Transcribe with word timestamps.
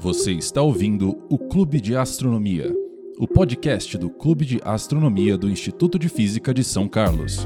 Você 0.00 0.30
está 0.30 0.62
ouvindo 0.62 1.20
o 1.28 1.36
Clube 1.36 1.80
de 1.80 1.96
Astronomia, 1.96 2.72
o 3.18 3.26
podcast 3.26 3.98
do 3.98 4.08
Clube 4.08 4.44
de 4.44 4.60
Astronomia 4.62 5.36
do 5.36 5.50
Instituto 5.50 5.98
de 5.98 6.08
Física 6.08 6.54
de 6.54 6.62
São 6.62 6.86
Carlos. 6.86 7.44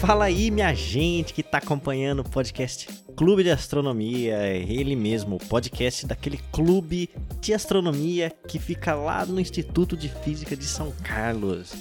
Fala 0.00 0.24
aí, 0.24 0.50
minha 0.50 0.74
gente 0.74 1.32
que 1.32 1.42
está 1.42 1.58
acompanhando 1.58 2.22
o 2.22 2.28
podcast 2.28 2.88
Clube 3.16 3.44
de 3.44 3.52
Astronomia, 3.52 4.34
é 4.34 4.58
ele 4.58 4.96
mesmo, 4.96 5.36
o 5.36 5.38
podcast 5.38 6.06
daquele 6.06 6.40
clube 6.50 7.08
de 7.40 7.54
astronomia 7.54 8.32
que 8.48 8.58
fica 8.58 8.96
lá 8.96 9.24
no 9.24 9.38
Instituto 9.38 9.96
de 9.96 10.08
Física 10.08 10.56
de 10.56 10.64
São 10.64 10.92
Carlos, 11.04 11.72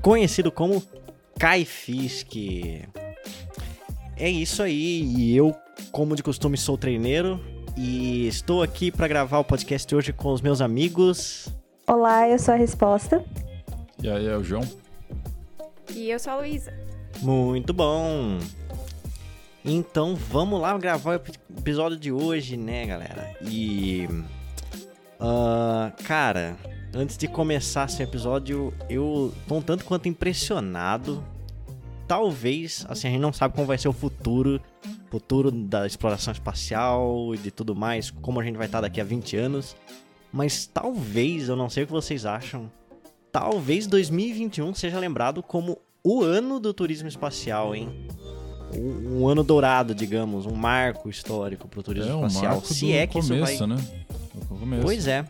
conhecido 0.00 0.50
como 0.50 0.82
CaiFisc. 1.38 2.34
É 4.16 4.30
isso 4.30 4.62
aí, 4.62 5.02
e 5.02 5.36
eu, 5.36 5.54
como 5.90 6.16
de 6.16 6.22
costume, 6.22 6.56
sou 6.56 6.78
treineiro 6.78 7.51
e 7.76 8.26
estou 8.26 8.62
aqui 8.62 8.90
para 8.90 9.08
gravar 9.08 9.38
o 9.38 9.44
podcast 9.44 9.94
hoje 9.94 10.12
com 10.12 10.32
os 10.32 10.40
meus 10.40 10.60
amigos. 10.60 11.48
Olá, 11.86 12.28
eu 12.28 12.38
sou 12.38 12.54
a 12.54 12.56
Resposta. 12.56 13.24
E 14.02 14.08
aí, 14.08 14.26
é 14.26 14.36
o 14.36 14.44
João? 14.44 14.62
E 15.94 16.10
eu 16.10 16.18
sou 16.18 16.32
a 16.32 16.36
Luísa. 16.36 16.72
Muito 17.20 17.72
bom! 17.72 18.38
Então 19.64 20.16
vamos 20.16 20.60
lá 20.60 20.76
gravar 20.76 21.18
o 21.18 21.58
episódio 21.58 21.96
de 21.96 22.10
hoje, 22.10 22.56
né, 22.56 22.86
galera? 22.86 23.34
E. 23.42 24.08
Uh, 25.20 25.92
cara, 26.04 26.56
antes 26.92 27.16
de 27.16 27.28
começar 27.28 27.86
esse 27.86 28.02
episódio, 28.02 28.74
eu 28.90 29.32
tô 29.46 29.56
um 29.56 29.62
tanto 29.62 29.84
quanto 29.84 30.08
impressionado. 30.08 31.24
Talvez, 32.08 32.84
assim, 32.88 33.08
a 33.08 33.10
gente 33.12 33.20
não 33.20 33.32
sabe 33.32 33.54
como 33.54 33.66
vai 33.66 33.78
ser 33.78 33.88
o 33.88 33.92
futuro 33.92 34.60
futuro 35.12 35.50
da 35.50 35.86
exploração 35.86 36.32
espacial 36.32 37.34
e 37.34 37.38
de 37.38 37.50
tudo 37.50 37.76
mais, 37.76 38.10
como 38.10 38.40
a 38.40 38.42
gente 38.42 38.56
vai 38.56 38.64
estar 38.64 38.80
daqui 38.80 38.98
a 38.98 39.04
20 39.04 39.36
anos. 39.36 39.76
Mas 40.32 40.64
talvez, 40.64 41.50
eu 41.50 41.56
não 41.56 41.68
sei 41.68 41.82
o 41.82 41.86
que 41.86 41.92
vocês 41.92 42.24
acham, 42.24 42.72
talvez 43.30 43.86
2021 43.86 44.72
seja 44.72 44.98
lembrado 44.98 45.42
como 45.42 45.78
o 46.02 46.22
ano 46.22 46.58
do 46.58 46.72
turismo 46.72 47.08
espacial, 47.08 47.74
hein? 47.74 47.90
Um, 48.74 49.20
um 49.20 49.28
ano 49.28 49.44
dourado, 49.44 49.94
digamos, 49.94 50.46
um 50.46 50.54
marco 50.54 51.10
histórico 51.10 51.68
para 51.68 51.80
o 51.80 51.82
turismo 51.82 52.10
é, 52.10 52.14
um 52.14 52.26
espacial. 52.26 52.52
Marco 52.54 52.72
Se 52.72 52.92
é 52.92 53.06
que 53.06 53.20
começo, 53.20 53.52
isso 53.52 53.66
vai. 53.66 53.76
Né? 53.76 54.80
Pois 54.80 55.06
é. 55.06 55.26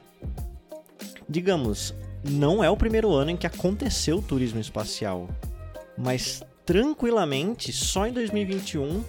Digamos, 1.29 1.93
não 2.23 2.63
é 2.63 2.71
o 2.71 2.77
primeiro 2.77 3.13
ano 3.13 3.33
em 3.33 3.37
que 3.37 3.49
aconteceu 3.49 4.19
o 4.19 4.23
turismo 4.23 4.61
espacial, 4.61 5.29
mas 5.99 6.41
tranquilamente, 6.65 7.73
só 7.73 8.07
em 8.07 8.13
2021 8.13 9.03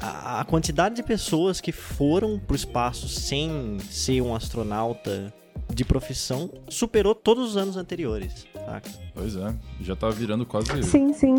a, 0.00 0.40
a 0.40 0.44
quantidade 0.44 0.96
de 0.96 1.02
pessoas 1.02 1.60
que 1.60 1.72
foram 1.72 2.38
pro 2.38 2.54
espaço 2.56 3.08
sem 3.08 3.78
ser 3.90 4.20
um 4.20 4.34
astronauta 4.34 5.32
de 5.72 5.84
profissão 5.84 6.50
superou 6.68 7.14
todos 7.14 7.50
os 7.50 7.56
anos 7.56 7.76
anteriores, 7.76 8.46
saca? 8.54 8.90
Pois 9.14 9.36
é, 9.36 9.54
já 9.80 9.94
tá 9.94 10.08
virando 10.10 10.46
quase 10.46 10.82
Sim, 10.82 11.12
sim. 11.12 11.36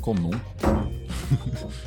comum. 0.00 0.30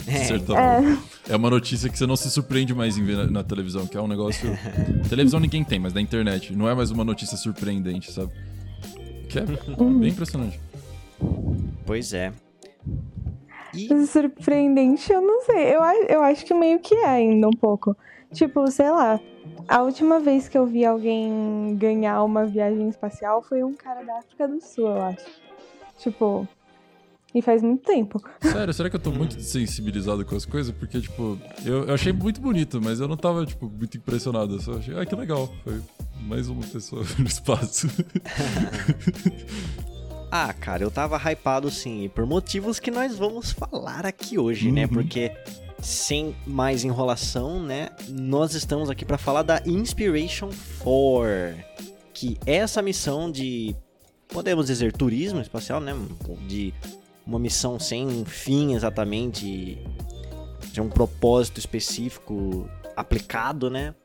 É. 0.08 0.24
Certamente. 0.24 1.00
É. 1.30 1.36
uma 1.36 1.50
notícia 1.50 1.90
que 1.90 1.98
você 1.98 2.08
não 2.08 2.16
se 2.16 2.30
surpreende 2.32 2.74
mais 2.74 2.98
em 2.98 3.04
ver 3.04 3.18
na, 3.18 3.28
na 3.28 3.44
televisão, 3.44 3.86
que 3.86 3.96
é 3.96 4.02
um 4.02 4.08
negócio. 4.08 4.50
televisão 5.08 5.40
ninguém 5.40 5.64
tem, 5.64 5.78
mas 5.78 5.94
na 5.94 6.02
internet. 6.02 6.54
Não 6.56 6.68
é 6.68 6.74
mais 6.74 6.90
uma 6.90 7.04
notícia 7.04 7.38
surpreendente, 7.38 8.12
sabe? 8.12 8.32
Que 9.30 9.40
é 9.40 9.46
bem 9.46 10.10
impressionante. 10.10 10.60
Pois 11.86 12.14
é. 12.14 12.34
E 13.74 14.06
Surpreendente, 14.06 15.12
eu 15.12 15.22
não 15.22 15.42
sei. 15.42 15.76
Eu, 15.76 15.82
eu 16.10 16.24
acho 16.24 16.46
que 16.46 16.54
meio 16.54 16.80
que 16.80 16.96
é 16.96 17.06
ainda 17.06 17.48
um 17.48 17.54
pouco. 17.54 17.96
Tipo, 18.34 18.70
sei 18.70 18.90
lá. 18.90 19.20
A 19.68 19.82
última 19.82 20.20
vez 20.20 20.48
que 20.48 20.58
eu 20.58 20.66
vi 20.66 20.86
alguém 20.86 21.76
ganhar 21.78 22.24
uma 22.24 22.46
viagem 22.46 22.88
espacial 22.90 23.42
foi 23.42 23.64
um 23.64 23.74
cara 23.74 24.04
da 24.04 24.20
África 24.20 24.48
do 24.48 24.62
Sul, 24.62 24.88
eu 24.88 25.02
acho. 25.02 25.26
Tipo. 25.98 26.48
E 27.36 27.42
faz 27.42 27.62
muito 27.62 27.84
tempo. 27.84 28.22
Sério, 28.42 28.74
será 28.74 28.90
que 28.90 28.96
eu 28.96 29.00
tô 29.00 29.12
muito 29.12 29.40
sensibilizado 29.42 30.26
com 30.26 30.36
as 30.36 30.46
coisas? 30.46 30.74
Porque, 30.74 31.02
tipo, 31.02 31.38
eu, 31.66 31.84
eu 31.84 31.94
achei 31.94 32.14
muito 32.14 32.40
bonito, 32.40 32.82
mas 32.82 33.00
eu 33.00 33.08
não 33.08 33.18
tava, 33.18 33.46
tipo, 33.46 33.70
muito 33.70 33.98
impressionado. 33.98 34.56
Eu 34.56 34.62
só 34.62 34.74
achei, 34.74 34.98
ah, 34.98 35.06
que 35.06 35.14
legal. 35.14 35.50
Foi 35.64 35.80
mais 36.22 36.50
uma 36.50 36.64
pessoa 36.64 37.04
no 37.20 37.28
espaço. 37.28 37.88
Ah, 40.30 40.54
cara, 40.54 40.84
eu 40.84 40.92
tava 40.92 41.18
hypado 41.18 41.72
sim, 41.72 42.10
por 42.14 42.26
motivos 42.26 42.80
que 42.80 42.92
nós 42.92 43.18
vamos 43.18 43.52
falar 43.52 44.06
aqui 44.06 44.38
hoje, 44.38 44.72
né? 44.72 44.84
Uhum. 44.84 44.90
Porque 44.90 45.32
sem 45.82 46.36
mais 46.46 46.84
enrolação, 46.84 47.62
né? 47.62 47.90
Nós 48.10 48.54
estamos 48.54 48.90
aqui 48.90 49.06
pra 49.06 49.18
falar 49.18 49.44
da 49.44 49.62
Inspiration 49.66 50.50
4, 50.80 51.56
que 52.14 52.38
é 52.46 52.56
essa 52.56 52.82
missão 52.82 53.32
de 53.32 53.76
podemos 54.28 54.68
dizer 54.68 54.92
turismo 54.92 55.40
espacial, 55.40 55.80
né? 55.80 55.96
De 56.46 56.74
uma 57.26 57.40
missão 57.40 57.80
sem 57.80 58.26
fim 58.26 58.74
exatamente, 58.74 59.78
de 60.74 60.82
um 60.82 60.90
propósito 60.90 61.60
específico 61.60 62.70
aplicado, 62.96 63.70
né? 63.70 63.96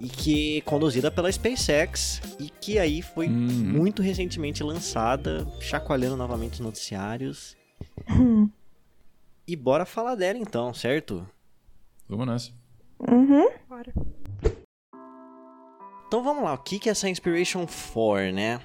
E 0.00 0.08
que 0.08 0.58
é 0.58 0.60
conduzida 0.60 1.10
pela 1.10 1.30
SpaceX 1.32 2.20
e 2.38 2.50
que 2.50 2.78
aí 2.78 3.00
foi 3.00 3.26
Uhum. 3.28 3.32
muito 3.32 4.02
recentemente 4.02 4.62
lançada, 4.62 5.46
chacoalhando 5.60 6.16
novamente 6.16 6.54
os 6.54 6.60
noticiários. 6.60 7.56
E 9.48 9.56
bora 9.56 9.86
falar 9.86 10.14
dela 10.14 10.38
então, 10.38 10.74
certo? 10.74 11.26
Vamos 12.08 12.26
nessa. 12.26 12.52
Uhum. 13.00 13.48
Bora. 13.68 13.92
Então 16.06 16.22
vamos 16.22 16.44
lá, 16.44 16.54
o 16.54 16.58
que 16.58 16.78
que 16.78 16.88
é 16.88 16.92
essa 16.92 17.08
Inspiration 17.08 17.66
4, 17.66 18.32
né? 18.32 18.60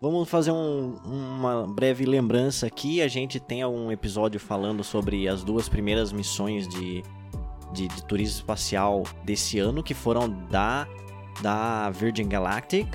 Vamos 0.00 0.28
fazer 0.28 0.50
um- 0.50 0.96
uma 1.04 1.66
breve 1.66 2.04
lembrança 2.04 2.66
aqui. 2.66 3.00
A 3.00 3.08
gente 3.08 3.38
tem 3.38 3.64
um 3.64 3.90
episódio 3.92 4.40
falando 4.40 4.82
sobre 4.82 5.28
as 5.28 5.44
duas 5.44 5.68
primeiras 5.68 6.12
missões 6.12 6.66
de, 6.68 7.02
de, 7.72 7.88
de 7.88 8.02
turismo 8.04 8.36
espacial 8.38 9.02
desse 9.24 9.58
ano, 9.58 9.82
que 9.82 9.94
foram 9.94 10.28
da, 10.50 10.86
da 11.40 11.90
Virgin 11.90 12.28
Galactic 12.28 12.86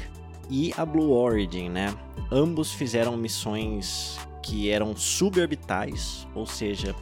e 0.50 0.74
a 0.78 0.86
Blue 0.86 1.12
Origin, 1.12 1.70
né? 1.70 1.94
Ambos 2.32 2.72
fizeram 2.74 3.16
missões 3.18 4.18
que 4.42 4.70
eram 4.70 4.96
suborbitais, 4.96 6.28
ou 6.34 6.46
seja, 6.46 6.96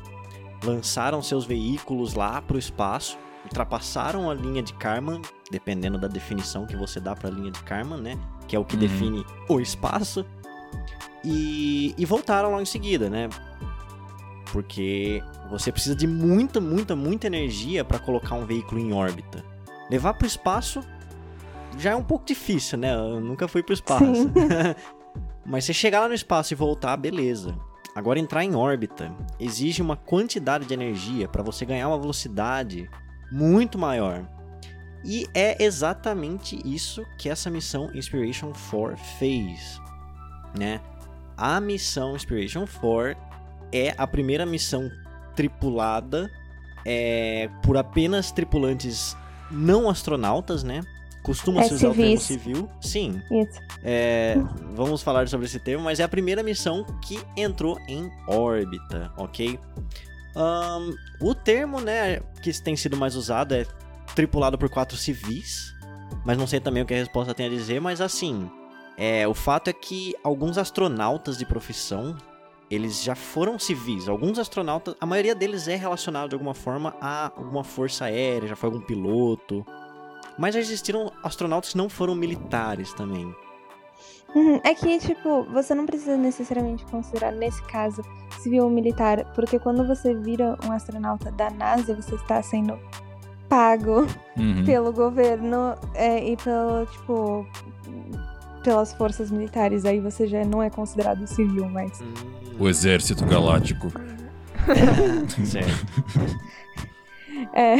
lançaram 0.63 1.21
seus 1.21 1.45
veículos 1.45 2.13
lá 2.15 2.41
para 2.41 2.55
o 2.55 2.59
espaço, 2.59 3.17
ultrapassaram 3.43 4.29
a 4.29 4.33
linha 4.33 4.63
de 4.63 4.73
Kármán, 4.73 5.21
dependendo 5.51 5.97
da 5.99 6.07
definição 6.07 6.65
que 6.65 6.75
você 6.75 6.99
dá 6.99 7.15
para 7.15 7.29
a 7.29 7.31
linha 7.31 7.51
de 7.51 7.61
Kármán, 7.63 7.97
né? 8.01 8.17
Que 8.47 8.55
é 8.55 8.59
o 8.59 8.65
que 8.65 8.75
Uhum. 8.75 8.79
define 8.81 9.25
o 9.47 9.59
espaço. 9.59 10.25
E, 11.23 11.93
e 11.97 12.05
voltaram 12.05 12.49
logo 12.49 12.61
em 12.61 12.65
seguida, 12.65 13.09
né? 13.09 13.29
Porque 14.55 15.21
você 15.49 15.69
precisa 15.69 15.93
de 15.93 16.07
muita, 16.07 16.61
muita, 16.61 16.95
muita 16.95 17.27
energia 17.27 17.83
para 17.83 17.99
colocar 17.99 18.35
um 18.35 18.45
veículo 18.45 18.79
em 18.79 18.93
órbita. 18.93 19.43
Levar 19.89 20.13
para 20.13 20.23
o 20.23 20.27
espaço 20.27 20.81
já 21.77 21.91
é 21.91 21.95
um 21.95 22.01
pouco 22.01 22.25
difícil, 22.25 22.77
né? 22.77 22.95
Eu 22.95 23.19
nunca 23.19 23.49
fui 23.49 23.61
para 23.61 23.71
o 23.71 23.73
espaço. 23.73 24.31
Mas 25.45 25.65
você 25.65 25.73
chegar 25.73 25.99
lá 25.99 26.07
no 26.07 26.13
espaço 26.13 26.53
e 26.53 26.55
voltar, 26.55 26.95
beleza. 26.95 27.53
Agora 27.93 28.17
entrar 28.17 28.45
em 28.45 28.55
órbita 28.55 29.13
exige 29.37 29.81
uma 29.81 29.97
quantidade 29.97 30.63
de 30.63 30.73
energia 30.73 31.27
para 31.27 31.43
você 31.43 31.65
ganhar 31.65 31.89
uma 31.89 31.99
velocidade 31.99 32.89
muito 33.29 33.77
maior. 33.77 34.25
E 35.03 35.27
é 35.33 35.61
exatamente 35.61 36.57
isso 36.63 37.05
que 37.17 37.27
essa 37.27 37.49
missão 37.49 37.91
Inspiration 37.93 38.53
4 38.71 38.95
fez, 39.19 39.81
né? 40.57 40.79
A 41.35 41.59
missão 41.59 42.15
Inspiration 42.15 42.65
4 42.65 43.34
é 43.71 43.93
a 43.97 44.05
primeira 44.07 44.45
missão 44.45 44.89
tripulada 45.35 46.29
é, 46.85 47.49
por 47.63 47.77
apenas 47.77 48.31
tripulantes 48.31 49.15
não 49.51 49.89
astronautas, 49.89 50.63
né? 50.63 50.81
Costuma 51.23 51.63
se 51.63 51.71
É, 51.71 51.73
usar 51.73 51.89
o 51.89 51.93
termo 51.95 52.17
civis. 52.19 52.23
civil. 52.23 52.69
Sim, 52.79 53.21
Isso. 53.31 53.59
é, 53.83 54.35
vamos 54.75 55.01
falar 55.01 55.27
sobre 55.27 55.47
esse 55.47 55.59
termo, 55.59 55.83
mas 55.83 55.99
é 55.99 56.03
a 56.03 56.07
primeira 56.07 56.43
missão 56.43 56.85
que 57.01 57.19
entrou 57.35 57.79
em 57.87 58.11
órbita, 58.27 59.11
ok? 59.17 59.59
Ahn, 60.35 60.91
o 61.19 61.33
termo, 61.33 61.79
né, 61.81 62.19
que 62.41 62.51
tem 62.61 62.75
sido 62.75 62.95
mais 62.95 63.15
usado 63.15 63.55
é 63.55 63.65
tripulado 64.13 64.57
por 64.57 64.69
quatro 64.69 64.95
civis, 64.95 65.73
mas 66.23 66.37
não 66.37 66.45
sei 66.45 66.59
também 66.59 66.83
o 66.83 66.85
que 66.85 66.93
a 66.93 66.97
resposta 66.97 67.33
tem 67.33 67.47
a 67.47 67.49
dizer, 67.49 67.81
mas 67.81 68.01
assim, 68.01 68.49
é, 68.95 69.27
o 69.27 69.33
fato 69.33 69.67
é 69.69 69.73
que 69.73 70.13
alguns 70.23 70.57
astronautas 70.59 71.37
de 71.39 71.45
profissão, 71.45 72.15
eles 72.69 73.03
já 73.03 73.15
foram 73.15 73.57
civis. 73.59 74.07
Alguns 74.09 74.39
astronautas, 74.39 74.95
a 74.99 75.05
maioria 75.05 75.35
deles 75.35 75.67
é 75.67 75.75
relacionado 75.75 76.29
de 76.29 76.35
alguma 76.35 76.53
forma 76.53 76.95
a 76.99 77.31
alguma 77.35 77.63
força 77.63 78.05
aérea, 78.05 78.49
já 78.49 78.55
foi 78.55 78.69
algum 78.69 78.81
piloto. 78.81 79.65
Mas 80.37 80.53
já 80.53 80.59
existiram 80.59 81.11
astronautas 81.23 81.71
que 81.71 81.77
não 81.77 81.87
foram 81.89 82.13
militares 82.15 82.93
também. 82.93 83.33
Uhum, 84.35 84.59
É 84.65 84.73
que, 84.73 84.97
tipo, 84.99 85.43
você 85.45 85.73
não 85.73 85.85
precisa 85.85 86.17
necessariamente 86.17 86.83
considerar, 86.87 87.31
nesse 87.31 87.61
caso, 87.63 88.01
civil 88.41 88.65
ou 88.65 88.69
militar, 88.69 89.23
porque 89.33 89.57
quando 89.57 89.87
você 89.87 90.13
vira 90.13 90.57
um 90.67 90.73
astronauta 90.73 91.31
da 91.31 91.49
NASA, 91.49 91.95
você 91.95 92.15
está 92.15 92.41
sendo 92.43 92.77
pago 93.47 94.05
Uhum. 94.37 94.65
pelo 94.65 94.91
governo 94.91 95.75
é, 95.93 96.21
e 96.31 96.35
pelo, 96.35 96.85
tipo, 96.87 97.47
pelas 98.61 98.91
forças 98.93 99.31
militares. 99.31 99.85
Aí 99.85 100.01
você 100.01 100.27
já 100.27 100.43
não 100.43 100.61
é 100.61 100.69
considerado 100.69 101.25
civil, 101.27 101.69
mas. 101.69 102.01
Hum, 102.01 102.13
O 102.59 102.67
Exército 102.69 103.25
Galáctico. 103.25 103.91
certo. 105.45 106.45
É, 107.53 107.75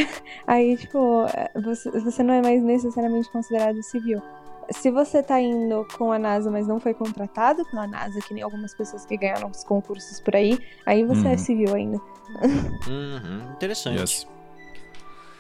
aí, 0.46 0.76
tipo, 0.78 1.26
é, 1.34 1.50
você, 1.60 1.90
você 1.92 2.22
não 2.24 2.34
é 2.34 2.42
mais 2.42 2.62
necessariamente 2.62 3.30
considerado 3.30 3.82
civil. 3.84 4.22
Se 4.70 4.92
você 4.92 5.24
tá 5.24 5.40
indo 5.40 5.86
com 5.98 6.12
a 6.12 6.20
NASA, 6.20 6.52
mas 6.52 6.68
não 6.68 6.80
foi 6.80 6.94
contratado 6.94 7.64
pela 7.70 7.88
NASA, 7.88 8.20
que 8.22 8.34
nem 8.34 8.44
algumas 8.44 8.74
pessoas 8.76 9.06
que 9.06 9.16
ganharam 9.18 9.50
os 9.50 9.64
concursos 9.64 10.20
por 10.20 10.36
aí, 10.36 10.60
aí 10.86 11.06
você 11.06 11.22
Uhum. 11.28 11.34
é 11.34 11.38
civil 11.38 11.74
ainda. 11.74 11.98
Uhum, 12.88 13.52
interessante. 13.54 14.00
Yes. 14.00 14.28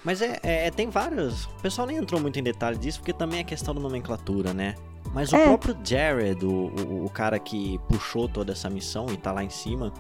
Mas 0.04 0.22
é, 0.22 0.40
é- 0.44 0.72
tem 0.72 0.90
vários. 0.90 1.46
O 1.46 1.62
pessoal 1.62 1.86
nem 1.88 1.98
entrou 1.98 2.20
muito 2.22 2.40
em 2.40 2.44
detalhe 2.44 2.78
disso, 2.78 3.00
porque 3.00 3.14
também 3.14 3.40
é 3.40 3.44
questão 3.44 3.74
da 3.76 3.82
nomenclatura, 3.82 4.54
né? 4.54 4.76
Mas 5.14 5.32
o 5.32 5.36
É. 5.36 5.46
próprio 5.46 5.78
Jared, 5.84 6.46
o, 6.46 6.50
o, 6.50 7.06
o 7.06 7.10
cara 7.10 7.40
que 7.40 7.80
puxou 7.88 8.28
toda 8.28 8.52
essa 8.52 8.70
missão 8.70 9.06
e 9.12 9.18
tá 9.18 9.32
lá 9.32 9.44
em 9.44 9.50
cima, 9.50 9.94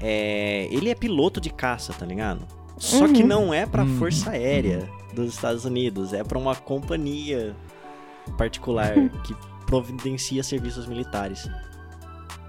é, 0.00 0.68
ele 0.70 0.90
é 0.90 0.94
piloto 0.94 1.40
de 1.40 1.50
caça, 1.50 1.92
tá 1.92 2.04
ligado? 2.04 2.46
Só 2.78 3.06
que 3.08 3.22
Uhum. 3.22 3.28
não 3.28 3.54
é 3.54 3.64
pra 3.66 3.82
Uhum. 3.84 3.98
Força 3.98 4.30
Aérea 4.30 4.88
dos 5.14 5.32
Estados 5.34 5.64
Unidos, 5.64 6.12
é 6.12 6.22
pra 6.24 6.38
uma 6.38 6.54
companhia 6.56 7.54
particular 8.36 8.92
que 9.24 9.34
providencia 9.66 10.42
serviços 10.42 10.86
militares. 10.86 11.48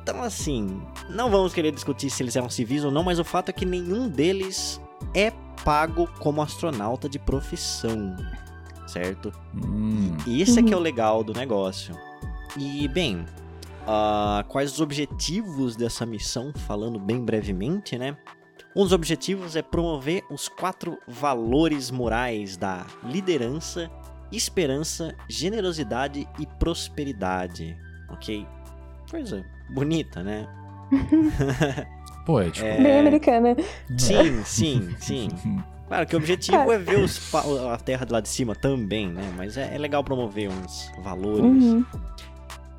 Então, 0.01 0.21
assim, 0.21 0.81
não 1.09 1.29
vamos 1.29 1.53
querer 1.53 1.71
discutir 1.71 2.09
se 2.09 2.21
eles 2.23 2.35
eram 2.35 2.49
civis 2.49 2.83
ou 2.83 2.91
não, 2.91 3.03
mas 3.03 3.19
o 3.19 3.23
fato 3.23 3.49
é 3.49 3.53
que 3.53 3.65
nenhum 3.65 4.09
deles 4.09 4.81
é 5.13 5.31
pago 5.63 6.09
como 6.19 6.41
astronauta 6.41 7.07
de 7.07 7.17
profissão, 7.17 8.13
certo? 8.87 9.31
Hum. 9.55 10.15
E 10.25 10.41
esse 10.41 10.59
é 10.59 10.63
que 10.63 10.73
é 10.73 10.77
o 10.77 10.79
legal 10.79 11.23
do 11.23 11.33
negócio. 11.33 11.95
E, 12.57 12.87
bem, 12.87 13.25
ah, 13.87 14.45
quais 14.47 14.73
os 14.73 14.81
objetivos 14.81 15.75
dessa 15.75 16.05
missão, 16.05 16.53
falando 16.67 16.99
bem 16.99 17.23
brevemente, 17.23 17.97
né? 17.97 18.17
Um 18.75 18.83
dos 18.83 18.93
objetivos 18.93 19.55
é 19.55 19.61
promover 19.61 20.23
os 20.31 20.47
quatro 20.47 20.97
valores 21.07 21.91
morais 21.91 22.57
da 22.57 22.85
liderança, 23.03 23.89
esperança, 24.31 25.15
generosidade 25.29 26.27
e 26.39 26.47
prosperidade, 26.57 27.77
ok? 28.09 28.47
Coisa 29.11 29.45
bonita, 29.69 30.23
né? 30.23 30.47
Poético. 32.25 32.65
É. 32.65 32.81
Bem 32.81 32.99
americana. 32.99 33.55
Sim, 33.97 34.43
sim, 34.43 34.95
sim. 34.99 35.29
Claro 35.93 36.07
que 36.07 36.15
o 36.15 36.17
objetivo 36.17 36.71
é 36.71 36.77
ver 36.79 36.97
os 36.97 37.35
a 37.71 37.77
Terra 37.77 38.03
de 38.03 38.11
lá 38.11 38.19
de 38.19 38.27
cima 38.27 38.55
também, 38.55 39.07
né? 39.07 39.31
Mas 39.37 39.57
é, 39.57 39.75
é 39.75 39.77
legal 39.77 40.03
promover 40.03 40.49
uns 40.49 40.91
valores. 41.03 41.43
Uhum. 41.43 41.85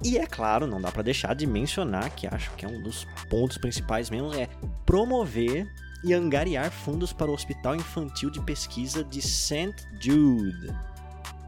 E 0.02 0.18
é 0.18 0.26
claro, 0.26 0.66
não 0.66 0.80
dá 0.80 0.90
pra 0.90 1.00
deixar 1.00 1.32
de 1.32 1.46
mencionar, 1.46 2.10
que 2.10 2.26
acho 2.26 2.50
que 2.56 2.66
é 2.66 2.68
um 2.68 2.82
dos 2.82 3.06
pontos 3.30 3.56
principais 3.56 4.10
mesmo, 4.10 4.34
é 4.34 4.48
promover 4.84 5.72
e 6.02 6.12
angariar 6.12 6.72
fundos 6.72 7.12
para 7.12 7.30
o 7.30 7.34
Hospital 7.34 7.76
Infantil 7.76 8.30
de 8.30 8.40
Pesquisa 8.40 9.04
de 9.04 9.22
St. 9.22 9.72
Jude. 10.00 10.74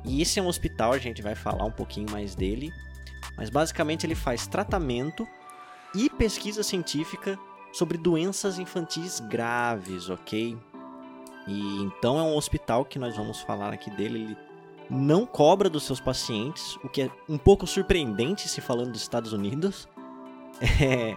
E 0.04 0.22
esse 0.22 0.38
é 0.38 0.42
um 0.42 0.46
hospital, 0.46 0.92
a 0.92 0.98
gente 0.98 1.20
vai 1.20 1.34
falar 1.34 1.64
um 1.64 1.72
pouquinho 1.72 2.08
mais 2.12 2.36
dele, 2.36 2.72
mas 3.36 3.50
basicamente 3.50 4.06
ele 4.06 4.14
faz 4.14 4.46
tratamento 4.46 5.26
e 5.92 6.08
pesquisa 6.08 6.62
científica 6.62 7.36
sobre 7.72 7.98
doenças 7.98 8.56
infantis 8.56 9.18
graves, 9.18 10.08
ok? 10.08 10.56
E 11.46 11.82
então 11.82 12.18
é 12.18 12.22
um 12.22 12.36
hospital 12.36 12.84
que 12.84 12.98
nós 12.98 13.16
vamos 13.16 13.40
falar 13.40 13.72
aqui 13.72 13.90
dele, 13.90 14.22
ele 14.22 14.36
não 14.90 15.26
cobra 15.26 15.68
dos 15.68 15.84
seus 15.84 16.00
pacientes, 16.00 16.76
o 16.82 16.88
que 16.88 17.02
é 17.02 17.10
um 17.28 17.38
pouco 17.38 17.66
surpreendente 17.66 18.48
se 18.48 18.60
falando 18.60 18.92
dos 18.92 19.02
Estados 19.02 19.32
Unidos. 19.32 19.88
É, 20.80 21.14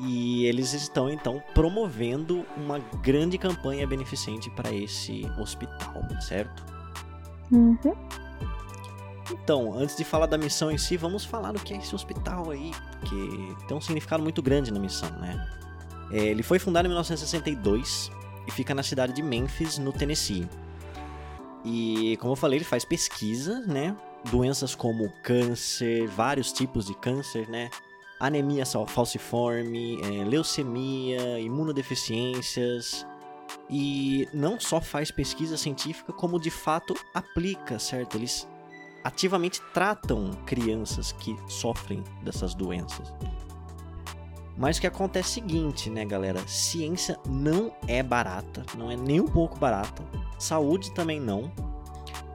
e 0.00 0.46
eles 0.46 0.72
estão 0.72 1.08
então 1.08 1.40
promovendo 1.54 2.44
uma 2.56 2.80
grande 3.00 3.38
campanha 3.38 3.86
beneficente 3.86 4.50
para 4.50 4.72
esse 4.72 5.30
hospital, 5.38 6.02
certo? 6.20 6.64
Uhum. 7.52 7.78
Então, 9.30 9.72
antes 9.74 9.96
de 9.96 10.04
falar 10.04 10.26
da 10.26 10.36
missão 10.36 10.70
em 10.70 10.78
si, 10.78 10.96
vamos 10.96 11.24
falar 11.24 11.52
do 11.52 11.60
que 11.60 11.74
é 11.74 11.76
esse 11.76 11.94
hospital 11.94 12.50
aí, 12.50 12.72
porque 12.98 13.54
tem 13.68 13.76
um 13.76 13.80
significado 13.80 14.22
muito 14.22 14.42
grande 14.42 14.72
na 14.72 14.80
missão, 14.80 15.10
né? 15.20 15.48
É, 16.10 16.18
ele 16.18 16.42
foi 16.42 16.58
fundado 16.58 16.86
em 16.86 16.88
1962 16.88 18.10
e 18.50 18.52
fica 18.52 18.74
na 18.74 18.82
cidade 18.82 19.12
de 19.12 19.22
Memphis, 19.22 19.78
no 19.78 19.92
Tennessee. 19.92 20.48
E, 21.64 22.16
como 22.20 22.32
eu 22.32 22.36
falei, 22.36 22.58
ele 22.58 22.64
faz 22.64 22.84
pesquisa, 22.84 23.60
né? 23.60 23.96
Doenças 24.30 24.74
como 24.74 25.10
câncer, 25.22 26.08
vários 26.08 26.52
tipos 26.52 26.86
de 26.86 26.94
câncer, 26.94 27.48
né? 27.48 27.70
Anemia 28.18 28.64
falciforme, 28.86 29.98
é, 30.02 30.24
leucemia, 30.24 31.38
imunodeficiências. 31.38 33.06
E 33.68 34.28
não 34.32 34.58
só 34.58 34.80
faz 34.80 35.10
pesquisa 35.10 35.56
científica, 35.56 36.12
como 36.12 36.38
de 36.38 36.50
fato 36.50 36.94
aplica, 37.14 37.78
certo? 37.78 38.16
Eles 38.16 38.48
ativamente 39.04 39.62
tratam 39.72 40.30
crianças 40.44 41.12
que 41.12 41.36
sofrem 41.48 42.02
dessas 42.22 42.54
doenças. 42.54 43.12
Mas 44.60 44.76
o 44.76 44.82
que 44.82 44.86
acontece 44.86 45.40
é 45.40 45.42
o 45.42 45.46
seguinte, 45.46 45.88
né, 45.88 46.04
galera? 46.04 46.46
Ciência 46.46 47.18
não 47.26 47.72
é 47.88 48.02
barata, 48.02 48.62
não 48.76 48.90
é 48.90 48.96
nem 48.96 49.18
um 49.18 49.26
pouco 49.26 49.58
barata. 49.58 50.02
Saúde 50.38 50.92
também 50.92 51.18
não. 51.18 51.50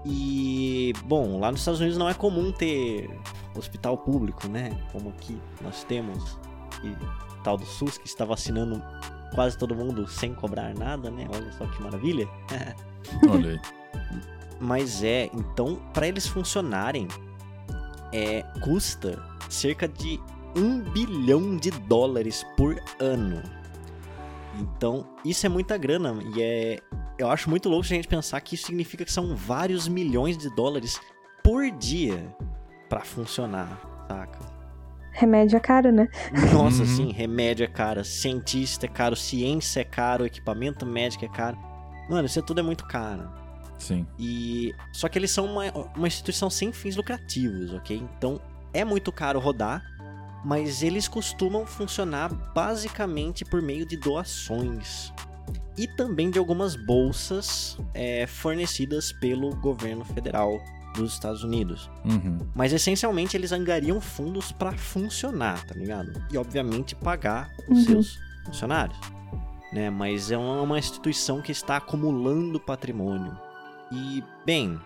E, 0.03 0.91
bom, 1.05 1.39
lá 1.39 1.51
nos 1.51 1.59
Estados 1.59 1.79
Unidos 1.79 1.99
não 1.99 2.09
é 2.09 2.15
comum 2.15 2.51
ter 2.51 3.11
hospital 3.55 3.95
público, 3.95 4.47
né? 4.47 4.75
Como 4.91 5.09
aqui 5.09 5.39
nós 5.61 5.83
temos. 5.83 6.39
E 6.83 6.97
tal 7.43 7.57
do 7.57 7.65
SUS 7.65 7.99
que 7.99 8.07
está 8.07 8.25
vacinando 8.25 8.81
quase 9.35 9.55
todo 9.55 9.75
mundo 9.75 10.07
sem 10.07 10.33
cobrar 10.33 10.73
nada, 10.73 11.11
né? 11.11 11.27
Olha 11.31 11.51
só 11.51 11.67
que 11.67 11.79
maravilha. 11.83 12.27
Olha 13.29 13.51
aí. 13.51 13.61
Mas 14.59 15.03
é, 15.03 15.29
então, 15.31 15.75
para 15.93 16.07
eles 16.07 16.25
funcionarem, 16.25 17.07
é, 18.11 18.41
custa 18.61 19.23
cerca 19.47 19.87
de 19.87 20.19
um 20.55 20.79
bilhão 20.81 21.57
de 21.57 21.69
dólares 21.71 22.45
por 22.55 22.79
ano. 22.99 23.41
Então, 24.59 25.05
isso 25.23 25.45
é 25.45 25.49
muita 25.49 25.77
grana 25.77 26.17
e 26.35 26.41
é, 26.41 26.79
eu 27.17 27.29
acho 27.29 27.49
muito 27.49 27.67
louco 27.67 27.83
a 27.85 27.87
gente 27.89 28.07
pensar 28.07 28.39
que 28.41 28.55
isso 28.55 28.67
significa 28.67 29.03
que 29.03 29.11
são 29.11 29.35
vários 29.35 29.87
milhões 29.87 30.37
de 30.37 30.49
dólares 30.55 30.99
por 31.43 31.69
dia 31.71 32.33
para 32.89 33.01
funcionar, 33.01 33.67
saca? 34.07 34.39
Remédio 35.11 35.57
é 35.57 35.59
caro, 35.59 35.91
né? 35.91 36.07
Nossa, 36.53 36.81
Uhum. 36.83 36.85
sim, 36.87 37.11
remédio 37.11 37.63
é 37.63 37.67
caro, 37.67 38.03
cientista 38.03 38.85
é 38.85 38.89
caro, 38.89 39.15
ciência 39.15 39.81
é 39.81 39.83
caro, 39.83 40.25
equipamento 40.25 40.85
médico 40.85 41.23
é 41.25 41.29
caro. 41.29 41.57
Mano, 42.09 42.25
isso 42.25 42.41
tudo 42.41 42.59
é 42.59 42.63
muito 42.63 42.85
caro. 42.85 43.29
Sim. 43.77 44.05
E 44.17 44.73
só 44.93 45.09
que 45.09 45.17
eles 45.19 45.31
são 45.31 45.45
uma, 45.45 45.63
uma 45.95 46.07
instituição 46.07 46.49
sem 46.49 46.71
fins 46.71 46.95
lucrativos, 46.95 47.73
ok? 47.73 48.01
Então 48.17 48.39
é 48.73 48.85
muito 48.85 49.11
caro 49.11 49.39
rodar, 49.39 49.83
mas 50.45 50.83
eles 50.83 51.07
costumam 51.07 51.65
funcionar 51.65 52.31
basicamente 52.53 53.43
por 53.43 53.63
meio 53.63 53.83
de 53.85 53.97
doações 53.97 55.11
e 55.75 55.87
também 55.87 56.29
de 56.29 56.37
algumas 56.37 56.75
bolsas 56.75 57.77
é, 57.95 58.27
fornecidas 58.27 59.11
pelo 59.11 59.53
governo 59.55 60.05
federal 60.05 60.61
dos 60.95 61.13
Estados 61.13 61.43
Unidos. 61.43 61.89
Uhum. 62.05 62.37
Mas 62.53 62.71
essencialmente 62.71 63.35
eles 63.35 63.51
angariam 63.51 63.99
fundos 63.99 64.51
para 64.51 64.71
funcionar, 64.71 65.65
tá 65.65 65.73
ligado? 65.73 66.13
E 66.31 66.37
obviamente 66.37 66.95
pagar 66.95 67.49
os 67.67 67.79
Uhum. 67.79 67.83
seus 67.85 68.19
funcionários. 68.45 68.97
Né? 69.73 69.89
Mas 69.89 70.31
é 70.31 70.37
uma 70.37 70.77
instituição 70.79 71.41
que 71.41 71.51
está 71.51 71.77
acumulando 71.77 72.59
patrimônio. 72.59 73.35
E, 73.91 74.23
bem, 74.45 74.79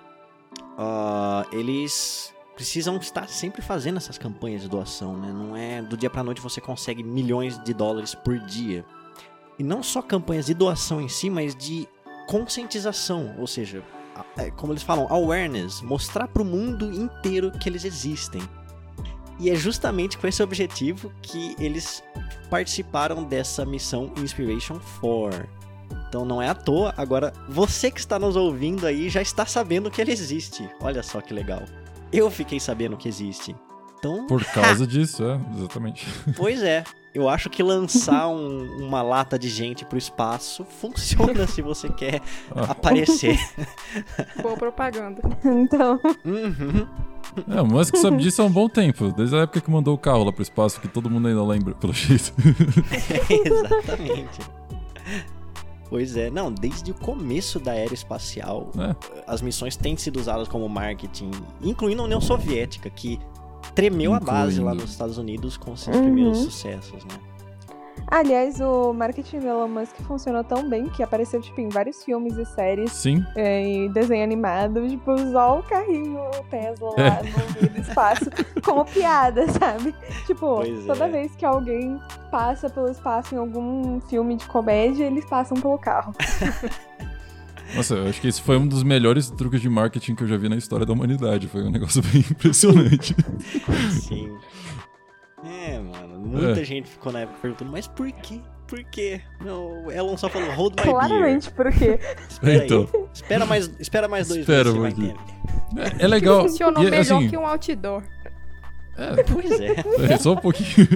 ah, 0.77 1.45
eles 1.51 2.33
precisam 2.59 2.97
estar 2.97 3.29
sempre 3.29 3.61
fazendo 3.61 3.95
essas 3.95 4.17
campanhas 4.17 4.63
de 4.63 4.67
doação, 4.67 5.15
né? 5.15 5.31
Não 5.31 5.55
é 5.55 5.81
do 5.81 5.95
dia 5.95 6.09
pra 6.09 6.21
noite 6.21 6.41
você 6.41 6.59
consegue 6.59 7.01
milhões 7.01 7.57
de 7.63 7.73
dólares 7.73 8.13
por 8.13 8.37
dia. 8.37 8.83
E 9.57 9.63
não 9.63 9.81
só 9.81 10.01
campanhas 10.01 10.47
de 10.47 10.53
doação 10.53 10.99
em 10.99 11.07
si, 11.07 11.29
mas 11.29 11.55
de 11.55 11.87
conscientização, 12.27 13.33
ou 13.39 13.47
seja, 13.47 13.81
é, 14.37 14.51
como 14.51 14.73
eles 14.73 14.83
falam, 14.83 15.07
awareness, 15.09 15.81
mostrar 15.81 16.27
pro 16.27 16.43
mundo 16.43 16.91
inteiro 16.91 17.49
que 17.49 17.69
eles 17.69 17.85
existem. 17.85 18.41
E 19.39 19.49
é 19.49 19.55
justamente 19.55 20.17
com 20.17 20.27
esse 20.27 20.43
objetivo 20.43 21.13
que 21.21 21.55
eles 21.59 22.03
participaram 22.49 23.23
dessa 23.23 23.65
missão 23.65 24.11
Inspiration 24.17 24.81
4. 24.99 25.47
Então 26.09 26.25
não 26.25 26.41
é 26.41 26.49
à 26.49 26.55
toa, 26.55 26.93
agora 26.97 27.31
você 27.47 27.89
que 27.89 28.01
está 28.01 28.19
nos 28.19 28.35
ouvindo 28.35 28.85
aí 28.85 29.07
já 29.07 29.21
está 29.21 29.45
sabendo 29.45 29.89
que 29.89 30.01
ele 30.01 30.11
existe. 30.11 30.69
Olha 30.81 31.01
só 31.01 31.21
que 31.21 31.33
legal. 31.33 31.63
Eu 32.11 32.29
fiquei 32.31 32.59
sabendo 32.59 32.97
que 32.97 33.07
existe. 33.07 33.55
Então, 33.97 34.25
Por 34.27 34.43
causa 34.53 34.87
disso, 34.87 35.23
é, 35.23 35.39
exatamente. 35.57 36.07
pois 36.37 36.61
é. 36.63 36.83
Eu 37.13 37.27
acho 37.27 37.49
que 37.49 37.63
lançar 37.63 38.27
um- 38.29 38.85
uma 38.85 39.01
lata 39.01 39.37
de 39.37 39.49
gente 39.49 39.83
pro 39.83 39.97
espaço 39.97 40.63
funciona 40.79 41.47
se 41.47 41.61
você 41.61 41.89
quer 41.89 42.21
Ah. 42.55 42.65
aparecer. 42.71 43.37
Boa 44.41 44.55
propaganda. 44.55 45.21
Então, 45.43 45.99
Uhum. 46.23 46.87
É, 47.47 47.61
o 47.61 47.65
Musk 47.65 47.95
sabe 47.97 48.17
disso 48.17 48.41
há 48.41 48.45
um 48.45 48.49
bom 48.51 48.67
tempo, 48.69 49.11
desde 49.11 49.35
a 49.35 49.39
época 49.41 49.59
que 49.61 49.69
mandou 49.69 49.93
o 49.93 49.97
carro 49.97 50.23
lá 50.23 50.31
pro 50.31 50.41
espaço, 50.41 50.79
que 50.79 50.87
todo 50.87 51.09
mundo 51.09 51.27
ainda 51.27 51.43
lembra, 51.43 51.75
pelo 51.75 51.93
jeito. 51.93 52.33
Exatamente. 53.29 54.39
Pois 55.89 56.15
é, 56.15 56.29
não, 56.29 56.51
desde 56.51 56.91
o 56.91 56.93
começo 56.93 57.59
da 57.59 57.73
era 57.73 57.93
espacial, 57.93 58.69
É. 58.77 58.95
as 59.25 59.41
missões 59.41 59.75
têm 59.75 59.97
sido 59.97 60.19
usadas 60.19 60.47
como 60.47 60.69
marketing, 60.69 61.31
incluindo 61.61 62.01
a 62.01 62.05
União 62.05 62.21
Soviética, 62.21 62.89
que 62.89 63.19
tremeu 63.73 64.13
a 64.13 64.19
base 64.19 64.57
lá 64.59 64.65
Incluindo. 64.71 64.81
nos 64.83 64.91
Estados 64.91 65.17
Unidos 65.17 65.57
com 65.57 65.75
seus 65.75 65.95
Uhum. 65.95 66.03
primeiros 66.03 66.37
sucessos, 66.39 67.03
né? 67.05 67.15
Aliás, 68.11 68.59
o 68.59 68.93
marketing 68.93 69.39
do 69.39 69.47
Elon 69.47 69.67
Musk 69.67 69.95
funcionou 70.07 70.43
tão 70.43 70.67
bem 70.69 70.89
que 70.89 71.01
apareceu, 71.03 71.41
tipo, 71.41 71.59
em 71.61 71.69
vários 71.69 72.03
filmes 72.03 72.37
e 72.37 72.45
séries 72.45 72.91
Sim, 72.91 73.25
é, 73.35 73.67
e 73.85 73.89
desenho 73.89 74.23
animado, 74.23 74.87
tipo, 74.87 75.17
só 75.31 75.59
o 75.59 75.63
carrinho 75.63 76.19
Tesla 76.49 76.89
É. 76.97 77.09
lá 77.09 77.19
no 77.23 77.61
meio 77.61 77.73
do 77.73 77.81
espaço, 77.81 78.25
como 78.63 78.85
piada, 78.85 79.47
sabe? 79.51 79.93
Tipo, 80.25 80.55
Pois 80.57 80.85
toda 80.85 81.05
é. 81.05 81.09
vez 81.09 81.35
que 81.35 81.45
alguém 81.45 81.99
passa 82.31 82.69
pelo 82.69 82.89
espaço 82.89 83.35
em 83.35 83.37
algum 83.37 83.99
filme 84.01 84.35
de 84.35 84.45
comédia, 84.45 85.05
eles 85.05 85.25
passam 85.25 85.59
pelo 85.59 85.77
carro. 85.77 86.13
Nossa, 87.75 87.93
eu 87.93 88.07
acho 88.09 88.19
que 88.19 88.27
esse 88.27 88.41
foi 88.41 88.57
um 88.57 88.67
dos 88.67 88.81
melhores 88.81 89.29
truques 89.29 89.61
de 89.61 89.69
marketing 89.69 90.15
que 90.15 90.23
eu 90.23 90.27
já 90.27 90.37
vi 90.37 90.49
na 90.49 90.55
história 90.55 90.87
da 90.87 90.91
humanidade. 90.91 91.47
Foi 91.47 91.61
um 91.63 91.69
negócio 91.69 92.01
bem 92.01 92.21
impressionante. 92.21 93.15
Sim. 93.91 94.35
É, 95.45 95.79
mano, 95.79 96.19
muita 96.19 96.61
É. 96.61 96.63
gente 96.63 96.89
ficou 96.89 97.11
na 97.11 97.21
época 97.21 97.39
perguntando, 97.41 97.71
mas 97.71 97.87
por 97.87 98.11
quê? 98.11 98.39
Por 98.67 98.83
quê? 98.83 99.21
Não, 99.43 99.85
o 99.85 99.91
Elon 99.91 100.15
só 100.17 100.29
falou, 100.29 100.51
hold 100.51 100.73
my 100.79 100.83
Claramente, 100.91 101.49
beer. 101.51 101.99
Espera 102.29 102.65
então, 102.65 102.87
aí. 102.93 103.05
Espera 103.13 103.45
mais, 103.45 103.71
espera 103.79 104.07
mais 104.07 104.27
dois 104.27 104.41
Espera, 104.41 104.71
meses, 104.73 104.99
entender. 104.99 105.15
é, 105.99 106.03
é 106.03 106.07
legal. 106.07 106.41
Funcionou 106.43 106.83
e, 106.83 106.91
melhor 106.91 107.01
assim, 107.01 107.29
que 107.29 107.37
um 107.37 107.47
outdoor. 107.47 108.03
é, 108.97 109.23
Pois 109.23 109.51
é. 109.59 110.13
é, 110.13 110.17
só 110.17 110.33
um 110.33 110.37
pouquinho, 110.37 110.87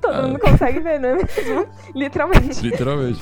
todo 0.00 0.14
Ah. 0.14 0.22
mundo 0.22 0.38
consegue 0.38 0.80
ver, 0.80 0.94
é 0.94 0.98
mesmo? 1.00 1.28
Literalmente. 1.94 2.60
literalmente. 2.62 3.20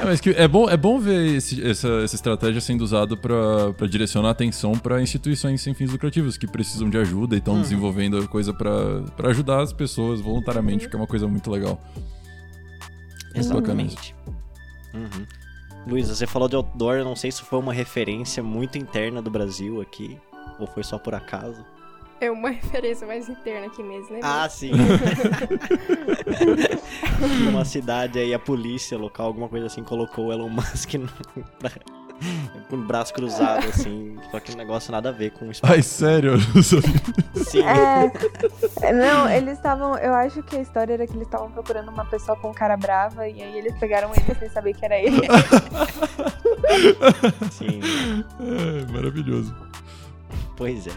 É, 0.00 0.04
mas 0.04 0.20
que 0.20 0.30
é 0.30 0.48
bom, 0.48 0.68
é 0.68 0.76
bom 0.76 0.98
ver 0.98 1.34
esse- 1.36 1.62
essa, 1.66 1.88
essa 2.02 2.14
estratégia 2.14 2.60
sendo 2.60 2.80
usada 2.82 3.16
pra 3.16 3.72
pra 3.74 3.86
direcionar 3.86 4.30
atenção 4.30 4.72
pra 4.72 5.00
instituições 5.02 5.60
sem 5.60 5.74
fins 5.74 5.90
lucrativos 5.92 6.36
que 6.38 6.46
precisam 6.46 6.88
de 6.88 6.96
ajuda 6.96 7.34
e 7.34 7.38
estão 7.38 7.54
Uhum. 7.54 7.60
desenvolvendo 7.62 8.26
coisa 8.28 8.52
pra 8.54 8.70
pra 9.16 9.28
ajudar 9.30 9.60
as 9.62 9.72
pessoas 9.72 10.20
voluntariamente, 10.20 10.88
que 10.88 10.96
é 10.96 10.98
uma 10.98 11.06
coisa 11.06 11.26
muito 11.28 11.50
legal. 11.50 11.78
Exatamente. 13.34 14.14
Uhum. 14.94 15.26
Luísa, 15.86 16.14
você 16.14 16.26
falou 16.26 16.48
de 16.48 16.56
outdoor, 16.56 16.96
eu 16.96 17.04
não 17.04 17.16
sei 17.16 17.30
se 17.30 17.42
foi 17.42 17.58
uma 17.58 17.72
referência 17.72 18.42
muito 18.42 18.76
interna 18.78 19.22
do 19.22 19.30
Brasil 19.30 19.80
aqui, 19.80 20.18
ou 20.58 20.66
foi 20.66 20.82
só 20.82 20.98
por 20.98 21.14
acaso. 21.14 21.64
É 22.20 22.30
uma 22.30 22.50
referência 22.52 23.06
mais 23.06 23.28
interna 23.28 23.66
aqui 23.66 23.82
mesmo, 23.82 24.12
né? 24.14 24.20
Ah, 24.22 24.48
sim. 24.48 24.72
Numa 27.44 27.64
cidade 27.64 28.18
aí, 28.18 28.34
a 28.34 28.38
polícia 28.38 28.98
local, 28.98 29.26
alguma 29.26 29.48
coisa 29.48 29.66
assim, 29.66 29.82
colocou 29.82 30.26
o 30.26 30.32
Elon 30.32 30.48
Musk 30.48 30.94
no, 30.94 31.08
com 32.68 32.76
o 32.76 32.82
braço 32.82 33.14
cruzado, 33.14 33.66
assim, 33.66 34.18
só 34.30 34.38
que 34.38 34.52
um 34.52 34.56
negócio 34.56 34.92
nada 34.92 35.08
a 35.08 35.12
ver 35.12 35.30
com 35.32 35.46
o 35.46 35.50
espaço. 35.50 35.72
Ai, 35.72 35.82
sério? 35.82 36.34
Sim, 37.34 37.62
É, 38.82 38.92
não, 38.92 39.28
eles 39.30 39.56
estavam. 39.56 39.96
Eu 39.96 40.12
acho 40.14 40.42
que 40.42 40.56
a 40.56 40.60
história 40.60 40.92
era 40.94 41.06
que 41.06 41.14
eles 41.14 41.26
estavam 41.26 41.50
procurando 41.50 41.88
uma 41.90 42.04
pessoa 42.04 42.36
com 42.36 42.52
cara 42.52 42.76
brava 42.76 43.26
e 43.26 43.42
aí 43.42 43.58
eles 43.58 43.74
pegaram 43.78 44.10
ele 44.14 44.34
sem 44.38 44.50
saber 44.50 44.74
que 44.74 44.84
era 44.84 44.98
ele. 44.98 45.22
sim, 47.50 47.80
É, 48.38 48.92
maravilhoso. 48.92 49.54
pois 50.56 50.86
é. 50.86 50.92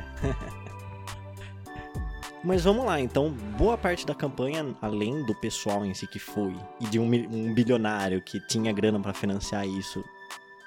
Mas 2.44 2.66
vamos 2.66 2.86
lá, 2.86 3.00
então, 3.00 3.32
boa 3.58 3.78
parte 3.78 4.06
da 4.06 4.14
campanha, 4.14 4.76
além 4.82 5.24
do 5.26 5.34
pessoal 5.34 5.86
em 5.86 5.94
si 5.94 6.06
que 6.06 6.20
foi, 6.20 6.54
e 6.82 6.86
de 6.88 7.00
um, 7.00 7.06
um 7.06 7.54
bilionário 7.54 8.22
que 8.22 8.38
tinha 8.48 8.74
grana 8.74 9.00
pra 9.00 9.14
financiar 9.14 9.66
isso, 9.66 10.04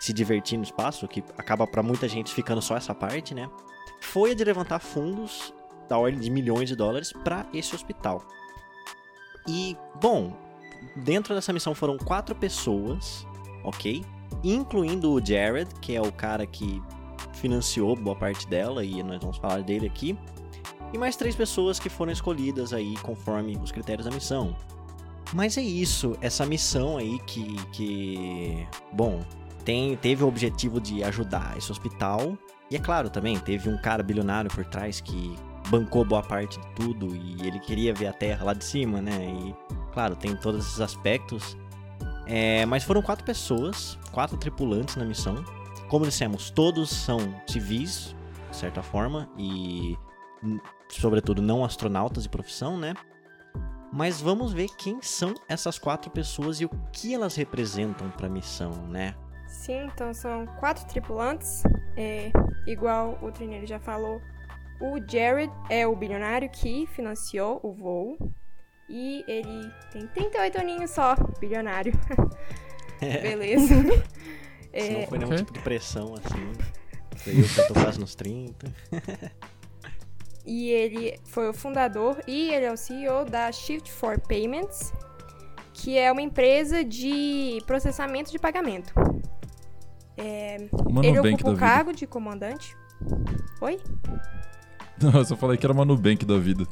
se 0.01 0.11
divertir 0.13 0.57
no 0.57 0.65
espaço, 0.65 1.07
que 1.07 1.23
acaba 1.37 1.67
pra 1.67 1.83
muita 1.83 2.09
gente 2.09 2.33
ficando 2.33 2.63
só 2.63 2.77
essa 2.77 2.95
parte, 2.95 3.35
né? 3.35 3.51
Foi 4.01 4.31
a 4.31 4.35
de 4.35 4.43
levantar 4.43 4.79
fundos 4.79 5.53
da 5.87 5.99
ordem 5.99 6.19
de 6.19 6.31
milhões 6.31 6.69
de 6.69 6.77
dólares 6.77 7.13
pra 7.13 7.47
esse 7.53 7.75
hospital. 7.75 8.27
E, 9.47 9.77
bom, 10.01 10.35
dentro 10.97 11.35
dessa 11.35 11.53
missão 11.53 11.75
foram 11.75 11.99
quatro 11.99 12.35
pessoas, 12.35 13.27
ok? 13.63 14.03
Incluindo 14.43 15.13
o 15.13 15.25
Jared, 15.25 15.69
que 15.81 15.95
é 15.95 16.01
o 16.01 16.11
cara 16.11 16.47
que 16.47 16.83
financiou 17.35 17.95
boa 17.95 18.17
parte 18.17 18.47
dela, 18.49 18.83
e 18.83 19.03
nós 19.03 19.21
vamos 19.21 19.37
falar 19.37 19.63
dele 19.63 19.87
aqui. 19.87 20.19
E 20.93 20.99
mais 20.99 21.17
três 21.17 21.35
pessoas 21.35 21.79
que 21.79 21.89
foram 21.89 22.13
escolhidas 22.13 22.73
aí 22.73 22.97
conforme 22.99 23.57
os 23.57 23.73
critérios 23.73 24.07
da 24.07 24.13
missão. 24.13 24.57
Mas 25.33 25.59
é 25.59 25.63
isso, 25.63 26.17
essa 26.21 26.47
missão 26.47 26.97
aí 26.97 27.19
que, 27.27 27.57
que 27.73 28.67
bom, 28.93 29.25
tem, 29.65 29.97
teve 29.97 30.23
o 30.23 30.29
objetivo 30.29 30.81
de 30.81 31.03
ajudar 31.03 31.57
esse 31.59 31.71
hospital. 31.71 32.39
E 32.71 32.77
é 32.77 32.79
claro 32.79 33.11
também, 33.11 33.39
teve 33.39 33.69
um 33.69 33.77
cara 33.77 34.03
bilionário 34.03 34.51
por 34.51 34.65
trás 34.65 35.01
que 35.01 35.35
bancou 35.69 36.05
boa 36.05 36.23
parte 36.23 36.61
de 36.61 36.67
tudo 36.75 37.15
e 37.15 37.47
ele 37.47 37.59
queria 37.59 37.93
ver 37.93 38.07
a 38.07 38.13
Terra 38.13 38.45
lá 38.45 38.55
de 38.55 38.65
cima, 38.65 39.03
né? 39.03 39.13
E 39.13 39.55
claro, 39.93 40.15
tem 40.15 40.37
todos 40.37 40.65
esses 40.65 40.81
aspectos. 40.81 41.57
É, 42.27 42.65
mas 42.67 42.85
foram 42.85 43.03
quatro 43.03 43.25
pessoas, 43.25 43.99
quatro 44.13 44.37
tripulantes 44.37 44.97
na 44.97 45.05
missão. 45.05 45.45
Como 45.89 46.05
dissemos, 46.05 46.51
todos 46.51 46.91
são 46.91 47.19
civis, 47.47 48.15
de 48.51 48.57
certa 48.57 48.83
forma, 48.83 49.29
e 49.37 49.97
sobretudo 50.89 51.43
não 51.43 51.65
astronautas 51.65 52.25
de 52.25 52.29
profissão, 52.29 52.79
né? 52.79 52.95
Mas 53.93 54.21
vamos 54.21 54.53
ver 54.53 54.69
quem 54.77 55.01
são 55.01 55.35
essas 55.49 55.79
quatro 55.79 56.11
pessoas 56.11 56.61
e 56.61 56.65
o 56.65 56.71
que 56.93 57.15
elas 57.15 57.37
representam 57.37 58.11
para 58.11 58.27
a 58.27 58.31
missão, 58.31 58.71
né? 58.89 59.15
Sim, 59.47 59.87
então 59.87 60.13
são 60.13 60.45
quatro 60.59 60.85
tripulantes. 60.87 61.63
É, 61.97 62.31
igual 62.67 63.19
o 63.23 63.31
Trinelli 63.33 63.67
já 63.67 63.79
falou, 63.79 64.21
o 64.81 64.99
Jared 65.09 65.53
é 65.71 65.87
o 65.87 65.97
bilionário 65.97 66.51
que 66.51 66.87
financiou 66.89 67.61
o 67.63 67.73
voo. 67.73 68.19
E 68.89 69.25
ele 69.27 69.73
tem 69.91 70.07
38 70.09 70.59
aninhos 70.61 70.91
só, 70.91 71.17
bilionário. 71.41 71.93
Beleza. 73.01 73.75
Se 74.79 74.91
não 74.91 75.01
É, 75.01 75.07
foi 75.07 75.19
nenhum 75.19 75.37
tipo 75.37 75.53
de 75.53 75.61
pressão 75.61 76.15
assim. 76.15 76.53
Eu 77.27 77.45
que 77.49 77.61
eu 77.61 77.69
tô 77.69 77.75
quase 77.75 77.99
nos 77.99 78.15
30. 78.15 78.73
e 80.47 80.71
ele 80.71 81.19
foi 81.25 81.49
o 81.49 81.53
fundador 81.53 82.23
e 82.27 82.53
ele 82.53 82.65
é 82.65 82.73
o 82.73 82.77
CEO 82.77 83.25
da 83.25 83.51
Shift 83.51 83.91
for 83.91 84.21
Payments, 84.21 84.93
que 85.73 85.99
é 85.99 86.11
uma 86.11 86.23
empresa 86.23 86.85
de 86.85 87.59
processamento 87.67 88.31
de 88.31 88.39
pagamento. 88.39 88.95
Uma 90.87 91.05
ele 91.05 91.19
ocupa 91.19 91.49
o 91.49 91.55
vida. 91.55 91.67
cargo 91.67 91.93
de 91.93 92.07
comandante. 92.07 92.77
Oi? 93.61 93.81
Não, 95.03 95.13
eu 95.13 95.25
só 95.25 95.37
falei 95.37 95.59
que 95.59 95.67
era 95.67 95.73
uma 95.73 95.85
Nubank 95.85 96.25
da 96.25 96.39
vida. 96.39 96.65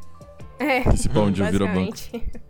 É, 0.58 0.78
Esse 0.94 1.08
eu 1.08 1.50
viro 1.50 1.66
banco. 1.68 1.96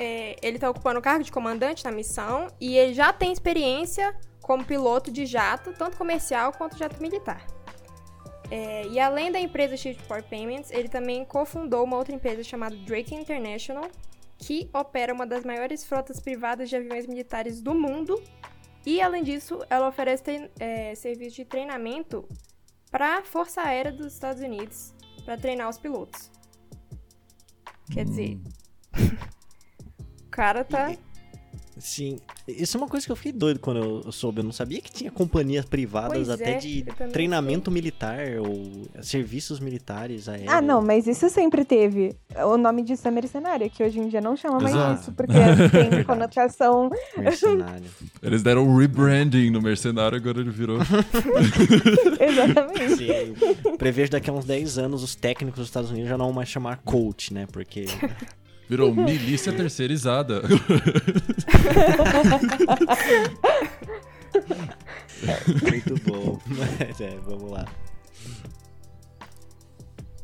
É, 0.00 0.36
ele 0.40 0.60
tá 0.60 0.70
ocupando 0.70 1.00
o 1.00 1.02
cargo 1.02 1.24
de 1.24 1.32
comandante 1.32 1.84
na 1.84 1.90
missão 1.90 2.46
e 2.60 2.76
ele 2.76 2.94
já 2.94 3.12
tem 3.12 3.32
experiência 3.32 4.14
como 4.40 4.64
piloto 4.64 5.10
de 5.10 5.26
jato, 5.26 5.72
tanto 5.72 5.96
comercial 5.96 6.52
quanto 6.52 6.78
jato 6.78 7.02
militar. 7.02 7.44
É, 8.50 8.86
e 8.86 8.98
além 8.98 9.30
da 9.30 9.38
empresa 9.38 9.76
Shiftport 9.76 10.24
Payments, 10.26 10.70
ele 10.70 10.88
também 10.88 11.24
cofundou 11.24 11.84
uma 11.84 11.96
outra 11.96 12.14
empresa 12.14 12.42
chamada 12.42 12.74
Drake 12.76 13.14
International, 13.14 13.90
que 14.38 14.70
opera 14.72 15.12
uma 15.12 15.26
das 15.26 15.44
maiores 15.44 15.84
frotas 15.84 16.20
privadas 16.20 16.68
de 16.68 16.76
aviões 16.76 17.06
militares 17.06 17.60
do 17.60 17.74
mundo. 17.74 18.22
E 18.86 19.02
além 19.02 19.22
disso, 19.22 19.60
ela 19.68 19.88
oferece 19.88 20.50
é, 20.58 20.94
serviço 20.94 21.36
de 21.36 21.44
treinamento 21.44 22.26
para 22.90 23.18
a 23.18 23.22
Força 23.22 23.60
Aérea 23.60 23.92
dos 23.92 24.14
Estados 24.14 24.42
Unidos 24.42 24.94
para 25.24 25.36
treinar 25.36 25.68
os 25.68 25.78
pilotos. 25.78 26.30
Quer 27.92 28.04
dizer, 28.04 28.36
Hum. 28.36 28.44
o 30.26 30.30
cara 30.30 30.64
tá. 30.64 30.94
Sim. 31.78 32.18
Isso 32.46 32.76
é 32.76 32.80
uma 32.80 32.88
coisa 32.88 33.04
que 33.04 33.12
eu 33.12 33.16
fiquei 33.16 33.32
doido 33.32 33.60
quando 33.60 34.02
eu 34.04 34.12
soube. 34.12 34.40
Eu 34.40 34.44
não 34.44 34.52
sabia 34.52 34.80
que 34.80 34.90
tinha 34.90 35.10
companhias 35.10 35.64
privadas 35.64 36.12
Pois 36.12 36.30
até 36.30 36.54
é, 36.54 36.58
de 36.58 36.84
treinamento 37.12 37.70
militar 37.70 38.38
ou 38.38 38.88
serviços 39.02 39.60
militares 39.60 40.28
aéreos. 40.28 40.52
Ah, 40.52 40.60
não, 40.60 40.80
mas 40.82 41.06
isso 41.06 41.28
sempre 41.28 41.64
teve. 41.64 42.14
O 42.44 42.56
nome 42.56 42.82
disso 42.82 43.06
é 43.06 43.10
mercenária, 43.10 43.68
que 43.68 43.82
hoje 43.82 43.98
em 43.98 44.08
dia 44.08 44.20
não 44.20 44.36
chama 44.36 44.60
mais 44.60 44.74
Exato. 44.74 45.00
isso, 45.00 45.12
porque 45.12 45.32
tem 45.90 46.04
conotação. 46.04 46.90
Mercenário. 47.16 47.90
Eles 48.22 48.42
deram 48.42 48.66
um 48.66 48.76
rebranding 48.76 49.50
no 49.50 49.60
mercenário, 49.60 50.16
agora 50.16 50.40
ele 50.40 50.50
virou. 50.50 50.78
Exatamente. 52.20 52.96
Sim, 52.96 53.76
prevejo 53.76 54.10
daqui 54.10 54.30
a 54.30 54.32
uns 54.32 54.44
10 54.44 54.78
anos 54.78 55.02
os 55.02 55.14
técnicos 55.14 55.58
dos 55.60 55.68
Estados 55.68 55.90
Unidos 55.90 56.08
já 56.08 56.18
não 56.18 56.26
vão 56.26 56.34
mais 56.34 56.48
chamar 56.48 56.78
coach, 56.78 57.32
né? 57.32 57.46
Porque 57.50 57.86
Virou 58.68 58.94
milícia 58.94 59.52
terceirizada. 59.52 60.42
muito 65.62 65.94
bom. 66.10 66.38
Mas 66.46 67.00
é, 67.00 67.16
vamos 67.24 67.50
lá. 67.50 67.64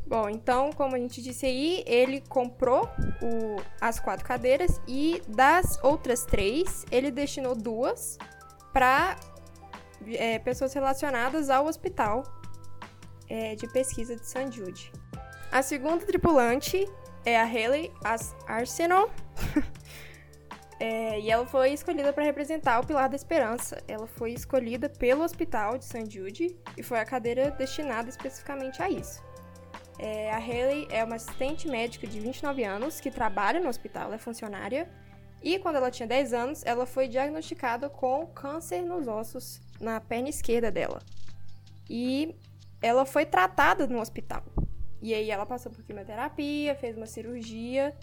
Bom, 0.06 0.28
então, 0.28 0.70
como 0.72 0.94
a 0.94 0.98
gente 0.98 1.22
disse 1.22 1.46
aí, 1.46 1.82
ele 1.86 2.20
comprou 2.28 2.88
o- 3.22 3.56
as 3.80 3.98
quatro 3.98 4.24
cadeiras 4.24 4.80
e 4.86 5.22
das 5.26 5.78
outras 5.82 6.24
três, 6.24 6.84
ele 6.90 7.10
destinou 7.10 7.54
duas 7.54 8.18
para 8.72 9.16
pessoas 10.44 10.74
relacionadas 10.74 11.48
ao 11.48 11.64
hospital 11.66 12.22
é, 13.26 13.54
de 13.54 13.66
pesquisa 13.72 14.14
de 14.14 14.26
St. 14.26 14.50
Jude. 14.52 14.92
A 15.50 15.62
segunda 15.62 16.04
tripulante 16.04 16.86
é 17.24 17.38
a 17.38 17.44
Haley 17.44 17.92
As- 18.04 18.34
Arsenal. 18.46 19.10
É, 20.80 21.20
e 21.20 21.30
ela 21.30 21.46
foi 21.46 21.72
escolhida 21.72 22.12
para 22.12 22.24
representar 22.24 22.80
o 22.80 22.86
Pilar 22.86 23.08
da 23.08 23.14
Esperança. 23.14 23.80
Ela 23.86 24.06
foi 24.06 24.32
escolhida 24.32 24.88
pelo 24.88 25.22
Hospital 25.22 25.78
de 25.78 25.84
St. 25.84 26.10
Jude 26.10 26.54
e 26.76 26.82
foi 26.82 26.98
a 26.98 27.04
cadeira 27.04 27.50
destinada 27.52 28.10
especificamente 28.10 28.82
a 28.82 28.90
isso. 28.90 29.22
É, 29.98 30.32
a 30.32 30.36
Haley 30.36 30.88
é 30.90 31.04
uma 31.04 31.14
assistente 31.14 31.68
médica 31.68 32.06
de 32.06 32.18
29 32.18 32.64
anos 32.64 33.00
que 33.00 33.10
trabalha 33.10 33.60
no 33.60 33.68
hospital, 33.68 34.06
ela 34.06 34.16
é 34.16 34.18
funcionária. 34.18 34.90
E 35.40 35.58
quando 35.60 35.76
ela 35.76 35.90
tinha 35.90 36.08
10 36.08 36.32
anos, 36.32 36.62
ela 36.66 36.84
foi 36.86 37.06
diagnosticada 37.06 37.88
com 37.88 38.26
câncer 38.26 38.82
nos 38.82 39.06
ossos 39.06 39.60
na 39.80 40.00
perna 40.00 40.28
esquerda 40.28 40.72
dela. 40.72 41.00
E 41.88 42.34
ela 42.82 43.06
foi 43.06 43.24
tratada 43.24 43.86
no 43.86 44.00
hospital. 44.00 44.42
E 45.04 45.12
aí 45.12 45.30
ela 45.30 45.44
passou 45.44 45.70
por 45.70 45.84
quimioterapia, 45.84 46.74
fez 46.76 46.96
uma 46.96 47.04
cirurgia 47.04 47.94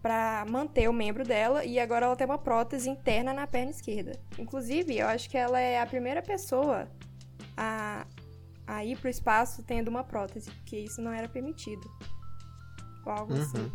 para 0.00 0.46
manter 0.48 0.88
o 0.88 0.92
membro 0.92 1.24
dela 1.24 1.64
e 1.64 1.80
agora 1.80 2.06
ela 2.06 2.14
tem 2.14 2.24
uma 2.24 2.38
prótese 2.38 2.88
interna 2.88 3.32
na 3.32 3.44
perna 3.44 3.72
esquerda. 3.72 4.12
Inclusive, 4.38 4.96
eu 4.96 5.08
acho 5.08 5.28
que 5.28 5.36
ela 5.36 5.58
é 5.58 5.80
a 5.80 5.86
primeira 5.86 6.22
pessoa 6.22 6.88
a 7.56 8.06
a 8.66 8.84
ir 8.84 8.96
pro 8.98 9.10
espaço 9.10 9.64
tendo 9.64 9.88
uma 9.88 10.04
prótese, 10.04 10.48
porque 10.50 10.78
isso 10.78 11.02
não 11.02 11.12
era 11.12 11.28
permitido. 11.28 11.82
Ou 13.04 13.12
algo 13.12 13.34
assim. 13.34 13.58
Uhum. 13.58 13.70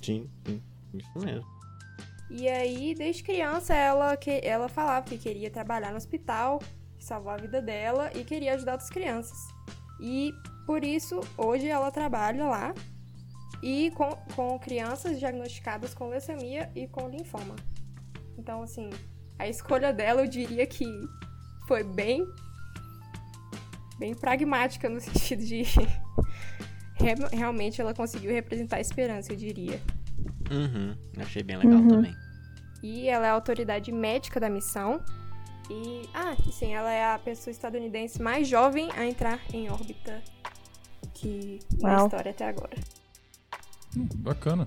Sim, 0.00 0.30
sim. 0.46 0.62
Isso 0.94 1.18
mesmo. 1.18 1.46
E 2.30 2.48
aí, 2.48 2.94
desde 2.94 3.24
criança, 3.24 3.74
ela, 3.74 4.16
que, 4.16 4.40
ela 4.44 4.68
falava 4.68 5.04
que 5.04 5.18
queria 5.18 5.50
trabalhar 5.50 5.90
no 5.90 5.96
hospital, 5.96 6.62
salvar 6.98 7.38
a 7.38 7.42
vida 7.42 7.60
dela 7.60 8.10
e 8.14 8.24
queria 8.24 8.54
ajudar 8.54 8.72
outras 8.72 8.90
crianças. 8.90 9.36
E 10.00 10.32
por 10.70 10.84
isso, 10.84 11.18
hoje 11.36 11.66
ela 11.66 11.90
trabalha 11.90 12.44
lá 12.44 12.72
e 13.60 13.90
com, 13.90 14.08
com 14.36 14.56
crianças 14.56 15.18
diagnosticadas 15.18 15.92
com 15.94 16.06
leucemia 16.08 16.70
e 16.76 16.86
com 16.86 17.08
linfoma. 17.08 17.56
Então, 18.38 18.62
assim, 18.62 18.88
a 19.36 19.48
escolha 19.48 19.92
dela 19.92 20.20
eu 20.20 20.28
diria 20.28 20.64
que 20.68 20.84
foi 21.66 21.82
bem 21.82 22.24
bem 23.98 24.14
pragmática 24.14 24.88
no 24.88 25.00
sentido 25.02 25.44
de 25.44 25.62
re- 26.94 27.16
realmente 27.32 27.80
ela 27.80 27.92
conseguiu 27.92 28.30
representar 28.30 28.76
a 28.76 28.80
esperança, 28.80 29.32
eu 29.32 29.36
diria. 29.36 29.80
Uhum. 30.52 30.96
Achei 31.20 31.42
bem 31.42 31.56
legal 31.56 31.80
Uhum. 31.80 31.88
também. 31.88 32.14
E 32.80 33.08
ela 33.08 33.26
é 33.26 33.30
a 33.30 33.32
autoridade 33.32 33.90
médica 33.90 34.38
da 34.38 34.48
missão. 34.48 35.02
E, 35.68 36.08
ah, 36.14 36.36
e 36.48 36.52
sim, 36.52 36.72
ela 36.74 36.92
é 36.92 37.12
a 37.12 37.18
pessoa 37.18 37.50
estadunidense 37.50 38.22
mais 38.22 38.46
jovem 38.46 38.88
a 38.96 39.04
entrar 39.04 39.40
em 39.52 39.68
órbita 39.68 40.22
que 41.20 41.58
na 41.80 42.04
história 42.04 42.30
até 42.30 42.48
agora. 42.48 42.76
Hum, 43.96 44.08
Bacana. 44.16 44.66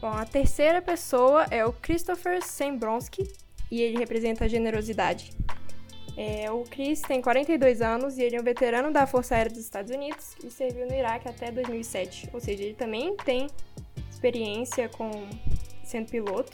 Bom, 0.00 0.08
a 0.08 0.24
terceira 0.24 0.82
pessoa 0.82 1.46
é 1.50 1.64
o 1.64 1.72
Christopher 1.72 2.42
Sembronsky 2.44 3.28
e 3.70 3.80
ele 3.80 3.98
representa 3.98 4.44
a 4.44 4.48
generosidade. 4.48 5.32
É, 6.16 6.50
o 6.50 6.64
Chris 6.64 7.00
tem 7.00 7.22
42 7.22 7.80
anos 7.80 8.18
e 8.18 8.22
ele 8.22 8.36
é 8.36 8.40
um 8.40 8.44
veterano 8.44 8.92
da 8.92 9.06
Força 9.06 9.36
Aérea 9.36 9.52
dos 9.52 9.60
Estados 9.60 9.90
Unidos 9.90 10.34
e 10.42 10.50
serviu 10.50 10.86
no 10.86 10.92
Iraque 10.92 11.28
até 11.28 11.50
2007. 11.50 12.30
Ou 12.32 12.40
seja, 12.40 12.64
ele 12.64 12.74
também 12.74 13.16
tem 13.16 13.46
experiência 14.10 14.88
com 14.88 15.10
sendo 15.84 16.10
piloto. 16.10 16.52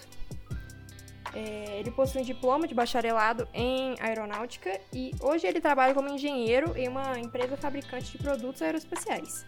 É, 1.34 1.80
ele 1.80 1.90
possui 1.90 2.20
um 2.20 2.24
diploma 2.24 2.66
de 2.68 2.74
bacharelado 2.74 3.48
em 3.52 3.96
aeronáutica 4.00 4.80
e 4.92 5.10
hoje 5.20 5.46
ele 5.46 5.60
trabalha 5.60 5.92
como 5.92 6.08
engenheiro 6.08 6.76
em 6.76 6.86
uma 6.88 7.18
empresa 7.18 7.56
fabricante 7.56 8.12
de 8.12 8.18
produtos 8.18 8.62
aeroespaciais. 8.62 9.44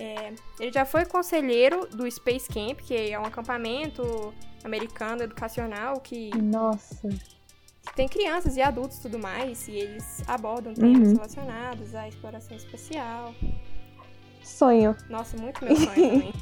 É, 0.00 0.32
ele 0.60 0.72
já 0.72 0.84
foi 0.84 1.04
conselheiro 1.04 1.86
do 1.88 2.08
Space 2.10 2.48
Camp, 2.48 2.80
que 2.80 2.94
é 3.10 3.18
um 3.18 3.24
acampamento 3.24 4.32
americano 4.64 5.22
educacional 5.24 6.00
que 6.00 6.30
Nossa. 6.36 7.08
tem 7.96 8.08
crianças 8.08 8.56
e 8.56 8.62
adultos 8.62 8.98
e 8.98 9.02
tudo 9.02 9.18
mais, 9.18 9.66
e 9.68 9.72
eles 9.72 10.22
abordam 10.28 10.72
temas 10.72 11.08
Uhum. 11.08 11.14
relacionados 11.14 11.94
à 11.96 12.08
exploração 12.08 12.56
espacial. 12.56 13.34
Sonho. 14.42 14.96
Nossa, 15.08 15.36
muito 15.36 15.64
meu 15.64 15.74
sonho 15.76 15.88
também. 15.94 16.32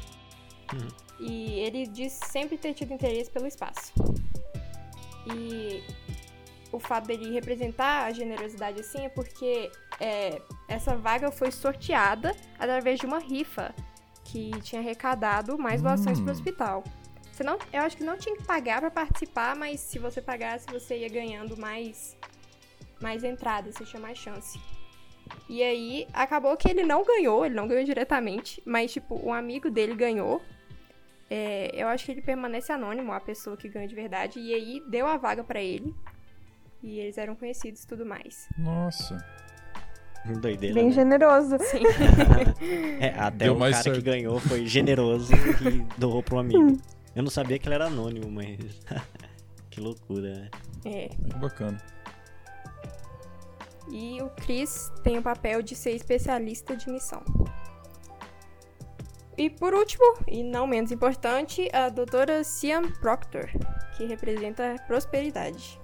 Uhum. 0.73 0.87
E 1.19 1.59
ele 1.59 1.85
diz 1.87 2.13
sempre 2.13 2.57
ter 2.57 2.73
tido 2.73 2.93
interesse 2.93 3.29
pelo 3.29 3.45
espaço. 3.47 3.91
E 5.27 5.83
o 6.71 6.79
fato 6.79 7.07
dele 7.07 7.31
representar 7.31 8.05
a 8.05 8.11
generosidade 8.11 8.79
assim 8.79 9.05
é 9.05 9.09
porque 9.09 9.71
é, 9.99 10.41
essa 10.67 10.95
vaga 10.95 11.31
foi 11.31 11.51
sorteada 11.51 12.35
através 12.57 12.99
de 12.99 13.05
uma 13.05 13.19
rifa 13.19 13.73
que 14.23 14.51
tinha 14.61 14.81
arrecadado 14.81 15.57
mais 15.57 15.81
doações 15.81 16.19
Hum. 16.19 16.23
para 16.23 16.31
o 16.31 16.35
hospital. 16.35 16.83
Você 17.31 17.43
não, 17.43 17.57
eu 17.73 17.81
acho 17.81 17.97
que 17.97 18.03
não 18.03 18.17
tinha 18.17 18.35
que 18.35 18.43
pagar 18.43 18.79
para 18.81 18.91
participar, 18.91 19.55
mas 19.55 19.79
se 19.79 19.99
você 19.99 20.21
pagasse, 20.21 20.65
você 20.71 20.99
ia 20.99 21.09
ganhando 21.09 21.57
mais, 21.57 22.17
mais 23.01 23.23
entradas, 23.23 23.75
você 23.75 23.85
tinha 23.85 24.01
mais 24.01 24.17
chance. 24.17 24.59
E 25.49 25.63
aí, 25.63 26.07
acabou 26.13 26.55
que 26.57 26.69
ele 26.69 26.83
não 26.83 27.03
ganhou, 27.03 27.45
ele 27.45 27.55
não 27.55 27.67
ganhou 27.67 27.83
diretamente, 27.83 28.61
mas, 28.65 28.91
tipo, 28.91 29.15
um 29.25 29.33
amigo 29.33 29.69
dele 29.69 29.95
ganhou. 29.95 30.41
É, 31.33 31.71
eu 31.81 31.87
acho 31.87 32.03
que 32.03 32.11
ele 32.11 32.21
permanece 32.21 32.73
anônimo, 32.73 33.13
a 33.13 33.19
pessoa 33.21 33.55
que 33.55 33.69
ganha 33.69 33.87
de 33.87 33.95
verdade, 33.95 34.37
e 34.37 34.53
aí 34.53 34.83
deu 34.89 35.07
a 35.07 35.15
vaga 35.15 35.41
pra 35.45 35.61
ele. 35.61 35.95
E 36.83 36.99
eles 36.99 37.17
eram 37.17 37.35
conhecidos 37.35 37.83
e 37.83 37.87
tudo 37.87 38.05
mais. 38.05 38.49
Nossa. 38.57 39.17
Doideira, 40.41 40.75
Bem 40.75 40.87
né? 40.87 40.91
generoso. 40.91 41.57
Sim. 41.59 41.83
É, 42.99 43.17
até 43.17 43.45
Deu 43.45 43.55
o 43.55 43.59
mais 43.59 43.77
cara 43.77 43.83
que 43.85 43.95
certo. 43.95 44.05
ganhou 44.05 44.39
foi 44.41 44.67
generoso 44.67 45.33
e 45.33 45.79
doou 45.97 46.21
pro 46.21 46.37
amigo. 46.39 46.77
Eu 47.15 47.23
não 47.23 47.29
sabia 47.31 47.57
que 47.57 47.65
ele 47.67 47.75
era 47.75 47.85
anônimo, 47.87 48.29
mas. 48.29 48.57
que 49.71 49.79
loucura, 49.79 50.33
né? 50.33 50.49
É. 50.83 51.07
Que 51.07 51.37
bacana. 51.39 51.81
E 53.89 54.21
o 54.21 54.29
Chris 54.31 54.91
tem 55.01 55.17
o 55.17 55.21
papel 55.23 55.61
de 55.61 55.75
ser 55.75 55.91
especialista 55.91 56.75
de 56.75 56.89
missão. 56.91 57.23
E 59.41 59.49
por 59.49 59.73
último, 59.73 60.05
e 60.27 60.43
não 60.43 60.67
menos 60.67 60.91
importante, 60.91 61.67
a 61.73 61.89
doutora 61.89 62.43
Sian 62.43 62.83
Proctor, 63.01 63.49
que 63.97 64.05
representa 64.05 64.75
a 64.75 64.79
prosperidade. 64.83 65.79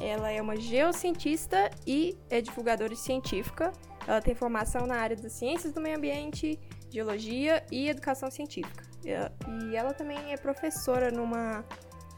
Ela 0.00 0.30
é 0.32 0.42
uma 0.42 0.56
geocientista 0.56 1.70
e 1.86 2.18
é 2.28 2.40
divulgadora 2.40 2.96
científica. 2.96 3.70
Ela 4.08 4.20
tem 4.20 4.34
formação 4.34 4.86
na 4.88 4.96
área 4.96 5.14
das 5.14 5.32
ciências 5.34 5.72
do 5.72 5.80
meio 5.80 5.96
ambiente, 5.98 6.58
geologia 6.90 7.64
e 7.70 7.88
educação 7.88 8.28
científica. 8.28 8.82
E 9.04 9.76
ela- 9.76 9.94
também 9.94 10.32
é 10.32 10.36
professora 10.36 11.12
numa, 11.12 11.64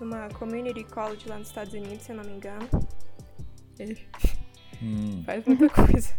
numa 0.00 0.28
community 0.38 0.84
college 0.84 1.28
lá 1.28 1.36
nos 1.38 1.48
Estados 1.48 1.74
Unidos, 1.74 2.02
se 2.02 2.12
eu 2.12 2.16
não 2.16 2.24
me 2.24 2.32
engano. 2.32 2.66
É, 3.78 3.84
Hum. 4.82 5.22
faz 5.26 5.44
muita 5.44 5.68
coisa. 5.68 6.12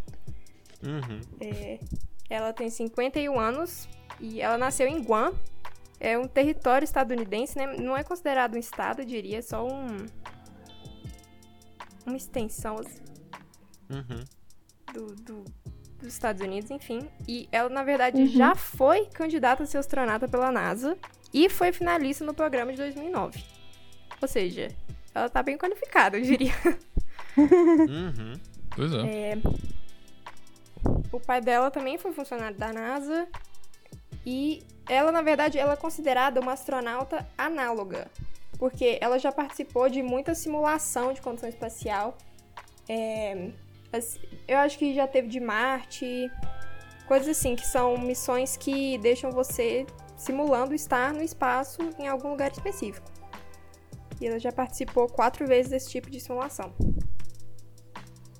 Uhum. 0.83 1.19
É, 1.41 1.79
ela 2.29 2.53
tem 2.53 2.69
51 2.69 3.37
anos 3.39 3.89
e 4.23 4.41
ela 4.41 4.57
nasceu 4.57 4.87
em 4.87 5.01
Guam. 5.03 5.33
É 5.99 6.17
um 6.17 6.27
território 6.27 6.83
estadunidense, 6.85 7.57
né? 7.57 7.75
Não 7.77 7.95
é 7.95 8.03
considerado 8.03 8.55
um 8.55 8.57
estado, 8.57 9.01
eu 9.01 9.05
diria, 9.05 9.37
é 9.39 9.41
só 9.41 9.65
um. 9.67 10.05
Uma 12.05 12.17
extensão 12.17 12.77
assim, 12.79 13.01
Uhum. 13.89 14.23
do, 14.93 15.15
do- 15.15 15.45
dos 15.99 16.07
Estados 16.13 16.41
Unidos, 16.41 16.69
enfim. 16.71 16.99
E 17.27 17.47
ela, 17.51 17.69
na 17.69 17.83
verdade, 17.83 18.17
Uhum. 18.21 18.27
já 18.27 18.55
foi 18.55 19.05
candidata 19.05 19.63
a 19.63 19.65
ser 19.65 19.77
astronauta 19.77 20.27
pela 20.27 20.51
NASA 20.51 20.97
e 21.33 21.47
foi 21.49 21.71
finalista 21.71 22.25
no 22.25 22.33
programa 22.33 22.71
de 22.71 22.77
2009. 22.77 23.41
Ou 24.21 24.27
seja, 24.27 24.67
ela 25.15 25.29
tá 25.29 25.41
bem 25.41 25.57
qualificada, 25.57 26.17
eu 26.17 26.23
diria. 26.23 26.53
Uhum. 27.37 28.33
Pois 28.75 28.93
é. 28.93 29.31
É, 29.31 29.37
o 31.11 31.19
pai 31.19 31.39
dela 31.39 31.71
também 31.71 31.97
foi 31.97 32.11
funcionário 32.11 32.57
da 32.57 32.73
NASA. 32.73 33.27
E 34.25 34.63
ela, 34.87 35.11
na 35.11 35.21
verdade, 35.21 35.57
ela 35.57 35.73
é 35.73 35.75
considerada 35.75 36.39
uma 36.39 36.53
astronauta 36.53 37.27
análoga. 37.37 38.07
Porque 38.57 38.97
ela 39.01 39.17
já 39.19 39.31
participou 39.31 39.89
de 39.89 40.01
muita 40.01 40.33
simulação 40.35 41.13
de 41.13 41.21
condição 41.21 41.49
espacial. 41.49 42.17
É, 42.87 43.51
eu 44.47 44.57
acho 44.57 44.77
que 44.77 44.93
já 44.93 45.07
teve 45.07 45.27
de 45.27 45.39
Marte. 45.39 46.31
Coisas 47.07 47.27
assim, 47.37 47.55
que 47.55 47.67
são 47.67 47.97
missões 47.97 48.55
que 48.55 48.97
deixam 48.99 49.31
você 49.31 49.85
simulando 50.15 50.73
estar 50.73 51.13
no 51.13 51.21
espaço 51.21 51.81
em 51.99 52.07
algum 52.07 52.29
lugar 52.29 52.51
específico. 52.51 53.11
E 54.21 54.27
ela 54.27 54.39
já 54.39 54.51
participou 54.51 55.07
quatro 55.07 55.45
vezes 55.45 55.69
desse 55.69 55.89
tipo 55.89 56.09
de 56.09 56.19
simulação. 56.19 56.73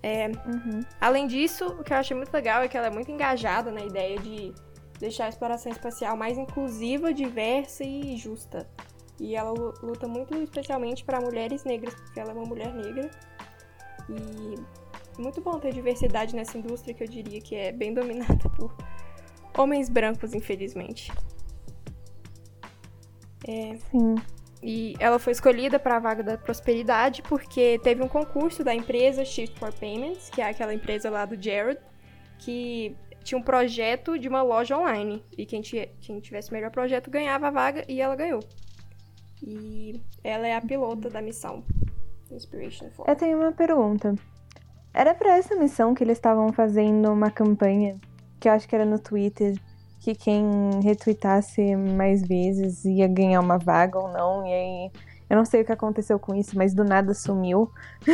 Uhum. 0.03 0.81
Além 0.99 1.27
disso, 1.27 1.65
o 1.65 1.83
que 1.83 1.93
eu 1.93 1.97
achei 1.97 2.15
muito 2.15 2.33
legal 2.33 2.61
é 2.61 2.67
que 2.67 2.77
ela 2.77 2.87
é 2.87 2.89
muito 2.89 3.09
engajada 3.11 3.71
na 3.71 3.81
ideia 3.81 4.19
de 4.19 4.53
deixar 5.03 5.25
a 5.25 5.29
exploração 5.29 5.69
espacial 5.69 6.15
mais 6.15 6.37
inclusiva, 6.37 7.13
diversa 7.13 7.83
e 7.83 8.15
justa. 8.15 8.65
E 9.19 9.35
ela 9.35 9.51
lu- 9.51 9.73
luta 9.83 10.07
muito 10.07 10.33
especialmente 10.37 11.03
para 11.03 11.19
mulheres 11.19 11.65
negras, 11.65 11.93
porque 11.93 12.19
ela 12.19 12.31
é 12.31 12.33
uma 12.33 12.45
mulher 12.45 12.73
negra. 12.73 13.11
E 14.09 15.21
muito 15.21 15.41
bom 15.41 15.59
ter 15.59 15.73
diversidade 15.73 16.33
nessa 16.33 16.57
indústria 16.57 16.93
que 16.93 17.03
eu 17.03 17.07
diria 17.07 17.41
que 17.41 17.53
é 17.53 17.71
bem 17.73 17.93
dominada 17.99 18.49
por 18.57 18.73
homens 19.57 19.89
brancos, 19.89 20.33
infelizmente. 20.33 21.11
Sim. 23.45 24.15
E 24.61 24.95
ela 24.99 25.19
foi 25.19 25.33
escolhida 25.33 25.77
para 25.77 25.97
a 25.97 25.99
vaga 25.99 26.23
da 26.23 26.37
prosperidade 26.37 27.21
porque 27.23 27.77
teve 27.83 28.01
um 28.01 28.07
concurso 28.07 28.63
da 28.63 28.73
empresa 28.73 29.25
Shift 29.25 29.59
for 29.59 29.73
Payments, 29.73 30.29
que 30.29 30.41
é 30.41 30.49
aquela 30.49 30.73
empresa 30.73 31.09
lá 31.09 31.25
do 31.25 31.35
Jared, 31.41 31.77
que 32.39 32.95
tinha 33.23 33.37
um 33.37 33.43
projeto 33.43 34.19
de 34.19 34.27
uma 34.27 34.41
loja 34.41 34.77
online. 34.77 35.23
E 35.37 35.45
quem, 35.45 35.61
quem 35.61 36.19
tivesse 36.19 36.51
melhor 36.51 36.71
projeto 36.71 37.09
ganhava 37.09 37.47
a 37.47 37.51
vaga 37.51 37.85
e 37.87 38.01
ela 38.01 38.15
ganhou. 38.15 38.41
E 39.41 40.01
ela 40.23 40.47
é 40.47 40.55
a 40.55 40.61
pilota 40.61 41.09
da 41.09 41.21
missão 41.21 41.63
Inspiration 42.31 42.89
4. 42.95 43.11
Eu 43.11 43.15
tenho 43.15 43.37
uma 43.37 43.51
pergunta. 43.51 44.15
Era 44.93 45.13
pra 45.13 45.37
essa 45.37 45.55
missão 45.55 45.93
que 45.93 46.03
eles 46.03 46.17
estavam 46.17 46.51
fazendo 46.53 47.11
uma 47.11 47.31
campanha, 47.31 47.99
que 48.39 48.47
eu 48.47 48.53
acho 48.53 48.67
que 48.67 48.75
era 48.75 48.85
no 48.85 48.99
Twitter, 48.99 49.55
que 49.99 50.13
quem 50.13 50.45
retweetasse 50.83 51.75
mais 51.75 52.21
vezes 52.21 52.85
ia 52.85 53.07
ganhar 53.07 53.39
uma 53.39 53.57
vaga 53.57 53.97
ou 53.97 54.09
não, 54.09 54.45
e 54.45 54.53
aí 54.53 54.91
eu 55.33 55.37
não 55.37 55.45
sei 55.45 55.61
o 55.61 55.65
que 55.65 55.71
aconteceu 55.71 56.19
com 56.19 56.35
isso, 56.35 56.55
mas 56.55 56.73
do 56.75 56.83
nada 56.83 57.13
sumiu. 57.15 57.71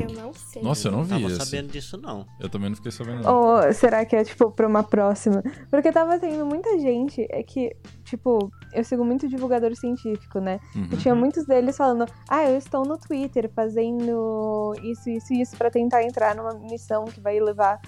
Eu 0.00 0.14
não 0.14 0.32
sei. 0.32 0.62
Nossa, 0.62 0.86
eu 0.86 0.92
não 0.92 1.02
vi 1.02 1.10
Tava 1.10 1.26
esse. 1.26 1.44
sabendo 1.44 1.72
disso, 1.72 1.98
não. 2.00 2.24
Eu 2.38 2.48
também 2.48 2.68
não 2.68 2.76
fiquei 2.76 2.92
sabendo. 2.92 3.22
Não. 3.24 3.34
Ou 3.34 3.72
será 3.72 4.04
que 4.04 4.14
é, 4.14 4.22
tipo, 4.22 4.48
pra 4.52 4.66
uma 4.68 4.84
próxima? 4.84 5.42
Porque 5.70 5.90
tava 5.90 6.20
tendo 6.20 6.46
muita 6.46 6.78
gente, 6.78 7.26
é 7.30 7.42
que, 7.42 7.74
tipo, 8.04 8.48
eu 8.72 8.84
sigo 8.84 9.04
muito 9.04 9.28
divulgador 9.28 9.74
científico, 9.74 10.38
né? 10.38 10.60
Uhum. 10.76 10.88
E 10.92 10.96
tinha 10.98 11.14
muitos 11.16 11.44
deles 11.46 11.76
falando, 11.76 12.06
ah, 12.28 12.48
eu 12.48 12.56
estou 12.56 12.84
no 12.86 12.96
Twitter 12.96 13.50
fazendo 13.52 14.72
isso, 14.84 15.10
isso 15.10 15.32
e 15.34 15.40
isso 15.42 15.56
pra 15.56 15.68
tentar 15.68 16.04
entrar 16.04 16.36
numa 16.36 16.54
missão 16.54 17.04
que 17.06 17.20
vai 17.20 17.40
levar 17.40 17.80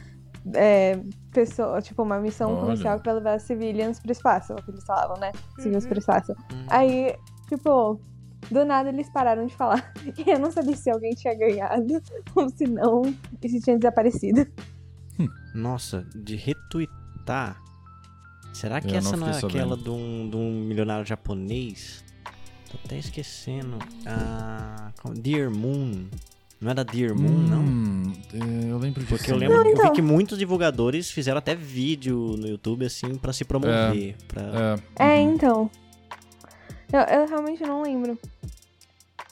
é, 0.52 0.98
pessoa, 1.32 1.80
tipo, 1.80 2.02
uma 2.02 2.18
missão 2.18 2.50
Olha. 2.50 2.60
comercial 2.60 2.98
que 2.98 3.04
vai 3.04 3.14
levar 3.14 3.38
civilians 3.40 4.00
pro 4.00 4.10
espaço, 4.10 4.52
é 4.52 4.56
o 4.56 4.62
que 4.62 4.70
eles 4.72 4.84
falavam, 4.84 5.16
né? 5.18 5.30
Civils 5.60 5.84
Uhum. 5.84 5.90
pro 5.90 5.98
espaço. 6.00 6.32
Hum. 6.52 6.66
Aí, 6.68 7.14
tipo, 7.46 8.00
do 8.50 8.64
nada 8.64 8.88
eles 8.88 9.08
pararam 9.10 9.46
de 9.46 9.54
falar. 9.54 9.92
E 10.26 10.30
eu 10.30 10.38
não 10.38 10.50
sabia 10.50 10.76
se 10.76 10.90
alguém 10.90 11.12
tinha 11.14 11.34
ganhado 11.34 12.02
ou 12.34 12.48
se 12.48 12.64
não, 12.66 13.02
e 13.42 13.48
se 13.48 13.60
tinha 13.60 13.76
desaparecido. 13.78 14.46
Nossa, 15.54 16.04
de 16.14 16.34
retweetar. 16.36 17.60
Será 18.52 18.80
que 18.80 18.92
Eu 18.92 18.98
essa 18.98 19.16
não 19.16 19.26
não, 19.26 19.28
é 19.28 19.34
fiquei 19.34 19.60
aquela 19.60 19.76
sabendo. 19.76 19.84
de 19.84 19.90
um, 19.90 20.30
de 20.30 20.36
um 20.36 20.60
milionário 20.64 21.04
japonês? 21.06 22.04
Tô 22.70 22.78
até 22.84 22.98
esquecendo. 22.98 23.78
Ah, 24.06 24.90
Dear 25.14 25.50
Moon. 25.50 26.06
Não 26.60 26.70
é 26.70 26.74
da 26.74 26.82
Dear 26.82 27.14
Moon, 27.14 27.28
não? 27.48 27.62
Hum, 27.62 28.12
é, 28.32 28.70
eu 28.72 28.78
lembro 28.78 29.00
disso. 29.02 29.14
Porque 29.16 29.30
eu 29.30 29.36
lembro, 29.36 29.56
eu 29.58 29.72
então. 29.72 29.84
vi 29.86 29.92
que 29.92 30.02
muitos 30.02 30.38
divulgadores 30.38 31.10
fizeram 31.10 31.38
até 31.38 31.54
vídeo 31.54 32.36
no 32.38 32.46
YouTube, 32.48 32.84
assim, 32.86 33.16
pra 33.16 33.32
se 33.32 33.44
promover. 33.44 34.16
Pra... 34.28 34.42
É, 34.98 35.16
É, 35.18 35.20
uhum. 35.20 35.34
então. 35.34 35.70
Eu, 36.94 37.00
eu 37.00 37.26
realmente 37.28 37.60
não 37.64 37.82
lembro. 37.82 38.16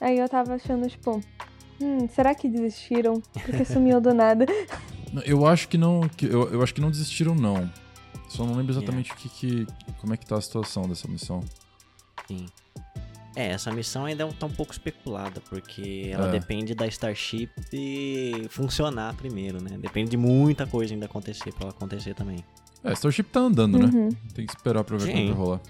Aí 0.00 0.18
eu 0.18 0.28
tava 0.28 0.54
achando, 0.54 0.88
tipo, 0.88 1.20
hum, 1.80 2.08
será 2.08 2.34
que 2.34 2.48
desistiram? 2.48 3.22
Porque 3.44 3.64
sumiu 3.64 4.00
do 4.00 4.12
nada. 4.12 4.46
Eu 5.26 5.46
acho 5.46 5.68
que 5.68 5.76
não. 5.76 6.08
que- 6.08 6.24
Eu, 6.24 6.50
eu 6.50 6.62
acho 6.62 6.72
que 6.74 6.80
não 6.80 6.90
desistiram, 6.90 7.34
não. 7.34 7.70
Só 8.30 8.46
não 8.46 8.54
lembro 8.54 8.72
É. 8.74 8.78
exatamente 8.78 9.12
o 9.12 9.14
que, 9.14 9.28
que. 9.28 9.66
Como 10.00 10.14
é 10.14 10.16
que 10.16 10.24
tá 10.24 10.36
a 10.38 10.40
situação 10.40 10.88
dessa 10.88 11.06
missão. 11.06 11.40
Sim. 12.26 12.46
É, 13.36 13.48
essa 13.48 13.70
missão 13.70 14.06
ainda 14.06 14.26
tá 14.32 14.46
um 14.46 14.50
pouco 14.50 14.72
especulada, 14.72 15.38
porque 15.50 16.08
ela 16.10 16.28
É. 16.28 16.30
depende 16.32 16.74
da 16.74 16.86
Starship 16.86 17.50
funcionar 18.48 19.14
primeiro, 19.16 19.62
né? 19.62 19.76
Depende 19.78 20.10
de 20.12 20.16
muita 20.16 20.66
coisa 20.66 20.94
ainda 20.94 21.04
acontecer 21.06 21.52
pra 21.52 21.64
ela 21.64 21.70
acontecer 21.72 22.14
também. 22.14 22.42
É, 22.82 22.92
Starship 22.94 23.24
tá 23.24 23.40
andando, 23.40 23.78
né? 23.78 23.90
Uhum. 23.92 24.08
Tem 24.34 24.46
que 24.46 24.52
esperar 24.54 24.82
pra 24.82 24.96
ver 24.96 25.06
como 25.08 25.18
Sim. 25.18 25.26
vai 25.28 25.34
rolar. 25.36 25.60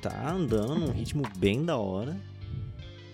Tá 0.00 0.30
andando 0.30 0.76
num 0.76 0.92
ritmo 0.92 1.22
bem 1.36 1.64
da 1.64 1.76
hora. 1.76 2.16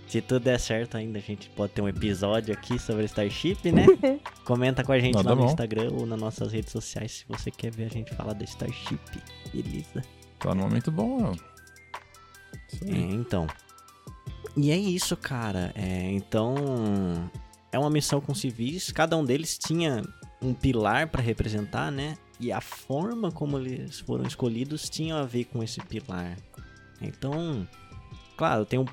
Se 0.06 0.20
tudo 0.20 0.44
der 0.44 0.60
certo 0.60 0.96
ainda, 0.96 1.18
a 1.18 1.22
gente 1.22 1.50
pode 1.50 1.72
ter 1.72 1.82
um 1.82 1.88
episódio 1.88 2.54
aqui 2.54 2.78
sobre 2.78 3.04
Starship, 3.06 3.72
né? 3.72 3.86
Comenta 4.44 4.84
com 4.84 4.92
a 4.92 5.00
gente 5.00 5.16
Nada 5.16 5.30
lá 5.30 5.34
no 5.34 5.42
bom. 5.42 5.48
Instagram 5.48 5.90
ou 5.92 6.06
nas 6.06 6.20
nossas 6.20 6.52
redes 6.52 6.70
sociais 6.70 7.12
se 7.12 7.24
você 7.28 7.50
quer 7.50 7.72
ver 7.72 7.86
a 7.86 7.88
gente 7.88 8.14
falar 8.14 8.32
da 8.32 8.44
Starship. 8.44 9.00
Beleza? 9.52 10.04
Tá 10.38 10.54
no 10.54 10.62
momento 10.62 10.92
bom. 10.92 11.32
Isso 12.72 12.84
É, 12.84 12.96
então. 12.96 13.48
E 14.56 14.70
é 14.70 14.76
isso, 14.76 15.16
cara. 15.16 15.72
É, 15.74 16.10
então, 16.12 16.54
é 17.72 17.78
uma 17.78 17.90
missão 17.90 18.20
com 18.20 18.32
civis. 18.32 18.92
Cada 18.92 19.16
um 19.16 19.24
deles 19.24 19.58
tinha 19.58 20.04
um 20.40 20.54
pilar 20.54 21.08
pra 21.08 21.20
representar, 21.20 21.90
né? 21.90 22.16
E 22.38 22.52
a 22.52 22.60
forma 22.60 23.32
como 23.32 23.58
eles 23.58 23.98
foram 24.00 24.24
escolhidos 24.24 24.88
tinha 24.88 25.16
a 25.16 25.24
ver 25.24 25.44
com 25.46 25.62
esse 25.62 25.80
pilar. 25.80 26.36
Então, 27.00 27.66
claro, 28.36 28.64
tem 28.64 28.78
um, 28.78 28.86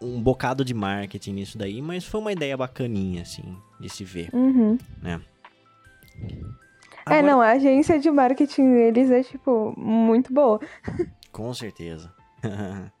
um 0.00 0.20
bocado 0.20 0.64
de 0.64 0.74
marketing 0.74 1.32
nisso 1.32 1.58
daí, 1.58 1.80
mas 1.80 2.04
foi 2.04 2.20
uma 2.20 2.32
ideia 2.32 2.56
bacaninha, 2.56 3.22
assim, 3.22 3.56
de 3.78 3.88
se 3.88 4.04
ver. 4.04 4.30
Uhum. 4.32 4.78
né? 5.00 5.20
É, 7.06 7.22
não, 7.22 7.40
a 7.40 7.52
agência 7.52 7.98
de 7.98 8.10
marketing 8.10 8.70
deles 8.74 9.10
é, 9.10 9.22
tipo, 9.22 9.72
muito 9.78 10.32
boa. 10.32 10.60
Com 11.32 11.52
certeza. 11.54 12.12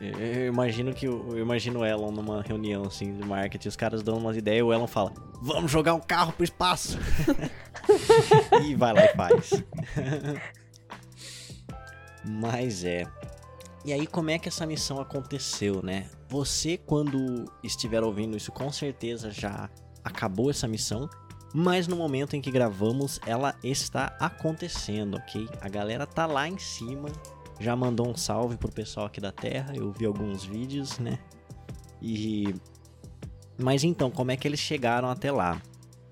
Eu 0.00 0.48
imagino 0.48 0.92
que 0.92 1.06
eu 1.06 1.38
imagino 1.38 1.80
o 1.80 1.86
Elon 1.86 2.10
numa 2.10 2.42
reunião 2.42 2.82
assim 2.84 3.16
de 3.16 3.24
marketing, 3.24 3.68
os 3.68 3.76
caras 3.76 4.02
dão 4.02 4.18
umas 4.18 4.36
ideias 4.36 4.58
e 4.58 4.62
o 4.62 4.72
Elon 4.72 4.86
fala: 4.86 5.12
"Vamos 5.40 5.70
jogar 5.70 5.94
um 5.94 6.00
carro 6.00 6.32
pro 6.32 6.44
espaço". 6.44 6.98
e 8.62 8.74
vai 8.74 8.92
lá 8.92 9.04
e 9.04 9.08
faz. 9.16 9.64
Mas 12.26 12.84
é. 12.84 13.06
E 13.84 13.92
aí 13.92 14.06
como 14.06 14.30
é 14.30 14.38
que 14.38 14.48
essa 14.48 14.66
missão 14.66 15.00
aconteceu, 15.00 15.82
né? 15.82 16.08
Você 16.28 16.78
quando 16.78 17.44
estiver 17.62 18.02
ouvindo 18.02 18.36
isso, 18.36 18.50
com 18.50 18.72
certeza 18.72 19.30
já 19.30 19.68
acabou 20.02 20.50
essa 20.50 20.66
missão, 20.66 21.08
mas 21.54 21.86
no 21.86 21.94
momento 21.94 22.34
em 22.34 22.40
que 22.40 22.50
gravamos, 22.50 23.20
ela 23.26 23.54
está 23.62 24.16
acontecendo, 24.18 25.16
ok? 25.16 25.48
A 25.60 25.68
galera 25.68 26.06
tá 26.06 26.26
lá 26.26 26.48
em 26.48 26.58
cima, 26.58 27.08
já 27.60 27.76
mandou 27.76 28.08
um 28.08 28.16
salve 28.16 28.56
pro 28.56 28.72
pessoal 28.72 29.06
aqui 29.06 29.20
da 29.20 29.30
Terra, 29.30 29.76
eu 29.76 29.92
vi 29.92 30.04
alguns 30.04 30.44
vídeos, 30.44 30.98
né? 30.98 31.18
E. 32.02 32.54
Mas 33.56 33.84
então, 33.84 34.10
como 34.10 34.32
é 34.32 34.36
que 34.36 34.48
eles 34.48 34.58
chegaram 34.58 35.08
até 35.08 35.30
lá? 35.30 35.62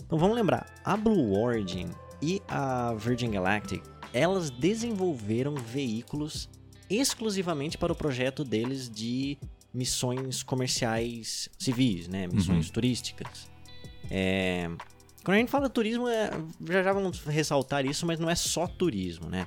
Então 0.07 0.17
vamos 0.17 0.37
lembrar, 0.37 0.67
a 0.85 0.97
Blue 0.97 1.37
Origin 1.37 1.91
e 2.21 2.41
a 2.47 2.95
Virgin 2.95 3.33
Galactic, 3.33 3.83
elas 4.13 4.51
desenvolveram 4.51 5.55
veículos 5.55 6.49
exclusivamente 6.91 7.79
para 7.79 7.93
o 7.93 7.97
projeto 7.97 8.45
deles 8.45 8.89
de 8.91 9.39
missões 9.73 10.43
comerciais 10.43 11.49
civis, 11.59 12.07
né? 12.09 12.27
Missões 12.27 12.71
turísticas. 12.71 13.51
É, 14.11 14.69
quando 15.25 15.37
a 15.37 15.39
gente 15.39 15.51
fala 15.51 15.71
turismo, 15.71 16.07
é, 16.09 16.31
já 16.69 16.83
já 16.83 16.93
vamos 16.93 17.21
ressaltar 17.25 17.87
isso, 17.87 18.05
mas 18.07 18.19
não 18.21 18.29
é 18.29 18.35
só 18.35 18.67
turismo, 18.67 19.29
né? 19.31 19.47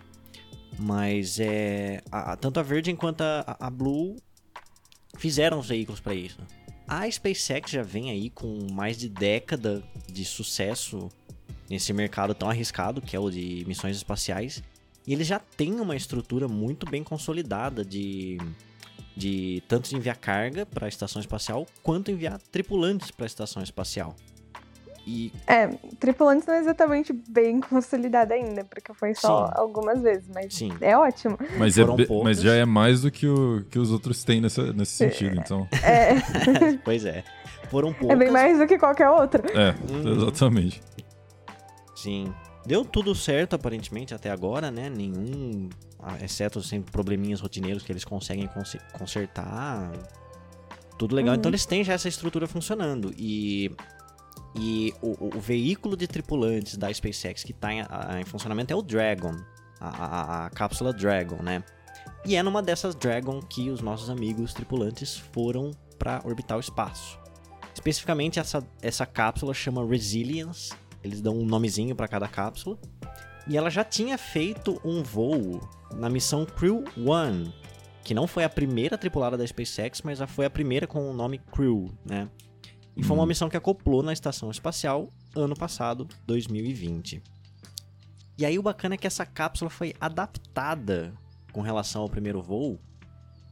Mas 0.79 1.39
é. 1.39 2.01
a- 2.11 2.35
tanto 2.35 2.59
a 2.59 2.63
Virgin 2.63 2.95
quanto 2.95 3.21
a, 3.21 3.55
a 3.59 3.69
Blue 3.69 4.15
fizeram 5.17 5.59
os 5.59 5.67
veículos 5.67 5.99
para 5.99 6.15
isso. 6.15 6.39
A 6.87 7.09
SpaceX 7.09 7.71
já 7.71 7.81
vem 7.83 8.09
aí 8.11 8.29
com 8.29 8.67
mais 8.71 8.97
de 8.97 9.07
década 9.09 9.83
de 10.11 10.25
sucesso 10.25 11.09
nesse 11.69 11.91
mercado 11.93 12.33
tão 12.33 12.49
arriscado 12.49 13.01
que 13.01 13.15
é 13.15 13.19
o 13.19 13.29
de 13.29 13.63
missões 13.67 13.95
espaciais. 13.97 14.61
E 15.07 15.13
eles 15.13 15.27
já 15.27 15.39
têm 15.39 15.79
uma 15.79 15.95
estrutura 15.95 16.47
muito 16.47 16.89
bem 16.89 17.03
consolidada 17.03 17.83
de 17.85 18.37
de 19.17 19.63
tanto 19.69 19.87
de 19.89 19.95
enviar 19.95 20.17
carga 20.17 20.65
para 20.65 20.87
a 20.87 20.89
estação 20.89 21.21
espacial 21.21 21.65
quanto 21.81 22.11
enviar 22.11 22.37
tripulantes 22.51 23.11
para 23.11 23.25
a 23.25 23.27
estação 23.27 23.63
espacial. 23.63 24.13
E 25.07 25.31
É, 25.47 25.67
tripulantes 25.99 26.45
não 26.47 26.55
é 26.55 26.59
exatamente 26.59 27.13
bem 27.29 27.61
consolidado 27.61 28.33
ainda, 28.33 28.65
porque 28.65 28.91
foi 28.93 29.13
só 29.15 29.45
Sim. 29.47 29.53
algumas 29.55 30.01
vezes, 30.01 30.25
mas 30.33 30.53
sim, 30.53 30.73
é 30.81 30.97
ótimo. 30.97 31.37
Mas, 31.57 31.77
é 31.77 31.85
be- 31.85 32.07
mas 32.23 32.41
já 32.41 32.55
é 32.55 32.65
mais 32.65 33.03
do 33.03 33.11
que, 33.11 33.27
o, 33.27 33.63
que 33.69 33.77
os 33.79 33.91
outros 33.91 34.23
têm 34.23 34.41
nessa, 34.41 34.73
nesse 34.73 34.93
sentido, 34.93 35.37
então. 35.39 35.65
É, 35.83 36.15
pois 36.83 37.05
é. 37.05 37.23
Foram 37.69 37.93
poucas. 37.93 38.15
é 38.17 38.19
bem 38.19 38.31
mais 38.31 38.57
do 38.57 38.67
que 38.67 38.77
qualquer 38.77 39.09
outro. 39.09 39.43
É, 39.57 39.71
Hum. 39.89 40.25
Sim. 42.05 42.33
Deu 42.65 42.83
tudo 42.85 43.13
certo, 43.15 43.55
aparentemente, 43.55 44.13
até 44.13 44.29
agora, 44.29 44.69
né? 44.71 44.89
Nenhum. 44.89 45.69
ah, 45.99 46.17
Exceto 46.23 46.61
sempre 46.61 46.91
probleminhas 46.91 47.39
rotineiros 47.41 47.83
que 47.83 47.91
eles 47.91 48.05
conseguem 48.05 48.47
conse- 48.47 48.79
consertar. 48.93 49.91
Tudo 50.97 51.15
legal. 51.15 51.33
Uhum. 51.33 51.39
Então 51.39 51.49
eles 51.49 51.65
têm 51.65 51.83
já 51.83 51.93
essa 51.93 52.07
estrutura 52.07 52.47
funcionando. 52.47 53.11
E. 53.17 53.71
E 54.57 54.93
o, 55.01 55.25
o- 55.25 55.37
o 55.37 55.39
veículo 55.39 55.97
de 55.97 56.07
tripulantes 56.07 56.77
da 56.77 56.91
SpaceX 56.93 57.43
que 57.43 57.51
está 57.51 57.73
em, 57.73 57.81
a- 57.81 58.17
em 58.21 58.23
funcionamento 58.23 58.71
é 58.71 58.75
o 58.75 58.81
Dragon. 58.81 59.35
A, 59.79 59.89
a- 59.89 60.45
a 60.45 60.49
cápsula 60.49 60.93
Dragon, 60.93 61.41
né? 61.43 61.63
E 62.25 62.35
é 62.35 62.41
numa 62.41 62.63
dessas 62.63 62.95
Dragon 62.95 63.39
que 63.41 63.69
os 63.69 63.81
nossos 63.81 64.09
amigos 64.09 64.53
tripulantes 64.53 65.17
foram 65.33 65.71
para 65.99 66.21
orbitar 66.23 66.57
o 66.57 66.61
espaço. 66.61 67.19
Especificamente, 67.73 68.39
essa, 68.39 68.65
essa 68.81 69.05
cápsula 69.05 69.53
chama 69.53 69.85
Resilience. 69.85 70.73
Eles 71.05 71.21
dão 71.21 71.37
um 71.37 71.45
nomezinho 71.45 71.95
para 71.95 72.07
cada 72.07 72.27
cápsula. 72.27 72.77
E 73.47 73.55
ela 73.55 73.69
já 73.69 73.83
tinha 73.83 74.17
feito 74.17 74.81
um 74.83 75.03
voo 75.03 75.61
na 75.93 76.09
missão 76.09 76.45
Crew 76.45 76.83
One, 76.97 77.53
que 78.03 78.13
não 78.13 78.25
foi 78.25 78.43
a 78.43 78.49
primeira 78.49 78.97
tripulada 78.97 79.37
da 79.37 79.45
SpaceX, 79.45 80.01
mas 80.01 80.17
já 80.17 80.25
foi 80.25 80.45
a 80.45 80.49
primeira 80.49 80.87
com 80.87 81.09
o 81.09 81.13
nome 81.13 81.37
Crew, 81.37 81.91
né? 82.03 82.27
E 82.97 83.03
foi 83.03 83.15
uma 83.15 83.23
Hum. 83.23 83.27
missão 83.27 83.47
que 83.49 83.57
acoplou 83.57 84.01
na 84.01 84.13
estação 84.13 84.49
espacial 84.49 85.09
ano 85.35 85.55
passado, 85.55 86.07
2020. 86.25 87.21
E 88.37 88.45
aí 88.45 88.57
o 88.57 88.63
bacana 88.63 88.95
é 88.95 88.97
que 88.97 89.05
essa 89.07 89.25
cápsula 89.25 89.69
foi 89.69 89.93
adaptada 89.99 91.13
com 91.51 91.61
relação 91.61 92.01
ao 92.01 92.09
primeiro 92.09 92.41
voo, 92.41 92.79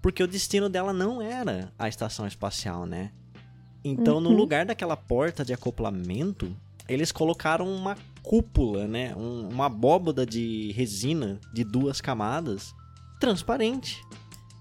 porque 0.01 0.23
o 0.23 0.27
destino 0.27 0.69
dela 0.69 0.91
não 0.91 1.21
era 1.21 1.71
a 1.77 1.87
estação 1.87 2.25
espacial, 2.25 2.85
né? 2.85 3.11
Então, 3.83 4.19
no 4.19 4.29
Uhum. 4.29 4.35
lugar 4.37 4.65
daquela 4.65 4.95
porta 4.97 5.43
de 5.45 5.53
acoplamento, 5.53 6.55
eles 6.87 7.11
colocaram 7.11 7.67
uma 7.73 7.97
cúpula, 8.21 8.87
né? 8.87 9.15
Um- 9.15 9.49
uma 9.49 9.65
abóboda 9.65 10.25
de 10.25 10.71
resina 10.73 11.39
de 11.53 11.63
duas 11.63 11.99
camadas 12.01 12.73
transparente. 13.19 14.01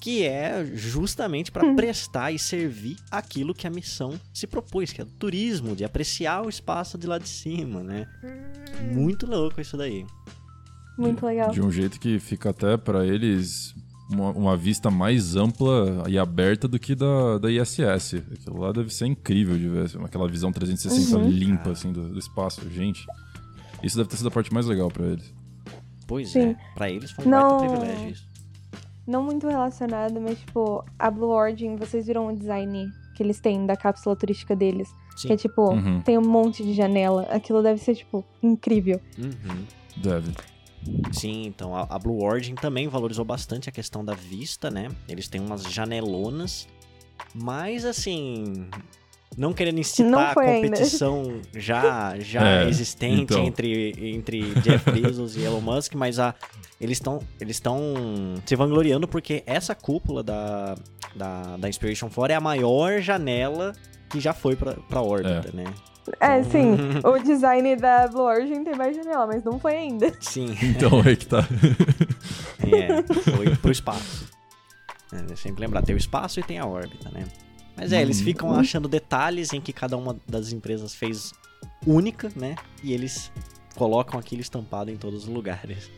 Que 0.01 0.25
é 0.25 0.65
justamente 0.75 1.53
para 1.53 1.65
Hum. 1.65 1.77
prestar 1.77 2.33
e 2.33 2.39
servir 2.39 2.97
aquilo 3.09 3.55
que 3.55 3.69
a 3.69 3.71
missão 3.71 4.19
se 4.35 4.49
propôs, 4.49 4.93
que 4.93 5.01
é 5.01 5.05
o 5.05 5.07
turismo, 5.07 5.77
de 5.77 5.85
apreciar 5.85 6.45
o 6.45 6.49
espaço 6.49 6.99
de 6.99 7.07
lá 7.07 7.19
de 7.19 7.29
cima, 7.29 7.85
né? 7.85 8.09
Hum, 8.25 8.95
Muito 8.95 9.27
louco 9.27 9.61
isso 9.61 9.77
daí. 9.77 10.05
Muito 10.99 11.25
legal. 11.25 11.51
De 11.53 11.63
um 11.63 11.71
jeito 11.71 12.01
que 12.01 12.19
fica 12.19 12.51
até 12.51 12.77
pra 12.77 13.07
eles 13.07 13.75
uma, 14.13 14.31
uma 14.31 14.57
vista 14.57 14.91
mais 14.91 15.35
ampla 15.37 16.05
e 16.09 16.19
aberta 16.19 16.67
do 16.69 16.79
que 16.79 16.95
da, 16.95 17.39
da 17.39 17.51
ISS. 17.51 18.15
Aquilo 18.33 18.61
lá 18.61 18.73
deve 18.73 18.93
ser 18.93 19.07
incrível 19.07 19.57
de 19.59 19.69
ver, 19.69 19.85
assim, 19.87 19.99
aquela 20.05 20.29
visão 20.29 20.53
360 20.53 21.19
Uhum. 21.19 21.29
limpa 21.29 21.71
assim 21.71 21.93
do, 21.93 22.09
do 22.11 22.19
espaço. 22.19 22.61
Gente, 22.71 23.05
isso 23.83 23.97
deve 23.97 24.09
ter 24.09 24.17
sido 24.17 24.29
a 24.29 24.31
parte 24.31 24.53
mais 24.53 24.67
legal 24.67 24.89
pra 24.91 25.07
eles. 25.07 25.33
Pois 26.07 26.31
Sim. 26.31 26.51
é, 26.51 26.57
para 26.75 26.91
eles 26.91 27.11
foi 27.13 27.25
um 27.27 27.29
Não- 27.31 27.59
baita 27.59 27.77
privilégio 27.79 28.11
isso. 28.11 28.33
Não 29.07 29.23
muito 29.25 29.49
relacionado, 29.49 30.21
mas 30.21 30.39
tipo, 30.39 30.85
a 30.99 31.11
Blue 31.11 31.31
Origin, 31.31 31.75
vocês 31.77 32.07
viram 32.07 32.29
o 32.29 32.37
design 32.37 32.89
que 33.17 33.23
eles 33.23 33.41
têm 33.41 33.67
da 33.67 33.77
cápsula 33.77 34.15
turística 34.15 34.55
deles? 34.55 34.89
Sim. 35.17 35.29
Que 35.29 35.35
é 35.35 35.37
tipo, 35.37 35.71
Uhum. 35.73 36.01
tem 36.03 36.17
um 36.17 36.23
monte 36.27 36.63
de 36.65 36.73
janela. 36.73 37.23
Aquilo 37.31 37.63
deve 37.63 37.81
ser, 37.81 37.95
tipo, 37.97 38.25
incrível. 38.43 39.01
Uhum. 39.19 39.65
Deve. 39.97 40.33
Sim, 41.13 41.45
então 41.47 41.77
a, 41.77 41.87
a 41.91 41.99
Blue 41.99 42.23
Origin 42.25 42.55
também 42.55 42.89
valorizou 42.89 43.25
bastante 43.25 43.69
a 43.69 43.73
questão 43.73 44.05
da 44.05 44.15
vista, 44.15 44.71
né? 44.71 44.89
Eles 45.09 45.29
têm 45.29 45.41
umas 45.41 45.63
janelonas, 45.65 46.67
mas 47.35 47.85
assim, 47.85 48.67
não 49.37 49.53
querendo 49.53 49.75
Não 49.75 49.81
incitar 49.81 50.31
a 50.31 50.35
foi 50.35 50.47
ainda. 50.47 50.69
competição 50.69 51.41
já 51.55 52.19
já 52.19 52.63
É, 52.63 52.69
existente 52.69 53.23
então. 53.35 53.45
entre, 53.47 53.95
entre 54.15 54.55
Jeff 54.61 54.91
Bezos 54.91 55.37
e 55.37 55.43
Elon 55.43 55.61
Musk, 55.61 55.95
mas 55.95 56.19
a, 56.19 56.35
eles 56.81 56.97
estão 56.97 57.19
eles 57.41 57.57
estão 57.57 57.79
se 58.47 58.57
vangloriando 58.57 59.07
porque 59.07 59.43
essa 59.47 59.75
cúpula 59.75 60.23
da, 60.23 60.75
da, 61.15 61.57
da 61.59 61.69
Inspiration 61.69 62.09
4 62.09 62.33
é 62.33 62.37
a 62.37 62.41
maior 62.41 63.01
janela 63.01 63.73
que 64.09 64.19
já 64.21 64.33
foi 64.33 64.57
pra, 64.57 64.75
pra 64.75 65.03
órbita, 65.03 65.51
né? 65.53 65.65
É, 66.21 66.41
Então- 66.41 66.51
sim. 66.51 66.77
o 67.05 67.19
design 67.23 67.77
da 67.77 68.09
Blue 68.09 68.23
Origin 68.23 68.65
tem 68.65 68.75
mais 68.75 68.97
janela, 68.97 69.27
mas 69.27 69.43
não 69.45 69.59
foi 69.59 69.77
ainda. 69.77 70.13
Sim. 70.21 70.57
Então 70.63 71.01
é 71.01 71.15
que 71.17 71.27
tá. 71.27 71.47
É, 72.61 73.03
foi 73.31 73.57
pro 73.57 73.71
espaço. 73.73 74.29
É, 75.13 75.37
sempre 75.37 75.61
lembrar, 75.63 75.83
tem 75.83 75.95
o 75.95 75.99
espaço 75.99 76.41
e 76.41 76.43
tem 76.43 76.59
a 76.59 76.67
órbita, 76.67 77.11
né? 77.11 77.25
Mas 77.77 77.93
é, 77.93 78.01
eles 78.03 78.19
Uhum. 78.19 78.25
ficam 78.25 78.55
achando 78.55 78.89
detalhes 78.89 79.53
em 79.53 79.61
que 79.61 79.73
cada 79.73 79.97
uma 79.97 80.17
das 80.29 80.53
empresas 80.53 80.95
fez 80.95 81.33
única, 81.87 82.31
né? 82.37 82.55
E 82.83 82.93
eles 82.93 83.31
colocam 83.77 84.19
aquilo 84.19 84.41
estampado 84.43 84.91
em 84.91 84.97
todos 84.97 85.25
os 85.25 85.29
lugares. 85.29 85.91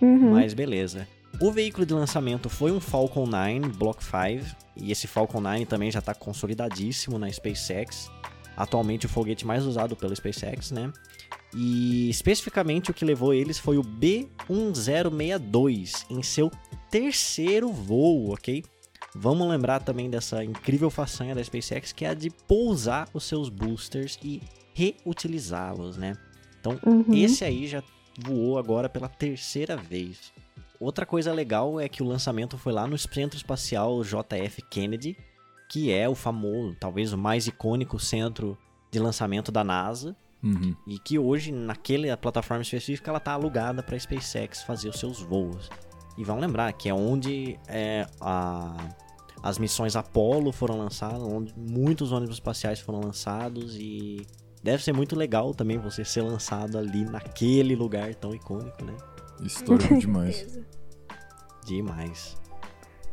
Uhum. 0.00 0.32
Mas 0.32 0.54
beleza. 0.54 1.06
O 1.40 1.50
veículo 1.52 1.84
de 1.84 1.92
lançamento 1.94 2.48
foi 2.48 2.70
um 2.72 2.80
Falcon 2.80 3.26
9 3.26 3.60
Block 3.76 4.02
5, 4.02 4.56
e 4.76 4.90
esse 4.92 5.06
Falcon 5.06 5.40
9 5.40 5.66
também 5.66 5.90
já 5.90 5.98
está 5.98 6.14
consolidadíssimo 6.14 7.18
na 7.18 7.30
SpaceX. 7.30 8.10
Atualmente 8.58 9.06
o 9.06 9.08
foguete 9.08 9.46
mais 9.46 9.64
usado 9.64 9.94
pela 9.94 10.12
SpaceX, 10.14 10.72
né? 10.72 10.92
E 11.54 12.10
especificamente 12.10 12.90
o 12.90 12.94
que 12.94 13.04
levou 13.04 13.32
eles 13.32 13.56
foi 13.56 13.78
o 13.78 13.84
B1062 13.84 16.04
em 16.10 16.20
seu 16.22 16.50
terceiro 16.90 17.72
voo, 17.72 18.32
ok? 18.32 18.64
Vamos 19.14 19.48
lembrar 19.48 19.80
também 19.80 20.10
dessa 20.10 20.44
incrível 20.44 20.90
façanha 20.90 21.34
da 21.34 21.42
SpaceX 21.42 21.92
que 21.92 22.04
é 22.04 22.08
a 22.08 22.14
de 22.14 22.28
pousar 22.30 23.08
os 23.14 23.24
seus 23.24 23.48
boosters 23.48 24.18
e 24.22 24.42
reutilizá-los, 24.74 25.96
né? 25.96 26.16
Então, 26.60 26.78
Uhum. 26.84 27.14
esse 27.14 27.44
aí 27.44 27.66
já 27.68 27.82
voou 28.18 28.58
agora 28.58 28.88
pela 28.88 29.08
terceira 29.08 29.76
vez. 29.76 30.32
Outra 30.80 31.06
coisa 31.06 31.32
legal 31.32 31.80
é 31.80 31.88
que 31.88 32.02
o 32.02 32.06
lançamento 32.06 32.58
foi 32.58 32.72
lá 32.72 32.86
no 32.86 32.98
Centro 32.98 33.36
Espacial 33.36 34.02
JF 34.02 34.62
Kennedy, 34.70 35.16
que 35.68 35.92
é 35.92 36.08
o 36.08 36.14
famoso, 36.14 36.74
talvez 36.80 37.12
o 37.12 37.18
mais 37.18 37.46
icônico 37.46 37.98
centro 37.98 38.56
de 38.90 38.98
lançamento 38.98 39.52
da 39.52 39.62
NASA, 39.62 40.16
Uhum. 40.42 40.74
e 40.86 40.98
que 41.00 41.18
hoje, 41.18 41.50
naquela 41.52 42.16
plataforma 42.16 42.62
específica, 42.62 43.10
ela 43.10 43.18
está 43.18 43.32
alugada 43.32 43.82
para 43.82 43.96
a 43.96 43.98
SpaceX 44.00 44.62
fazer 44.62 44.88
os 44.88 44.98
seus 44.98 45.20
voos. 45.20 45.68
E 46.16 46.24
vamos 46.24 46.42
lembrar 46.42 46.72
que 46.72 46.88
é 46.88 46.94
onde 46.94 47.58
é, 47.66 48.06
a- 48.20 48.88
as 49.42 49.58
missões 49.58 49.94
Apollo 49.96 50.52
foram 50.52 50.78
lançadas, 50.78 51.22
onde 51.22 51.52
muitos 51.56 52.12
ônibus 52.12 52.36
espaciais 52.36 52.78
foram 52.80 53.00
lançados 53.00 53.76
e 53.76 54.24
deve 54.62 54.82
ser 54.82 54.92
muito 54.92 55.14
legal 55.16 55.52
também 55.54 55.76
você 55.78 56.04
ser 56.04 56.22
lançado 56.22 56.78
ali 56.78 57.04
naquele 57.04 57.74
lugar 57.76 58.14
tão 58.14 58.32
icônico, 58.34 58.84
né? 58.84 58.94
Histórico 59.42 59.98
demais. 59.98 60.58
Demais. 61.66 62.36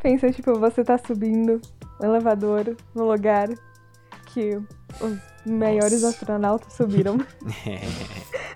Pensa, 0.02 0.32
tipo, 0.32 0.58
você 0.60 0.84
tá 0.84 0.98
subindo 0.98 1.60
o 1.99 2.05
elevador 2.05 2.75
no 2.93 3.05
lugar 3.05 3.49
que 4.27 4.58
os 5.01 5.17
maiores 5.45 6.01
Nossa. 6.01 6.10
astronautas 6.17 6.73
subiram. 6.73 7.17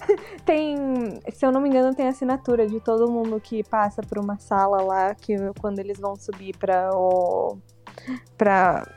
tem, 0.45 1.19
se 1.33 1.45
eu 1.45 1.51
não 1.51 1.61
me 1.61 1.69
engano, 1.69 1.93
tem 1.95 2.07
assinatura 2.07 2.67
de 2.67 2.79
todo 2.79 3.11
mundo 3.11 3.39
que 3.39 3.63
passa 3.63 4.01
por 4.01 4.17
uma 4.19 4.37
sala 4.39 4.81
lá, 4.81 5.15
que 5.15 5.35
quando 5.59 5.79
eles 5.79 5.99
vão 5.99 6.15
subir 6.15 6.55
pra 6.57 6.91
o. 6.95 7.57
pra. 8.37 8.87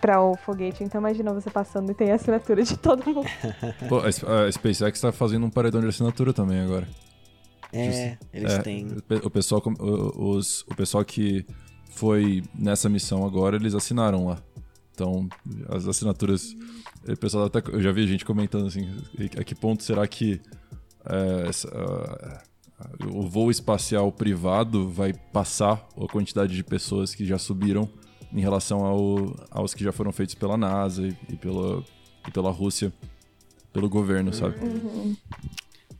Pra 0.00 0.22
o 0.22 0.34
foguete. 0.38 0.82
Então 0.82 0.98
imagina 1.02 1.34
você 1.34 1.50
passando 1.50 1.90
e 1.92 1.94
tem 1.94 2.10
a 2.10 2.14
assinatura 2.14 2.62
de 2.62 2.78
todo 2.78 3.04
mundo. 3.04 3.26
Pô, 3.90 3.98
a, 3.98 4.50
SpaceX 4.50 4.98
tá 4.98 5.12
fazendo 5.12 5.44
um 5.44 5.50
paredão 5.50 5.82
de 5.82 5.88
assinatura 5.88 6.32
também 6.32 6.62
agora. 6.62 6.88
É, 7.70 8.16
eles 8.32 8.52
É, 8.54 8.58
têm. 8.62 8.86
o 8.86 9.02
pe- 9.02 9.20
O 9.26 9.28
pessoal, 9.28 9.62
os, 10.16 10.62
o 10.62 10.74
pessoal 10.74 11.04
que 11.04 11.44
foi 11.94 12.42
nessa 12.54 12.88
missão 12.88 13.24
agora, 13.26 13.56
eles 13.56 13.74
assinaram 13.74 14.26
lá. 14.26 14.42
Então, 14.94 15.28
as 15.68 15.86
assinaturas. 15.86 16.54
O 17.08 17.16
pessoal 17.16 17.46
até, 17.46 17.60
eu 17.72 17.80
já 17.82 17.90
vi 17.92 18.06
gente 18.06 18.24
comentando 18.24 18.66
assim: 18.66 18.88
a 19.38 19.42
que 19.44 19.54
ponto 19.54 19.82
será 19.82 20.06
que 20.06 20.40
é, 21.06 21.48
essa, 21.48 21.68
o 23.12 23.22
voo 23.28 23.50
espacial 23.50 24.12
privado 24.12 24.88
vai 24.88 25.12
passar 25.12 25.86
a 25.96 26.06
quantidade 26.06 26.54
de 26.54 26.62
pessoas 26.62 27.14
que 27.14 27.24
já 27.24 27.38
subiram 27.38 27.88
em 28.32 28.40
relação 28.40 28.84
ao- 28.84 29.34
aos 29.50 29.74
que 29.74 29.82
já 29.84 29.92
foram 29.92 30.12
feitos 30.12 30.34
pela 30.34 30.56
NASA 30.56 31.06
e, 31.06 31.16
e 31.30 31.36
pela, 31.36 31.82
e 32.26 32.30
pela 32.30 32.50
Rússia, 32.50 32.92
pelo 33.72 33.88
governo, 33.88 34.32
sabe? 34.32 34.56
Uhum. 34.64 35.16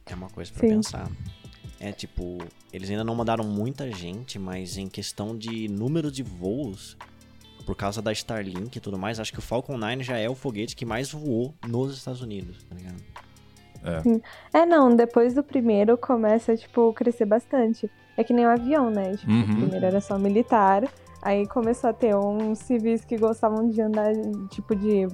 É 0.06 0.14
uma 0.14 0.28
coisa 0.30 0.52
pra 0.52 0.60
Sim. 0.60 0.74
pensar. 0.76 1.10
É 1.82 1.90
tipo, 1.90 2.38
eles 2.72 2.88
ainda 2.88 3.02
não 3.02 3.14
mandaram 3.14 3.42
muita 3.44 3.90
gente, 3.90 4.38
mas 4.38 4.76
em 4.78 4.86
questão 4.88 5.36
de 5.36 5.66
número 5.68 6.12
de 6.12 6.22
voos, 6.22 6.96
por 7.66 7.74
causa 7.74 8.00
da 8.00 8.12
Starlink 8.12 8.76
e 8.78 8.80
tudo 8.80 8.96
mais, 8.96 9.18
acho 9.18 9.32
que 9.32 9.40
o 9.40 9.42
Falcon 9.42 9.76
9 9.76 10.02
já 10.04 10.16
é 10.16 10.28
o 10.30 10.34
foguete 10.36 10.76
que 10.76 10.84
mais 10.86 11.10
voou 11.10 11.52
nos 11.66 11.96
Estados 11.98 12.22
Unidos, 12.22 12.64
tá 12.68 12.74
ligado? 12.76 13.02
É. 14.54 14.58
É, 14.60 14.64
não, 14.66 14.94
depois 14.94 15.34
do 15.34 15.42
primeiro 15.42 15.98
começa, 15.98 16.56
tipo, 16.56 16.92
crescer 16.92 17.24
bastante. 17.24 17.90
É 18.16 18.22
que 18.22 18.32
nem 18.32 18.46
o 18.46 18.50
avião, 18.50 18.88
né? 18.90 19.16
Tipo, 19.16 19.32
Uhum. 19.32 19.40
o 19.40 19.56
primeiro 19.56 19.84
era 19.86 20.00
só 20.00 20.16
militar, 20.16 20.84
aí 21.20 21.48
começou 21.48 21.90
a 21.90 21.92
ter 21.92 22.14
uns 22.14 22.60
civis 22.60 23.04
que 23.04 23.16
gostavam 23.16 23.68
de 23.68 23.80
andar, 23.82 24.12
tipo, 24.50 24.76
de 24.76 25.08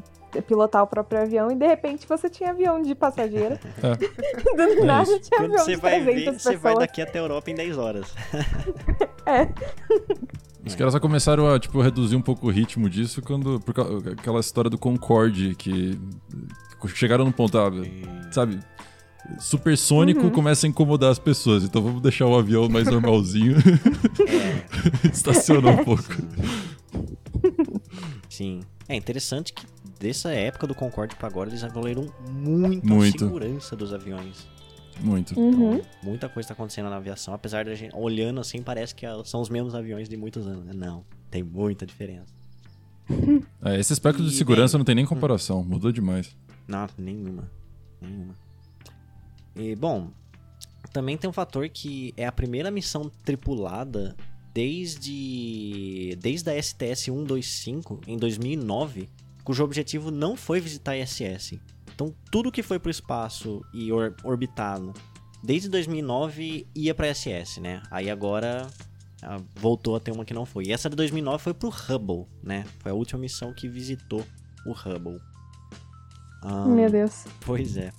pilotar 0.46 0.82
o 0.82 0.86
próprio 0.86 1.20
avião, 1.22 1.50
e 1.50 1.54
de 1.56 1.66
repente 1.66 2.06
você 2.08 2.28
tinha 2.28 2.50
avião 2.50 2.80
de 2.82 2.94
passageiro. 2.94 3.58
Do 4.78 4.84
nada 4.84 5.02
isso. 5.10 5.20
tinha 5.20 5.38
Quando 5.40 5.52
avião 5.52 5.64
você 5.64 5.74
de 5.74 5.80
vai 5.80 6.02
300 6.02 6.24
ver, 6.24 6.38
você 6.38 6.48
vai 6.56 6.72
pessoas. 6.72 6.78
daqui 6.78 7.02
até 7.02 7.18
a 7.18 7.22
Europa 7.22 7.50
em 7.50 7.54
10 7.54 7.78
horas. 7.78 8.06
É. 9.26 9.46
Os 10.66 10.74
caras 10.74 10.94
só 10.94 10.98
começaram 11.00 11.46
a, 11.46 11.58
tipo, 11.60 11.78
reduzir 11.82 12.16
um 12.16 12.22
pouco 12.22 12.46
o 12.46 12.50
ritmo 12.50 12.88
disso 12.88 13.20
quando. 13.20 13.60
Por 13.60 13.74
causa- 13.74 14.10
aquela 14.12 14.40
história 14.40 14.70
do 14.70 14.78
Concorde, 14.78 15.54
que 15.54 15.98
chegaram 16.94 17.26
no 17.26 17.32
ponto, 17.32 17.58
ah, 17.58 17.70
sabe? 18.30 18.58
Supersônico 19.38 20.22
Uhum. 20.22 20.30
começa 20.30 20.66
a 20.66 20.70
incomodar 20.70 21.10
as 21.10 21.18
pessoas, 21.18 21.62
então 21.62 21.82
vamos 21.82 22.00
deixar 22.00 22.24
o 22.24 22.38
avião 22.38 22.70
mais 22.70 22.86
normalzinho. 22.88 23.56
Estaciona 25.12 25.72
um 25.72 25.84
pouco. 25.84 26.04
Sim. 28.28 28.60
É 28.88 28.96
interessante 28.96 29.52
que 29.52 29.66
dessa 29.98 30.30
época 30.32 30.66
do 30.66 30.74
Concorde 30.74 31.16
pra 31.16 31.28
agora 31.28 31.50
eles 31.50 31.62
evoluíram 31.62 32.06
muito, 32.30 32.86
Muito. 32.86 33.24
a 33.24 33.26
segurança 33.28 33.76
dos 33.76 33.92
aviões. 33.92 34.46
Muito. 35.00 35.38
Uhum. 35.38 35.80
Muita 36.02 36.28
coisa 36.28 36.48
tá 36.48 36.54
acontecendo 36.54 36.90
na 36.90 36.96
aviação, 36.96 37.32
apesar 37.32 37.64
da 37.64 37.74
gente 37.74 37.94
olhando 37.94 38.40
assim 38.40 38.62
parece 38.62 38.94
que 38.94 39.06
são 39.24 39.40
os 39.40 39.48
mesmos 39.48 39.74
aviões 39.74 40.08
de 40.08 40.16
muitos 40.16 40.46
anos. 40.46 40.64
né? 40.64 40.72
Não, 40.74 41.04
tem 41.30 41.42
muita 41.42 41.86
diferença. 41.86 42.36
É, 43.64 43.78
esse 43.78 43.92
aspecto 43.92 44.22
de 44.22 44.28
E, 44.28 44.32
segurança 44.32 44.74
bem, 44.76 44.78
não 44.80 44.84
tem 44.84 44.94
nem 44.94 45.04
comparação, 45.04 45.64
mudou 45.64 45.90
demais. 45.90 46.36
Não, 46.66 46.86
nenhuma. 46.96 47.50
Nenhuma. 48.00 48.34
E, 49.56 49.74
bom, 49.74 50.10
também 50.92 51.16
tem 51.16 51.28
um 51.28 51.32
fator 51.32 51.68
que 51.68 52.14
é 52.16 52.24
a 52.26 52.30
primeira 52.32 52.70
missão 52.70 53.10
tripulada 53.24 54.14
desde, 54.54 56.16
desde 56.20 56.50
a 56.50 56.54
STS-125, 56.54 58.00
em 58.06 58.16
2009, 58.16 59.08
cujo 59.48 59.64
objetivo 59.64 60.10
não 60.10 60.36
foi 60.36 60.60
visitar 60.60 60.90
a 60.92 60.98
ISS. 60.98 61.58
Então, 61.94 62.14
tudo 62.30 62.52
que 62.52 62.62
foi 62.62 62.78
para 62.78 62.88
o 62.88 62.90
espaço 62.90 63.62
e 63.72 63.90
or- 63.90 64.14
orbitado 64.22 64.92
desde 65.42 65.70
2009 65.70 66.66
ia 66.74 66.94
para 66.94 67.08
ISS, 67.08 67.56
né? 67.58 67.82
Aí 67.90 68.10
agora 68.10 68.66
ah, 69.22 69.40
voltou 69.56 69.96
a 69.96 70.00
ter 70.00 70.10
uma 70.12 70.22
que 70.22 70.34
não 70.34 70.44
foi. 70.44 70.64
E 70.66 70.72
essa 70.72 70.90
de 70.90 70.96
2009 70.96 71.42
foi 71.42 71.54
pro 71.54 71.70
Hubble, 71.70 72.26
né? 72.42 72.66
Foi 72.80 72.92
a 72.92 72.94
última 72.94 73.18
missão 73.20 73.54
que 73.54 73.66
visitou 73.70 74.22
o 74.66 74.72
Hubble. 74.72 75.18
Ah, 76.42 76.66
Meu 76.66 76.90
Deus. 76.90 77.24
Pois 77.40 77.78
é. 77.78 77.90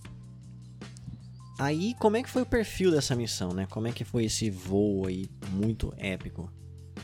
Aí, 1.58 1.96
como 2.00 2.16
é 2.16 2.22
que 2.22 2.30
foi 2.30 2.44
o 2.44 2.46
perfil 2.46 2.92
dessa 2.92 3.16
missão, 3.16 3.54
né? 3.54 3.66
Como 3.72 3.88
é 3.88 3.92
que 3.92 4.06
foi 4.06 4.26
esse 4.26 4.52
voo 4.52 5.08
aí 5.08 5.26
muito 5.52 5.92
épico? 5.98 6.48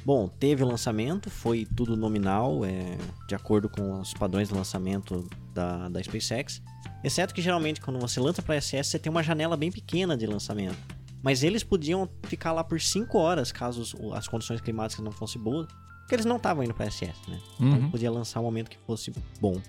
Bom, 0.06 0.28
teve 0.28 0.64
o 0.64 0.68
lançamento, 0.68 1.30
foi 1.32 1.66
tudo 1.76 1.98
nominal, 1.98 2.64
é, 2.64 2.96
de 3.28 3.34
acordo 3.34 3.68
com 3.68 4.00
os 4.00 4.14
padrões 4.14 4.50
de 4.50 4.54
lançamento 4.54 5.28
da, 5.54 5.90
da 5.90 6.02
SpaceX. 6.04 6.62
Exceto 7.04 7.34
que 7.34 7.42
geralmente 7.42 7.82
quando 7.82 8.00
você 8.00 8.20
lança 8.20 8.42
para 8.42 8.60
SS, 8.62 8.92
você 8.92 9.00
tem 9.00 9.10
uma 9.12 9.24
janela 9.24 9.58
bem 9.58 9.72
pequena 9.72 10.16
de 10.16 10.28
lançamento. 10.28 10.78
Mas 11.24 11.42
eles 11.44 11.64
podiam 11.64 12.08
ficar 12.28 12.52
lá 12.52 12.64
por 12.64 12.80
5 12.80 13.18
horas 13.18 13.52
caso 13.52 13.84
as 14.14 14.28
condições 14.28 14.62
climáticas 14.62 15.04
não 15.04 15.12
fossem 15.12 15.42
boas, 15.42 15.68
porque 16.02 16.14
eles 16.14 16.26
não 16.26 16.38
estavam 16.38 16.64
indo 16.64 16.74
para 16.76 16.86
SS, 16.86 17.14
né? 17.28 17.40
Então 17.60 17.80
Uhum. 17.80 17.90
podia 17.90 18.12
lançar 18.12 18.40
um 18.42 18.44
momento 18.44 18.70
que 18.70 18.78
fosse 18.86 19.12
bom. 19.42 19.60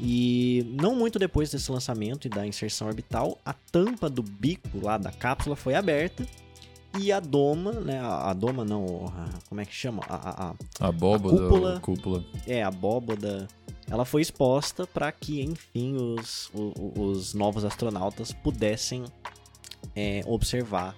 E 0.00 0.64
não 0.80 0.96
muito 0.96 1.16
depois 1.18 1.50
desse 1.50 1.70
lançamento 1.70 2.26
e 2.26 2.28
da 2.30 2.44
inserção 2.44 2.88
orbital, 2.88 3.38
a 3.44 3.52
tampa 3.52 4.08
do 4.10 4.22
bico 4.22 4.80
lá 4.82 4.98
da 4.98 5.12
cápsula 5.12 5.54
foi 5.54 5.74
aberta 5.74 6.26
e 6.98 7.12
a 7.12 7.20
doma, 7.20 7.72
né? 7.72 8.00
A, 8.00 8.30
a 8.30 8.32
doma 8.34 8.64
não, 8.64 9.06
a- 9.06 9.28
como 9.48 9.60
é 9.60 9.64
que 9.64 9.74
chama? 9.74 10.02
A, 10.08 10.14
a- 10.16 10.48
a- 10.50 10.54
A 10.80 10.88
abóbada, 10.88 11.34
A 11.36 11.38
cúpula. 11.48 11.80
cúpula. 11.80 12.24
é, 12.46 12.62
a 12.62 12.68
abóboda. 12.68 13.46
Ela 13.90 14.04
foi 14.04 14.20
exposta 14.20 14.86
para 14.86 15.10
que, 15.12 15.42
enfim, 15.42 15.94
os, 15.96 16.50
o- 16.52 16.72
o- 16.78 17.02
os 17.10 17.32
novos 17.34 17.64
astronautas 17.64 18.32
pudessem 18.32 19.04
é, 19.96 20.22
observar 20.26 20.94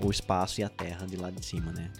o 0.00 0.10
espaço 0.10 0.60
e 0.60 0.64
a 0.64 0.68
Terra 0.68 1.06
de 1.06 1.16
lá 1.16 1.30
de 1.30 1.44
cima, 1.44 1.70
né? 1.72 1.90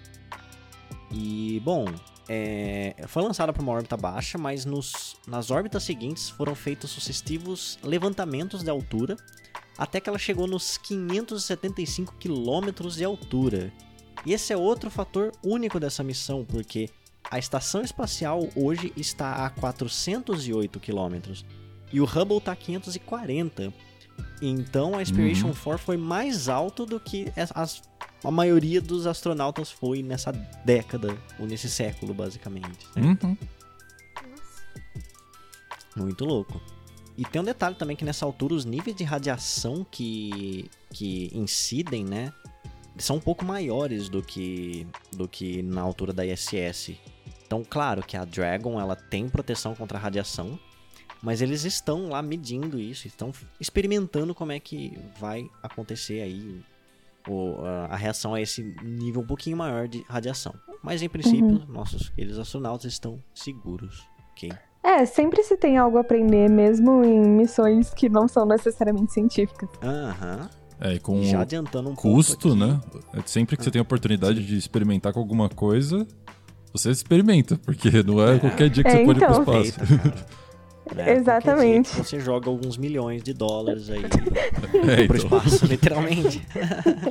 E, 1.13 1.61
bom, 1.65 1.85
é, 2.29 2.97
foi 3.07 3.23
lançada 3.23 3.53
para 3.53 3.63
uma 3.63 3.71
órbita 3.73 3.97
baixa, 3.97 4.37
mas 4.37 4.65
nos, 4.65 5.17
nas 5.29 5.51
órbitas 5.51 5.85
seguintes 5.85 6.29
foram 6.31 6.55
feitos 6.55 6.91
sucessivos 6.91 7.79
levantamentos 7.83 8.63
de 8.65 8.71
altura 8.71 9.17
até 9.77 10.01
que 10.01 10.09
ela 10.09 10.19
chegou 10.19 10.47
nos 10.47 10.77
575 10.79 12.15
quilômetros 12.19 12.97
de 12.97 13.05
altura. 13.05 13.73
E 14.25 14.33
esse 14.33 14.53
é 14.53 14.57
outro 14.57 14.91
fator 14.91 15.33
único 15.43 15.79
dessa 15.81 16.03
missão, 16.03 16.45
porque 16.45 16.89
a 17.31 17.39
estação 17.39 17.83
espacial 17.83 18.49
hoje 18.55 18.93
está 18.97 19.45
a 19.45 19.51
408 19.51 20.79
quilômetros 20.81 21.45
e 21.93 22.01
o 22.01 22.05
Hubble 22.05 22.39
está 22.39 22.53
a 22.53 22.57
540. 22.57 23.73
Então 24.41 24.97
a 24.97 25.03
Inspiration 25.03 25.49
Uhum. 25.49 25.55
4 25.55 25.79
foi 25.79 25.97
mais 25.97 26.49
alto 26.49 26.87
do 26.87 27.01
que 27.01 27.33
as- 27.37 27.53
as- 27.55 27.83
a 28.23 28.31
maioria 28.31 28.81
dos 28.81 29.07
astronautas 29.07 29.71
foi 29.71 30.03
nessa 30.03 30.31
década, 30.65 31.17
ou 31.39 31.47
nesse 31.47 31.69
século, 31.69 32.15
basicamente. 32.15 32.87
né? 32.97 33.17
Uhum. 33.23 33.37
Muito 35.97 36.25
louco. 36.25 36.61
E 37.17 37.25
tem 37.25 37.41
um 37.41 37.45
detalhe 37.45 37.77
também 37.77 37.97
que 37.97 38.05
nessa 38.05 38.25
altura 38.27 38.55
os 38.55 38.65
níveis 38.65 38.97
de 38.97 39.05
radiação 39.05 39.87
que, 39.89 40.69
que 40.93 41.31
incidem, 41.33 42.05
né? 42.05 42.33
São 42.99 43.17
um 43.17 43.21
pouco 43.21 43.45
maiores 43.45 44.09
do 44.09 44.23
que, 44.23 44.87
do 45.13 45.29
que 45.29 45.63
na 45.63 45.81
altura 45.81 46.13
da 46.13 46.25
ISS. 46.27 46.93
Então, 47.47 47.65
claro 47.69 48.03
que 48.03 48.17
a 48.17 48.25
Dragon 48.25 48.81
ela 48.81 48.97
tem 48.97 49.29
proteção 49.29 49.75
contra 49.75 49.97
a 49.99 50.01
radiação, 50.01 50.59
mas 51.23 51.41
eles 51.41 51.65
estão 51.65 52.09
lá 52.09 52.21
medindo 52.23 52.79
isso, 52.81 53.07
estão 53.07 53.33
experimentando 53.61 54.35
como 54.35 54.53
é 54.53 54.59
que 54.61 54.99
vai 55.19 55.49
acontecer 55.63 56.21
aí 56.21 56.63
o- 57.29 57.57
a- 57.65 57.87
a 57.87 57.97
reação 57.97 58.35
a 58.35 58.41
esse 58.41 58.63
nível 58.83 59.23
um 59.23 59.27
pouquinho 59.27 59.57
maior 59.57 59.87
de 59.89 60.03
radiação. 60.09 60.55
Mas 60.83 61.01
em 61.03 61.09
princípio, 61.09 61.65
nossos 61.69 62.09
queridos 62.11 62.39
astronautas 62.39 62.93
estão 62.93 63.23
seguros, 63.35 64.05
ok? 64.33 64.51
É, 64.85 65.07
sempre 65.07 65.43
se 65.43 65.57
tem 65.57 65.79
algo 65.79 65.97
a 65.97 66.03
aprender, 66.03 66.49
mesmo 66.51 67.03
em 67.03 67.19
missões 67.27 67.93
que 67.95 68.09
não 68.09 68.29
são 68.29 68.45
necessariamente 68.45 69.13
científicas. 69.15 69.69
Aham. 69.83 70.49
É, 70.81 70.93
e 70.95 70.99
com 70.99 71.23
Já 71.23 71.41
adiantando 71.41 71.89
um 71.89 71.95
custo, 71.95 72.49
pouco 72.51 72.57
né? 72.57 72.81
É 73.15 73.21
Sempre 73.25 73.57
que 73.57 73.65
você 73.65 73.71
tem 73.71 73.79
a 73.79 73.83
oportunidade 73.83 74.45
de 74.45 74.59
experimentar 74.59 75.13
com 75.13 75.21
alguma 75.21 75.49
coisa, 75.49 76.07
você 76.73 76.91
experimenta, 76.91 77.57
porque 77.57 78.03
não 78.03 78.23
é, 78.23 78.35
É. 78.37 78.39
qualquer 78.39 78.69
dia 78.69 78.83
que 78.85 78.91
É, 78.91 78.97
você 78.99 79.05
pode 79.05 79.21
ir 79.21 79.23
então. 79.25 79.45
pro 79.45 79.63
espaço. 79.63 79.81
Aproveita, 79.81 80.11
cara. 80.11 80.45
Né? 80.95 81.17
Exatamente. 81.17 81.89
Você 81.97 82.21
joga 82.21 82.51
alguns 82.51 82.77
milhões 82.77 83.23
de 83.23 83.33
dólares 83.33 83.89
aí 83.89 84.03
É, 84.87 85.07
pro 85.07 85.17
então. 85.17 85.39
espaço, 85.39 85.65
literalmente. 85.65 86.47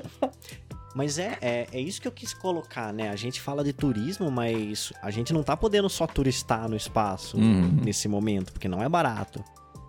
Mas 0.95 1.17
é, 1.17 1.37
é, 1.41 1.67
é 1.71 1.79
isso 1.79 1.99
que 2.01 2.07
eu 2.07 2.11
quis 2.11 2.33
colocar, 2.33 2.93
né? 2.93 3.09
A 3.09 3.15
gente 3.15 3.41
fala 3.41 3.63
de 3.63 3.73
turismo, 3.73 4.29
mas 4.29 4.93
a 5.01 5.09
gente 5.09 5.33
não 5.33 5.41
tá 5.41 5.57
podendo 5.57 5.89
só 5.89 6.05
turistar 6.05 6.69
no 6.69 6.75
espaço 6.75 7.35
Uhum. 7.37 7.79
nesse 7.83 8.07
momento, 8.07 8.53
porque 8.53 8.67
não 8.67 8.81
é 8.83 8.87
barato. 8.87 9.43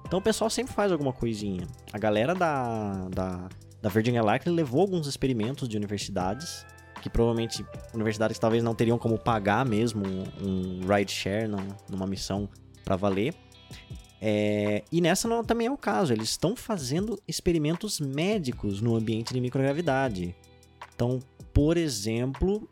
Então 0.06 0.18
o 0.18 0.22
pessoal 0.22 0.48
sempre 0.48 0.72
faz 0.72 0.90
alguma 0.92 1.12
coisinha. 1.12 1.66
A 1.92 1.98
galera 1.98 2.34
da, 2.34 3.08
da, 3.10 3.48
da 3.82 3.88
Virgin 3.90 4.12
Galactic 4.14 4.50
levou 4.52 4.80
alguns 4.80 5.06
experimentos 5.06 5.68
de 5.68 5.76
universidades, 5.76 6.64
que 7.02 7.10
provavelmente 7.10 7.64
universidades 7.92 8.38
talvez 8.38 8.62
não 8.62 8.74
teriam 8.74 8.96
como 8.98 9.18
pagar 9.18 9.64
mesmo 9.66 10.02
um, 10.40 10.80
rideshare 10.88 11.46
num- 11.46 11.68
numa 11.90 12.06
missão 12.06 12.48
pra 12.82 12.96
valer. 12.96 13.34
É, 14.20 14.82
e 14.90 15.00
nessa 15.02 15.28
não, 15.28 15.44
também 15.44 15.66
é 15.66 15.70
o 15.70 15.76
caso, 15.76 16.12
eles 16.14 16.30
estão 16.30 16.56
fazendo 16.56 17.20
experimentos 17.28 18.00
médicos 18.00 18.80
no 18.80 18.96
ambiente 18.96 19.34
de 19.34 19.40
microgravidade. 19.40 20.34
Então, 20.94 21.20
por 21.52 21.76
exemplo, 21.76 22.68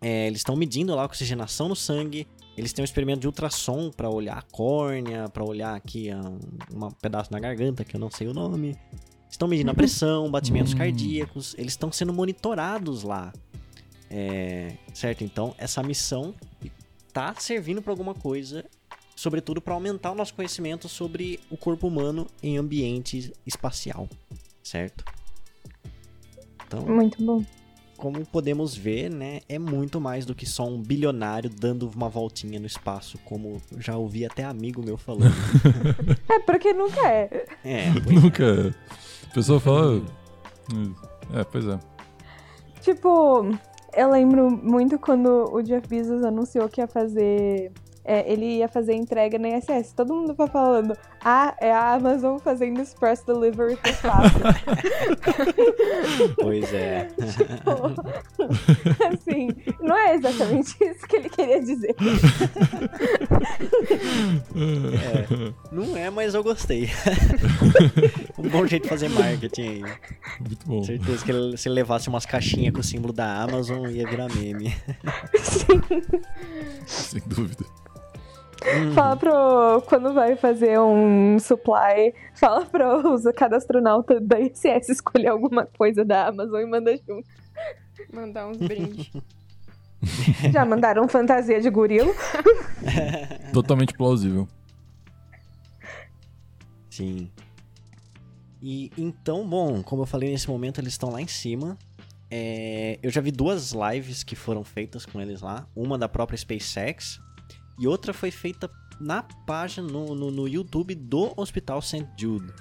é, 0.00 0.26
eles 0.26 0.40
estão 0.40 0.56
medindo 0.56 0.94
lá 0.94 1.02
a 1.02 1.06
oxigenação 1.06 1.68
no 1.68 1.76
sangue, 1.76 2.26
eles 2.56 2.72
têm 2.72 2.82
um 2.82 2.84
experimento 2.84 3.20
de 3.20 3.26
ultrassom 3.26 3.90
para 3.90 4.08
olhar 4.10 4.38
a 4.38 4.42
córnea, 4.42 5.28
para 5.28 5.44
olhar 5.44 5.74
aqui 5.74 6.10
um 6.14 6.38
uma 6.76 6.90
pedaço 6.90 7.32
na 7.32 7.38
garganta, 7.40 7.84
que 7.84 7.94
eu 7.96 8.00
não 8.00 8.10
sei 8.10 8.26
o 8.28 8.34
nome. 8.34 8.76
Estão 9.30 9.46
medindo 9.46 9.70
a 9.70 9.74
pressão, 9.74 10.30
batimentos 10.30 10.74
Hum. 10.74 10.78
cardíacos, 10.78 11.54
eles 11.56 11.72
estão 11.72 11.90
sendo 11.92 12.12
monitorados 12.12 13.02
lá. 13.02 13.32
É, 14.10 14.76
certo? 14.92 15.22
Então, 15.22 15.54
essa 15.56 15.82
missão 15.82 16.34
tá 17.12 17.32
servindo 17.38 17.80
para 17.80 17.92
alguma 17.92 18.12
coisa, 18.14 18.64
sobretudo 19.14 19.60
para 19.60 19.74
aumentar 19.74 20.10
o 20.10 20.14
nosso 20.16 20.34
conhecimento 20.34 20.88
sobre 20.88 21.38
o 21.48 21.56
corpo 21.56 21.86
humano 21.86 22.26
em 22.42 22.58
ambiente 22.58 23.32
espacial, 23.46 24.08
certo? 24.62 25.04
Então, 26.70 26.82
Muito 26.86 27.20
bom. 27.24 27.42
como 27.96 28.24
podemos 28.24 28.76
ver, 28.76 29.10
né, 29.10 29.40
é 29.48 29.58
muito 29.58 30.00
mais 30.00 30.24
do 30.24 30.36
que 30.36 30.46
só 30.46 30.64
um 30.68 30.80
bilionário 30.80 31.50
dando 31.50 31.90
uma 31.94 32.08
voltinha 32.08 32.60
no 32.60 32.66
espaço, 32.66 33.18
como 33.24 33.60
já 33.78 33.96
ouvi 33.96 34.24
até 34.24 34.44
amigo 34.44 34.80
meu 34.84 34.96
falando. 34.96 35.34
É, 36.30 36.38
porque 36.38 36.72
nunca 36.72 37.00
é. 37.08 37.46
É, 37.64 37.86
é. 37.90 37.90
Nunca. 38.12 38.72
A 39.28 39.34
pessoa 39.34 39.58
fala. 39.58 40.00
É, 41.34 41.42
pois 41.42 41.66
é. 41.66 41.78
Tipo, 42.80 43.50
eu 43.96 44.10
lembro 44.10 44.48
muito 44.48 44.96
quando 44.96 45.52
o 45.52 45.60
Jeff 45.60 45.88
Bezos 45.88 46.22
anunciou 46.24 46.68
que 46.68 46.80
ia 46.80 46.86
fazer. 46.86 47.72
é, 48.04 48.32
ele 48.32 48.58
ia 48.58 48.68
fazer 48.68 48.94
entrega 48.94 49.38
na 49.40 49.48
ISS. 49.58 49.92
Todo 49.92 50.14
mundo 50.14 50.34
foi 50.36 50.46
falando, 50.46 50.96
ah, 51.22 51.54
é 51.60 51.72
a 51.72 51.94
Amazon 51.94 52.38
fazendo 52.38 52.80
Express 52.80 53.22
Delivery 53.24 53.76
pro 53.76 53.90
espaço. 53.90 54.38
Pois 56.40 56.72
é. 56.72 57.08
assim, 59.12 59.48
não 59.80 59.96
é 59.96 60.14
exatamente 60.14 60.76
isso 60.82 61.06
que 61.06 61.16
ele 61.16 61.28
queria 61.28 61.60
dizer. 61.62 61.94
É, 64.54 65.52
não 65.72 65.96
é, 65.96 66.10
mas 66.10 66.34
eu 66.34 66.42
gostei. 66.42 66.88
um 68.38 68.48
bom 68.48 68.66
jeito 68.66 68.84
de 68.84 68.88
fazer 68.88 69.08
marketing 69.08 69.62
aí. 69.62 69.84
Muito 70.40 70.66
bom. 70.66 70.82
Certeza 70.84 71.24
que 71.24 71.30
ele- 71.30 71.56
se 71.56 71.68
ele 71.68 71.76
levasse 71.76 72.08
umas 72.08 72.26
caixinhas 72.26 72.72
com 72.74 72.80
o 72.80 72.84
símbolo 72.84 73.12
da 73.12 73.42
Amazon, 73.42 73.86
ia 73.88 74.06
virar 74.08 74.28
meme. 74.34 74.74
Sem 76.86 77.22
dúvida. 77.26 77.64
Fala 78.94 79.16
pro. 79.16 79.82
Quando 79.86 80.12
vai 80.12 80.36
fazer 80.36 80.78
um 80.78 81.38
supply, 81.38 82.14
fala 82.34 82.66
pro 82.66 83.20
cada 83.34 83.56
astronauta 83.56 84.20
da 84.20 84.38
ISS 84.38 84.90
escolher 84.90 85.28
alguma 85.28 85.66
coisa 85.66 86.04
da 86.04 86.28
Amazon 86.28 86.60
e 86.60 86.66
manda 86.66 86.96
junto. 86.96 87.28
Mandar 88.12 88.48
uns 88.48 88.58
brindes. 88.58 89.10
Já 90.52 90.64
mandaram 90.64 91.06
fantasia 91.08 91.60
de 91.60 91.68
gorila? 91.68 92.12
Totalmente 93.52 93.94
plausível. 93.94 94.48
Sim. 96.88 97.30
E 98.62 98.90
então, 98.96 99.46
bom, 99.48 99.82
como 99.82 100.02
eu 100.02 100.06
falei 100.06 100.30
nesse 100.30 100.48
momento, 100.48 100.80
eles 100.80 100.94
estão 100.94 101.10
lá 101.10 101.20
em 101.20 101.26
cima. 101.26 101.78
É, 102.30 102.98
eu 103.02 103.10
já 103.10 103.20
vi 103.20 103.30
duas 103.30 103.72
lives 103.72 104.22
que 104.22 104.36
foram 104.36 104.62
feitas 104.62 105.04
com 105.04 105.20
eles 105.20 105.40
lá. 105.40 105.66
Uma 105.74 105.98
da 105.98 106.08
própria 106.08 106.36
SpaceX 106.36 107.20
e 107.80 107.88
outra 107.88 108.12
foi 108.12 108.30
feita 108.30 108.70
na 109.00 109.22
página, 109.22 109.88
no, 109.88 110.14
no, 110.14 110.30
no 110.30 110.46
YouTube 110.46 110.94
do 110.94 111.32
Hospital 111.34 111.80
St. 111.80 112.06
Jude. 112.18 112.52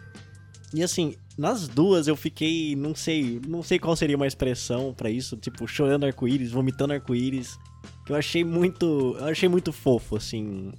E 0.74 0.82
assim, 0.82 1.15
nas 1.38 1.67
duas 1.67 2.07
eu 2.07 2.15
fiquei, 2.15 2.76
não 2.76 2.95
sei, 2.95 3.41
não 3.45 3.61
sei 3.61 3.78
qual 3.78 3.95
seria 3.95 4.15
uma 4.15 4.28
expressão 4.28 4.93
pra 4.93 5.09
isso, 5.09 5.36
tipo, 5.36 5.67
chorando 5.67 6.05
arco-íris, 6.05 6.51
vomitando 6.51 6.93
arco-íris. 6.93 7.57
Que 8.05 8.13
eu 8.13 8.15
achei 8.15 8.43
muito, 8.43 9.17
eu 9.20 9.26
achei 9.26 9.49
muito 9.49 9.74
fofo, 9.74 10.15
assim. 10.15 10.72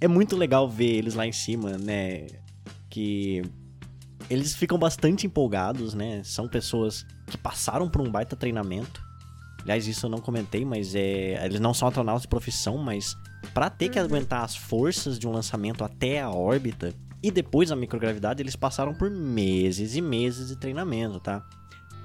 É 0.00 0.08
muito 0.08 0.36
legal 0.36 0.68
ver 0.68 0.96
eles 0.96 1.14
lá 1.14 1.26
em 1.26 1.32
cima, 1.32 1.78
né? 1.78 2.26
Que 2.90 3.42
eles 4.28 4.54
ficam 4.54 4.78
bastante 4.78 5.26
empolgados, 5.26 5.94
né? 5.94 6.22
São 6.24 6.48
pessoas 6.48 7.06
que 7.26 7.38
passaram 7.38 7.88
por 7.88 8.00
um 8.00 8.10
baita 8.10 8.34
treinamento. 8.34 9.00
Aliás, 9.62 9.86
isso 9.86 10.06
eu 10.06 10.10
não 10.10 10.18
comentei, 10.18 10.64
mas 10.64 10.94
é, 10.94 11.44
eles 11.44 11.60
não 11.60 11.74
são 11.74 11.88
astronautas 11.88 12.22
de 12.22 12.28
profissão, 12.28 12.78
mas 12.78 13.16
para 13.46 13.70
ter 13.70 13.88
que 13.88 13.98
aguentar 13.98 14.44
as 14.44 14.56
forças 14.56 15.18
de 15.18 15.26
um 15.26 15.32
lançamento 15.32 15.84
até 15.84 16.20
a 16.20 16.30
órbita 16.30 16.92
e 17.22 17.30
depois 17.30 17.72
a 17.72 17.76
microgravidade, 17.76 18.42
eles 18.42 18.54
passaram 18.56 18.94
por 18.94 19.10
meses 19.10 19.96
e 19.96 20.00
meses 20.00 20.48
de 20.48 20.56
treinamento, 20.56 21.18
tá? 21.20 21.44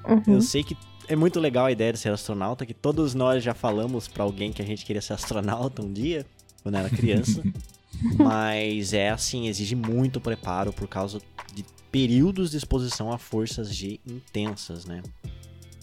Uhum. 0.08 0.36
Eu 0.36 0.42
sei 0.42 0.64
que 0.64 0.76
é 1.08 1.16
muito 1.16 1.40
legal 1.40 1.66
a 1.66 1.72
ideia 1.72 1.92
de 1.94 2.00
ser 2.00 2.10
astronauta, 2.12 2.66
que 2.66 2.74
todos 2.74 3.14
nós 3.14 3.44
já 3.44 3.54
falamos 3.54 4.08
pra 4.08 4.24
alguém 4.24 4.52
que 4.52 4.62
a 4.62 4.66
gente 4.66 4.86
queria 4.86 5.02
ser 5.02 5.14
astronauta 5.14 5.82
um 5.82 5.92
dia, 5.92 6.26
quando 6.64 6.76
era 6.76 6.90
criança. 6.90 7.44
Mas 8.18 8.94
é 8.94 9.10
assim, 9.10 9.48
exige 9.48 9.76
muito 9.76 10.20
preparo 10.20 10.72
por 10.74 10.88
causa 10.88 11.20
de 11.54 11.64
períodos 11.92 12.52
de 12.52 12.58
exposição 12.58 13.12
a 13.12 13.18
forças 13.18 13.74
G 13.76 14.00
intensas, 14.08 14.86
né? 14.86 15.04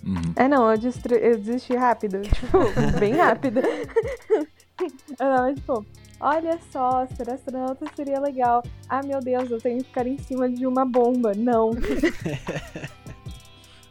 Uhum. 0.05 0.33
É, 0.35 0.49
não, 0.49 0.71
eu, 0.71 0.79
destru- 0.79 1.15
eu 1.15 1.39
desisti 1.39 1.77
rápido. 1.77 2.21
Tipo, 2.27 2.99
bem 2.99 3.15
rápido. 3.15 3.61
eu 4.81 5.17
tava 5.17 5.55
tipo, 5.55 5.87
olha 6.21 6.59
só, 6.71 7.07
ser 7.07 7.31
astronauta 7.31 7.87
seria 7.95 8.21
legal. 8.21 8.63
Ah, 8.89 9.03
meu 9.03 9.21
Deus, 9.21 9.51
eu 9.51 9.61
tenho 9.61 9.79
que 9.79 9.85
ficar 9.85 10.07
em 10.07 10.19
cima 10.19 10.49
de 10.49 10.67
uma 10.67 10.85
bomba. 10.85 11.33
Não. 11.35 11.71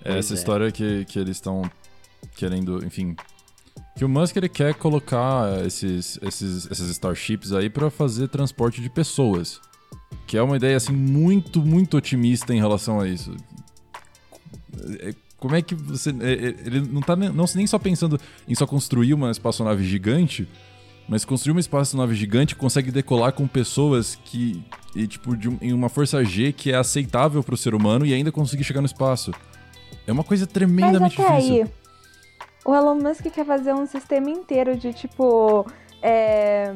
É 0.06 0.18
essa 0.20 0.34
é. 0.34 0.36
história 0.36 0.72
que, 0.72 1.04
que 1.04 1.20
eles 1.20 1.36
estão 1.36 1.70
querendo, 2.38 2.84
enfim. 2.86 3.14
Que 3.98 4.06
o 4.06 4.10
Musk 4.10 4.38
ele 4.38 4.48
quer 4.48 4.74
colocar 4.76 5.66
esses, 5.66 6.18
esses, 6.22 6.72
essas 6.72 6.88
Starships 6.92 7.52
aí 7.52 7.70
pra 7.70 7.90
fazer 7.90 8.30
transporte 8.30 8.80
de 8.80 8.90
pessoas. 8.90 9.60
Que 10.26 10.38
é 10.38 10.42
uma 10.42 10.56
ideia 10.56 10.78
assim 10.78 10.94
muito, 10.94 11.62
muito 11.62 11.98
otimista 11.98 12.54
em 12.54 12.58
relação 12.60 13.02
a 13.02 13.08
isso. 13.08 13.36
É, 15.00 15.14
Como 15.38 15.56
é 15.56 15.62
que 15.62 15.76
você. 15.76 16.12
é, 16.12 16.56
Ele 16.66 16.80
não 16.82 17.02
tá 17.02 17.16
nem, 17.16 17.30
não, 17.30 17.46
nem 17.56 17.68
só 17.68 17.78
pensando 17.78 18.18
em 18.48 18.56
só 18.56 18.66
construir 18.66 19.14
uma 19.14 19.30
espaçonave 19.30 19.84
gigante, 19.84 20.48
mas 21.08 21.24
construir 21.26 21.52
uma 21.54 21.60
espaçonave 21.60 22.14
gigante 22.16 22.56
consegue 22.56 22.92
decolar 22.92 23.32
com 23.34 23.48
pessoas 23.48 24.18
que. 24.26 24.64
E, 24.96 25.06
tipo, 25.08 25.38
de 25.38 25.48
um- 25.48 25.58
em 25.62 25.72
uma 25.74 25.90
força 25.90 26.24
G 26.26 26.52
que 26.52 26.72
é 26.72 26.76
aceitável 26.76 27.44
pro 27.44 27.56
ser 27.56 27.76
humano 27.76 28.06
e 28.06 28.14
ainda 28.14 28.32
conseguir 28.32 28.64
chegar 28.64 28.82
no 28.82 28.88
espaço. 28.88 29.32
É 30.08 30.12
uma 30.12 30.24
coisa 30.24 30.46
Mas 30.46 30.54
tremendamente 30.54 31.22
até 31.22 31.36
difícil. 31.36 31.64
aí, 31.64 31.68
o 32.66 32.74
Elon 32.76 32.96
Musk 32.96 33.22
quer 33.28 33.46
fazer 33.46 33.74
um 33.74 33.86
sistema 33.86 34.30
inteiro 34.30 34.76
de, 34.76 34.92
tipo, 34.94 35.66
é, 36.02 36.74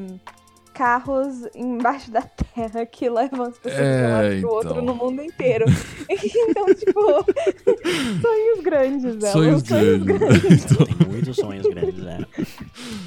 carros 0.74 1.48
embaixo 1.56 2.12
da 2.12 2.22
terra 2.22 2.86
que 2.86 3.10
levam 3.10 3.44
as 3.48 3.58
pessoas 3.58 3.82
de 3.82 3.90
um 3.90 3.96
É, 3.96 4.08
lado 4.30 4.40
pro 4.42 4.50
outro 4.52 4.72
então. 4.74 4.86
no 4.86 4.96
mundo 4.96 5.22
inteiro. 5.24 5.66
então, 6.10 6.66
tipo, 6.76 7.02
sonhos 8.22 8.64
grandes, 8.64 9.16
Elon. 9.24 9.32
Sonhos 9.32 9.62
grandes. 9.64 10.66
então, 10.72 10.86
Tem 10.86 11.08
muitos 11.08 11.36
sonhos 11.36 11.66
grandes, 11.68 11.98
né? 12.04 12.26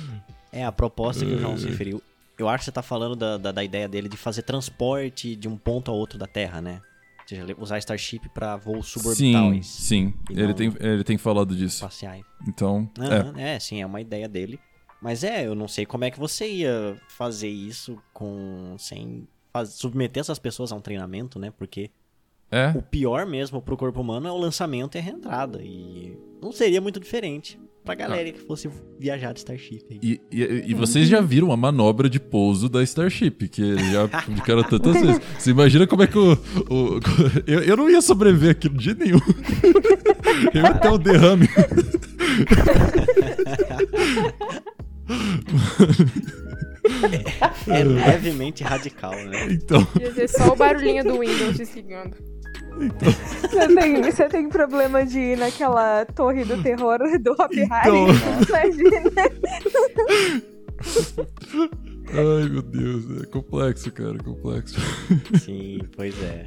É, 0.54 0.64
a 0.64 0.72
proposta 0.72 1.24
que 1.24 1.32
o 1.32 1.38
João 1.38 1.56
se 1.56 1.66
referiu. 1.66 2.02
Eu 2.38 2.48
acho 2.48 2.60
que 2.60 2.64
você 2.66 2.72
tá 2.72 2.82
falando 2.82 3.14
da, 3.16 3.36
da, 3.36 3.52
da 3.52 3.64
ideia 3.64 3.88
dele 3.88 4.08
de 4.08 4.16
fazer 4.16 4.42
transporte 4.42 5.36
de 5.36 5.48
um 5.48 5.56
ponto 5.56 5.90
ao 5.90 5.96
outro 5.96 6.18
da 6.18 6.26
Terra, 6.26 6.60
né? 6.60 6.80
Ou 7.22 7.28
seja, 7.28 7.46
usar 7.58 7.78
Starship 7.78 8.28
pra 8.34 8.56
voos 8.56 8.86
sim, 8.92 9.00
suborbitais 9.00 9.66
sim. 9.66 10.14
E 10.30 10.32
Ele 10.34 10.46
não- 10.48 10.54
tem, 10.54 10.72
ele 10.80 11.04
tem 11.04 11.16
falado 11.16 11.54
disso. 11.56 11.76
espaciais. 11.76 12.24
Então, 12.46 12.90
é. 13.36 13.54
É. 13.54 13.60
sim, 13.60 13.80
é 13.80 13.86
uma 13.86 14.00
ideia 14.00 14.28
dele. 14.28 14.58
Mas 15.00 15.22
é, 15.24 15.46
eu 15.46 15.54
não 15.54 15.68
sei 15.68 15.84
como 15.86 16.04
é 16.04 16.10
que 16.10 16.18
você 16.18 16.46
ia 16.50 17.00
fazer 17.08 17.48
isso 17.48 17.98
com 18.12 18.74
sem 18.78 19.26
faz- 19.52 19.70
submeter 19.74 20.20
essas 20.20 20.38
pessoas 20.38 20.72
a 20.72 20.76
um 20.76 20.80
treinamento, 20.80 21.38
né? 21.38 21.52
Porque 21.56 21.90
É. 22.50 22.72
o 22.76 22.82
pior 22.82 23.26
mesmo 23.26 23.60
pro 23.60 23.76
corpo 23.76 24.00
humano 24.00 24.28
é 24.28 24.32
o 24.32 24.36
lançamento 24.36 24.94
e 24.96 24.98
a 24.98 25.02
reentrada. 25.02 25.60
E 25.62 26.16
não 26.40 26.52
seria 26.52 26.80
muito 26.80 27.00
diferente 27.00 27.58
pra 27.84 27.94
galera 27.94 28.30
que 28.32 28.38
fosse 28.40 28.68
viajar 28.98 29.32
de 29.32 29.40
Starship 29.40 29.82
aí. 29.90 29.98
E, 30.02 30.20
e- 30.32 30.64
e 30.68 30.74
vocês 30.74 31.08
já 31.08 31.20
viram 31.20 31.50
a 31.52 31.56
manobra 31.56 32.08
de 32.08 32.18
pouso 32.20 32.68
da 32.68 32.82
Starship, 32.82 33.48
que 33.48 33.76
já 33.92 34.06
publicaram 34.24 34.62
tantas 34.62 35.00
vezes. 35.00 35.20
Você 35.38 35.50
imagina 35.50 35.86
como 35.86 36.02
é 36.02 36.06
que 36.06 36.16
o. 36.18 36.32
o- 36.34 37.00
eu, 37.46 37.60
eu 37.64 37.76
não 37.76 37.90
ia 37.90 38.00
sobreviver 38.00 38.50
aquilo 38.52 38.76
de 38.78 38.84
jeito 38.84 39.04
nenhum. 39.04 39.18
Eu 40.54 40.62
ia 40.62 40.74
ter 40.74 40.88
um 40.88 40.98
derrame. 40.98 41.48
É 47.66 47.82
levemente 47.84 48.62
radical, 48.62 49.12
né? 49.26 49.48
Então, 49.52 49.86
Ia 50.00 50.12
ser 50.12 50.28
só 50.28 50.52
o 50.52 50.56
barulhinho 50.56 51.02
do 51.04 51.18
Windows 51.20 51.56
desligando. 51.56 52.16
Você 53.40 53.74
tem, 53.74 54.02
você 54.02 54.28
tem 54.28 54.48
problema 54.48 55.04
de 55.06 55.18
ir 55.18 55.38
naquela 55.38 56.04
torre 56.06 56.44
do 56.44 56.62
terror 56.62 56.98
do 57.20 57.32
Hop 57.32 57.52
Harry? 57.52 57.98
Então. 57.98 58.06
Imagina. 58.48 59.10
ai 62.08 62.48
meu 62.48 62.62
Deus, 62.62 63.22
é 63.22 63.26
complexo, 63.26 63.92
cara, 63.92 64.18
complexo. 64.18 64.78
Sim, 65.40 65.80
pois 65.96 66.14
é. 66.22 66.46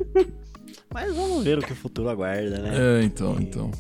Mas 0.94 1.16
vamos 1.16 1.44
ver 1.44 1.60
o 1.60 1.62
que 1.62 1.74
o 1.74 1.76
futuro 1.76 2.10
aguarda, 2.10 2.60
né? 2.60 3.00
É, 3.00 3.04
então, 3.04 3.38
então. 3.40 3.72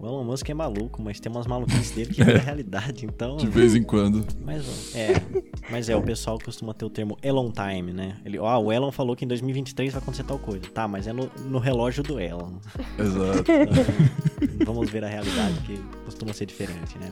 O 0.00 0.06
Elon 0.06 0.22
Musk 0.22 0.48
é 0.48 0.54
maluco, 0.54 1.02
mas 1.02 1.18
tem 1.18 1.30
umas 1.30 1.46
maluquices 1.46 1.90
dele 1.90 2.14
que 2.14 2.22
é 2.22 2.36
a 2.36 2.38
realidade, 2.38 3.04
então. 3.04 3.36
De 3.36 3.48
vez 3.48 3.74
em 3.74 3.82
quando. 3.82 4.24
Mas 4.44 4.94
é, 4.94 5.20
mas 5.68 5.88
é, 5.88 5.96
o 5.96 6.02
pessoal 6.02 6.38
costuma 6.38 6.72
ter 6.72 6.84
o 6.84 6.90
termo 6.90 7.18
Elon 7.20 7.50
Time, 7.50 7.92
né? 7.92 8.16
Ele, 8.24 8.38
ó, 8.38 8.58
o 8.60 8.72
Elon 8.72 8.92
falou 8.92 9.16
que 9.16 9.24
em 9.24 9.28
2023 9.28 9.92
vai 9.92 10.00
acontecer 10.00 10.22
tal 10.22 10.38
coisa. 10.38 10.64
Tá, 10.72 10.86
mas 10.86 11.08
é 11.08 11.12
no, 11.12 11.28
no 11.46 11.58
relógio 11.58 12.04
do 12.04 12.20
Elon. 12.20 12.52
Exato. 12.96 13.50
Então, 14.54 14.66
vamos 14.72 14.88
ver 14.88 15.02
a 15.02 15.08
realidade, 15.08 15.60
que 15.62 15.76
costuma 16.04 16.32
ser 16.32 16.46
diferente, 16.46 16.96
né? 16.98 17.10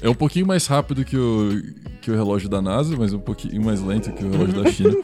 É 0.00 0.08
um 0.08 0.14
pouquinho 0.14 0.46
mais 0.46 0.64
rápido 0.68 1.04
que 1.04 1.16
o, 1.16 1.60
que 2.00 2.08
o 2.08 2.14
relógio 2.14 2.48
da 2.48 2.62
NASA, 2.62 2.96
mas 2.96 3.12
um 3.12 3.18
pouquinho 3.18 3.60
mais 3.64 3.82
lento 3.82 4.12
que 4.12 4.24
o 4.24 4.30
relógio 4.30 4.62
da 4.62 4.70
China. 4.70 4.94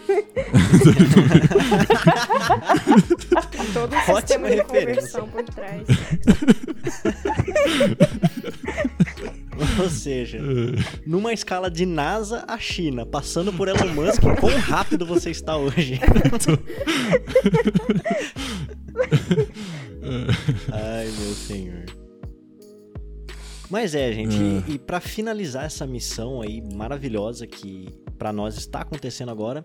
Todo 3.73 3.93
um 3.93 3.99
Ótima 3.99 4.21
sistema 4.21 4.51
de 4.51 4.63
conversão 4.63 5.29
por 5.29 5.43
trás. 5.43 5.83
seja, 10.05 10.39
numa 11.07 11.33
escala 11.33 11.71
de 11.71 11.87
NASA 11.87 12.45
a 12.47 12.59
China, 12.59 13.07
passando 13.07 13.51
por 13.53 13.69
Elon 13.69 13.95
Musk, 13.95 14.21
quão 14.39 14.59
rápido 14.59 15.07
você 15.07 15.31
está 15.31 15.57
hoje? 15.57 15.99
Ai, 20.71 21.07
meu 21.07 21.35
senhor. 21.35 21.87
Mas 23.71 23.95
é, 23.95 24.13
gente, 24.13 24.37
e, 24.37 24.75
e 24.75 24.79
para 24.79 25.01
finalizar 25.01 25.65
essa 25.65 25.87
missão 25.87 26.43
aí 26.43 26.61
maravilhosa 26.75 27.47
que 27.47 27.89
para 28.19 28.31
nós 28.31 28.57
está 28.57 28.83
acontecendo 28.83 29.31
agora, 29.31 29.65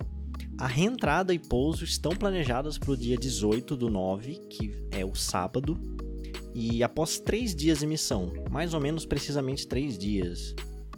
a 0.58 0.68
reentrada 0.68 1.34
e 1.34 1.40
pouso 1.40 1.84
estão 1.84 2.14
planejadas 2.14 2.78
para 2.78 2.92
o 2.92 2.98
dia 2.98 3.18
18 3.18 3.76
do 3.76 3.90
9, 3.90 4.40
que 4.50 4.74
é 4.92 5.04
o 5.04 5.14
sábado, 5.14 5.78
e 6.60 6.84
após 6.84 7.22
três 7.22 7.56
dias 7.56 7.80
de 7.80 7.88
missão, 7.88 8.34
mais 8.52 8.74
ou 8.74 8.82
menos 8.82 9.06
precisamente 9.06 9.66
três 9.66 9.98
dias, 9.98 10.54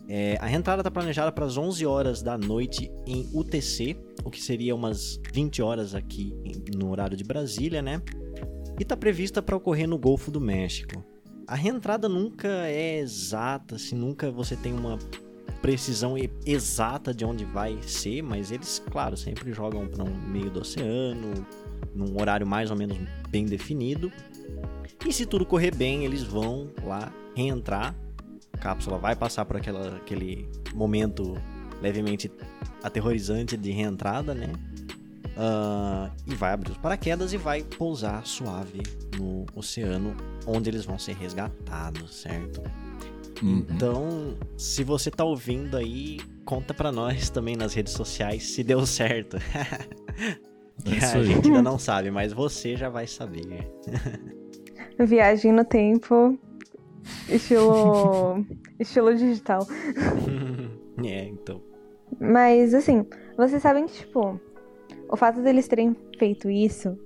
é, 0.09 0.35
a 0.41 0.47
reentrada 0.47 0.81
está 0.81 0.89
planejada 0.89 1.31
para 1.31 1.45
as 1.45 1.55
11 1.55 1.85
horas 1.85 2.23
da 2.23 2.35
noite 2.35 2.91
em 3.05 3.29
UTC, 3.31 3.95
o 4.25 4.31
que 4.31 4.41
seria 4.41 4.73
umas 4.73 5.21
20 5.31 5.61
horas 5.61 5.93
aqui 5.93 6.33
no 6.75 6.89
horário 6.89 7.15
de 7.15 7.23
Brasília, 7.23 7.79
né? 7.79 8.01
E 8.79 8.81
está 8.81 8.97
prevista 8.97 9.39
para 9.39 9.55
ocorrer 9.55 9.87
no 9.87 9.99
Golfo 9.99 10.31
do 10.31 10.41
México. 10.41 11.03
A 11.45 11.53
reentrada 11.53 12.09
nunca 12.09 12.47
é 12.67 12.97
exata, 12.97 13.77
se 13.77 13.87
assim, 13.87 13.95
nunca 13.95 14.31
você 14.31 14.55
tem 14.55 14.73
uma 14.73 14.97
precisão 15.61 16.15
exata 16.43 17.13
de 17.13 17.23
onde 17.23 17.45
vai 17.45 17.77
ser, 17.83 18.23
mas 18.23 18.51
eles, 18.51 18.83
claro, 18.89 19.15
sempre 19.15 19.53
jogam 19.53 19.87
para 19.87 20.03
um 20.03 20.27
meio 20.27 20.49
do 20.49 20.61
oceano, 20.61 21.45
num 21.93 22.19
horário 22.19 22.47
mais 22.47 22.71
ou 22.71 22.75
menos 22.75 22.97
bem 23.29 23.45
definido. 23.45 24.11
E 25.05 25.11
se 25.11 25.25
tudo 25.25 25.45
correr 25.45 25.75
bem, 25.75 26.05
eles 26.05 26.23
vão 26.23 26.69
lá 26.83 27.11
reentrar. 27.35 27.95
A 28.53 28.57
cápsula 28.57 28.97
vai 28.97 29.15
passar 29.15 29.45
por 29.45 29.57
aquela, 29.57 29.95
aquele 29.97 30.47
momento 30.73 31.35
levemente 31.81 32.31
aterrorizante 32.83 33.57
de 33.57 33.71
reentrada, 33.71 34.33
né? 34.33 34.53
Uh, 35.31 36.11
e 36.27 36.35
vai 36.35 36.53
abrir 36.53 36.71
os 36.71 36.77
paraquedas 36.77 37.33
e 37.33 37.37
vai 37.37 37.63
pousar 37.63 38.25
suave 38.25 38.83
no 39.17 39.45
oceano, 39.55 40.15
onde 40.45 40.69
eles 40.69 40.85
vão 40.85 40.99
ser 40.99 41.15
resgatados, 41.15 42.15
certo? 42.15 42.61
Uhum. 43.41 43.65
Então, 43.69 44.37
se 44.57 44.83
você 44.83 45.09
tá 45.09 45.23
ouvindo 45.23 45.77
aí, 45.77 46.19
conta 46.45 46.73
pra 46.73 46.91
nós 46.91 47.29
também 47.29 47.55
nas 47.55 47.73
redes 47.73 47.93
sociais 47.93 48.43
se 48.51 48.63
deu 48.63 48.85
certo. 48.85 49.37
É 50.83 51.05
a 51.05 51.23
gente 51.23 51.45
ainda 51.45 51.61
não 51.61 51.77
sabe, 51.77 52.09
mas 52.09 52.33
você 52.33 52.75
já 52.75 52.89
vai 52.89 53.05
saber. 53.05 53.71
Viagem 54.99 55.51
no 55.51 55.65
tempo, 55.65 56.37
estilo, 57.29 58.45
estilo 58.79 59.15
digital. 59.15 59.65
é, 61.03 61.25
então. 61.25 61.61
Mas, 62.19 62.73
assim, 62.73 63.05
vocês 63.37 63.61
sabem 63.61 63.85
que, 63.87 63.93
tipo, 63.93 64.39
o 65.09 65.17
fato 65.17 65.41
deles 65.41 65.67
terem 65.67 65.95
feito 66.17 66.49
isso 66.49 66.97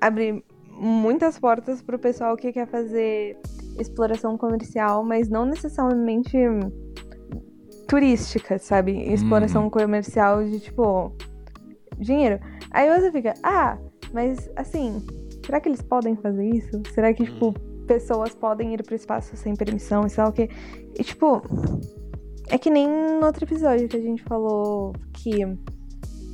abre 0.00 0.44
muitas 0.70 1.38
portas 1.38 1.80
pro 1.80 1.98
pessoal 1.98 2.36
que 2.36 2.52
quer 2.52 2.66
fazer 2.66 3.38
exploração 3.78 4.36
comercial, 4.36 5.02
mas 5.02 5.28
não 5.28 5.46
necessariamente 5.46 6.36
turística, 7.88 8.58
sabe? 8.58 8.92
Exploração 9.12 9.66
hum. 9.66 9.70
comercial 9.70 10.44
de, 10.44 10.60
tipo, 10.60 11.12
dinheiro. 11.98 12.38
Aí 12.70 12.88
você 13.00 13.10
fica, 13.10 13.34
ah, 13.42 13.78
mas 14.12 14.50
assim, 14.56 15.04
será 15.44 15.60
que 15.60 15.68
eles 15.68 15.82
podem 15.82 16.16
fazer 16.16 16.46
isso? 16.46 16.82
Será 16.92 17.12
que, 17.12 17.24
tipo, 17.24 17.48
hum. 17.48 17.84
pessoas 17.86 18.34
podem 18.34 18.74
ir 18.74 18.82
pro 18.82 18.94
espaço 18.94 19.36
sem 19.36 19.54
permissão 19.54 20.06
e 20.06 20.10
sei 20.10 20.24
lá 20.24 20.30
o 20.30 20.32
quê? 20.32 20.48
E, 20.98 21.04
tipo, 21.04 21.42
é 22.48 22.58
que 22.58 22.70
nem 22.70 22.86
no 22.88 23.26
outro 23.26 23.44
episódio 23.44 23.88
que 23.88 23.96
a 23.96 24.00
gente 24.00 24.22
falou 24.22 24.94
que 25.12 25.44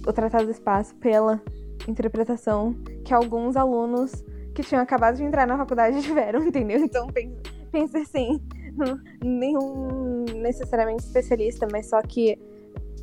o 0.06 0.12
Tratado 0.12 0.46
do 0.46 0.50
Espaço, 0.50 0.94
pela 0.96 1.40
interpretação 1.88 2.74
que 3.04 3.14
alguns 3.14 3.56
alunos 3.56 4.24
que 4.54 4.62
tinham 4.62 4.82
acabado 4.82 5.16
de 5.16 5.24
entrar 5.24 5.46
na 5.46 5.56
faculdade 5.56 6.00
tiveram, 6.02 6.44
entendeu? 6.44 6.78
Então 6.78 7.06
pensa, 7.08 7.40
pensa 7.70 7.98
assim, 7.98 8.40
nenhum 9.22 10.24
necessariamente 10.36 11.04
especialista, 11.04 11.66
mas 11.70 11.88
só 11.88 12.00
que 12.02 12.38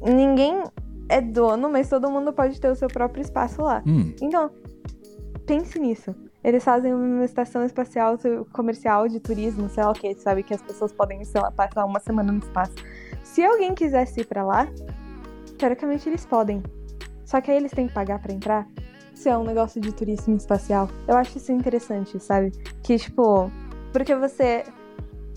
ninguém 0.01 0.64
é 1.10 1.22
dono, 1.22 1.70
mas 1.70 1.89
todo 1.89 2.10
mundo 2.12 2.34
pode 2.34 2.60
ter 2.60 2.70
o 2.70 2.76
seu 2.76 2.88
próprio 2.88 3.22
espaço 3.22 3.62
lá. 3.62 3.82
Hum. 3.88 4.14
Então, 4.22 4.51
pense 5.48 5.80
nisso. 5.80 6.14
Eles 6.43 6.64
fazem 6.64 6.93
uma 6.93 7.26
estação 7.26 7.66
espacial 7.66 8.18
comercial 8.54 9.08
de 9.08 9.20
turismo, 9.20 9.70
sei 9.70 9.84
lá 9.84 9.91
o 9.91 9.93
que, 9.93 10.14
sabe? 10.16 10.43
Que 10.43 10.54
as 10.54 10.62
pessoas 10.62 10.91
podem, 10.91 11.24
sei 11.24 11.41
lá, 11.41 11.50
passar 11.52 11.86
uma 11.86 12.00
semana 12.00 12.32
no 12.32 12.39
espaço. 12.39 12.76
Se 13.24 13.43
alguém 13.43 13.74
quisesse 13.74 14.22
ir 14.22 14.26
para 14.26 14.43
lá, 14.43 14.68
teoricamente 15.58 16.08
eles 16.08 16.26
podem. 16.26 16.62
Só 17.26 17.41
que 17.41 17.50
aí 17.50 17.58
eles 17.58 17.72
têm 17.72 17.88
que 17.88 17.93
pagar 17.93 18.20
para 18.20 18.34
entrar. 18.34 18.68
Se 19.16 19.30
é 19.30 19.38
um 19.38 19.43
negócio 19.43 19.82
de 19.82 19.91
turismo 19.91 20.36
espacial. 20.36 20.89
Eu 21.08 21.18
acho 21.18 21.38
isso 21.38 21.52
interessante, 21.52 22.20
sabe? 22.20 22.52
Que, 22.84 22.98
tipo, 22.98 23.52
porque 23.91 24.14
você 24.14 24.64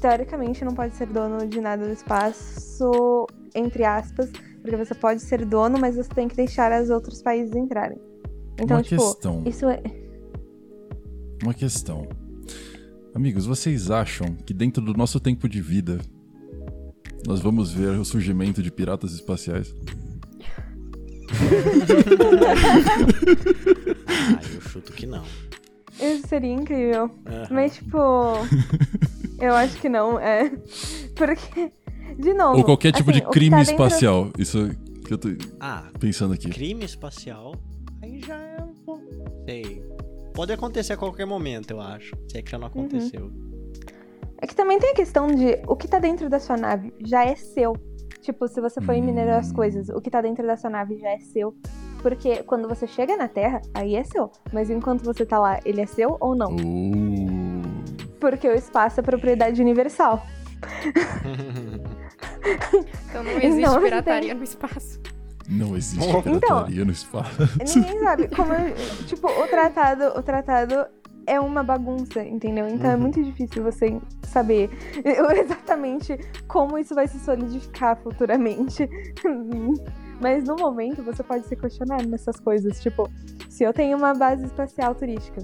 teoricamente 0.00 0.64
não 0.64 0.74
pode 0.74 0.94
ser 0.94 1.06
dono 1.06 1.46
de 1.46 1.60
nada 1.60 1.86
do 1.86 1.92
espaço, 1.92 3.26
entre 3.54 3.84
aspas, 3.84 4.30
porque 4.60 4.76
você 4.76 4.94
pode 4.94 5.20
ser 5.22 5.44
dono, 5.44 5.78
mas 5.78 5.96
você 5.96 6.08
tem 6.08 6.28
que 6.28 6.36
deixar 6.36 6.70
os 6.80 6.90
outros 6.90 7.22
países 7.22 7.54
entrarem. 7.54 8.09
Então, 8.60 8.76
Uma 8.76 8.82
tipo, 8.82 9.02
questão. 9.02 9.42
isso 9.46 9.66
é. 9.66 9.82
Uma 11.42 11.54
questão. 11.54 12.06
Amigos, 13.14 13.46
vocês 13.46 13.90
acham 13.90 14.34
que 14.34 14.52
dentro 14.52 14.84
do 14.84 14.94
nosso 14.94 15.18
tempo 15.18 15.48
de 15.48 15.60
vida 15.60 15.98
nós 17.26 17.40
vamos 17.40 17.72
ver 17.72 17.98
o 17.98 18.04
surgimento 18.04 18.62
de 18.62 18.70
piratas 18.70 19.12
espaciais? 19.12 19.74
ah, 24.06 24.40
eu 24.54 24.60
chuto 24.60 24.92
que 24.92 25.06
não. 25.06 25.24
Isso 25.98 26.28
seria 26.28 26.52
incrível. 26.52 27.04
Uhum. 27.04 27.46
Mas, 27.50 27.76
tipo, 27.76 27.96
eu 29.40 29.54
acho 29.54 29.80
que 29.80 29.88
não, 29.88 30.18
é. 30.18 30.50
Porque, 31.14 31.72
de 32.18 32.34
novo. 32.34 32.58
Ou 32.58 32.64
qualquer 32.64 32.92
tipo 32.92 33.10
assim, 33.10 33.20
de 33.20 33.26
crime 33.26 33.56
tá 33.56 33.62
espacial. 33.62 34.24
Dentro... 34.24 34.42
Isso 34.42 34.70
que 35.06 35.12
eu 35.12 35.18
tô 35.18 35.28
ah, 35.58 35.84
pensando 35.98 36.34
aqui. 36.34 36.48
Crime 36.48 36.84
espacial, 36.84 37.54
aí 38.02 38.20
já 38.20 38.36
é. 38.36 38.49
Pode 40.40 40.54
acontecer 40.54 40.94
a 40.94 40.96
qualquer 40.96 41.26
momento, 41.26 41.72
eu 41.72 41.80
acho. 41.82 42.16
Se 42.26 42.38
é 42.38 42.40
que 42.40 42.50
já 42.50 42.56
não 42.56 42.68
uhum. 42.68 42.86
aconteceu. 42.86 43.26
Uhum. 43.26 43.72
É 44.40 44.46
que 44.46 44.56
também 44.56 44.78
tem 44.78 44.92
a 44.92 44.94
questão 44.94 45.26
de 45.26 45.60
o 45.68 45.76
que 45.76 45.86
tá 45.86 45.98
dentro 45.98 46.30
da 46.30 46.40
sua 46.40 46.56
nave 46.56 46.94
já 47.04 47.26
é 47.26 47.36
seu. 47.36 47.76
Tipo, 48.22 48.48
se 48.48 48.58
você 48.58 48.80
for 48.80 48.94
minerar 48.94 49.38
as 49.38 49.52
coisas, 49.52 49.90
o 49.90 50.00
que 50.00 50.08
tá 50.08 50.22
dentro 50.22 50.46
da 50.46 50.56
sua 50.56 50.70
nave 50.70 50.96
já 50.96 51.10
é 51.10 51.18
seu. 51.18 51.54
Porque 52.00 52.42
quando 52.44 52.66
você 52.66 52.86
chega 52.86 53.18
na 53.18 53.28
Terra, 53.28 53.60
aí 53.74 53.94
é 53.94 54.02
seu. 54.02 54.32
Mas 54.50 54.70
enquanto 54.70 55.04
você 55.04 55.26
tá 55.26 55.38
lá, 55.38 55.60
ele 55.62 55.82
é 55.82 55.86
seu 55.86 56.16
ou 56.18 56.34
não? 56.34 56.56
Uh. 56.56 57.60
Porque 58.18 58.48
o 58.48 58.54
espaço 58.54 59.00
é 59.00 59.02
propriedade 59.02 59.60
universal. 59.60 60.24
então 63.10 63.24
não 63.24 63.32
existe 63.32 63.60
então, 63.60 63.82
pirataria 63.82 64.30
tem... 64.30 64.38
no 64.38 64.44
espaço. 64.44 64.98
Não 65.50 65.76
existe 65.76 66.06
pirataria 66.22 66.74
então, 66.76 66.84
no 66.84 66.92
espaço. 66.92 67.42
Ninguém 67.58 67.98
sabe. 68.04 68.28
Como, 68.28 68.52
tipo, 69.06 69.26
o 69.26 69.48
tratado, 69.48 70.18
o 70.18 70.22
tratado 70.22 70.86
é 71.26 71.40
uma 71.40 71.62
bagunça, 71.64 72.22
entendeu? 72.22 72.68
Então 72.68 72.90
é 72.90 72.94
uhum. 72.94 73.00
é 73.00 73.02
muito 73.02 73.22
difícil 73.22 73.62
você 73.62 74.00
saber 74.22 74.70
exatamente 75.04 76.16
como 76.46 76.78
isso 76.78 76.94
vai 76.94 77.08
se 77.08 77.18
solidificar 77.18 77.96
futuramente. 78.00 78.88
Mas 80.20 80.44
no 80.44 80.54
momento 80.54 81.02
você 81.02 81.22
pode 81.22 81.46
se 81.46 81.56
questionar 81.56 82.06
nessas 82.06 82.38
coisas. 82.38 82.80
Tipo, 82.80 83.10
se 83.48 83.64
eu 83.64 83.72
tenho 83.72 83.96
uma 83.96 84.14
base 84.14 84.44
espacial 84.44 84.94
turística, 84.94 85.40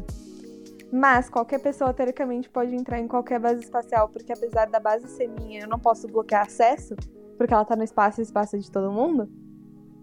mas 0.92 1.28
qualquer 1.30 1.60
pessoa 1.60 1.94
teoricamente 1.94 2.48
pode 2.48 2.74
entrar 2.74 3.00
em 3.00 3.08
qualquer 3.08 3.40
base 3.40 3.62
espacial, 3.62 4.08
porque 4.08 4.32
apesar 4.32 4.66
da 4.66 4.78
base 4.78 5.08
ser 5.08 5.28
minha, 5.28 5.62
eu 5.62 5.68
não 5.68 5.78
posso 5.78 6.06
bloquear 6.06 6.42
acesso, 6.42 6.94
porque 7.38 7.52
ela 7.52 7.64
tá 7.64 7.74
no 7.74 7.82
espaço 7.82 8.20
e 8.20 8.22
o 8.22 8.24
espaço 8.24 8.56
é 8.56 8.58
de 8.58 8.70
todo 8.70 8.92
mundo. 8.92 9.28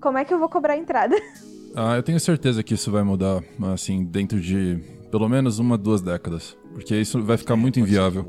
Como 0.04 0.18
é 0.18 0.26
que 0.26 0.34
eu 0.34 0.38
vou 0.38 0.50
cobrar 0.50 0.74
a 0.74 0.78
entrada? 0.78 1.16
Ah, 1.76 1.96
eu 1.96 2.04
tenho 2.04 2.20
certeza 2.20 2.62
que 2.62 2.76
isso 2.76 2.92
vai 2.92 3.02
mudar, 3.02 3.44
assim, 3.74 4.06
dentro 4.06 4.40
de 4.40 4.80
pelo 5.10 5.28
menos 5.28 5.58
uma, 5.58 5.76
duas 5.76 6.04
décadas. 6.04 6.56
Porque 6.72 6.96
isso 6.96 7.20
vai 7.24 7.36
ficar 7.36 7.56
muito 7.56 7.80
inviável. 7.80 8.24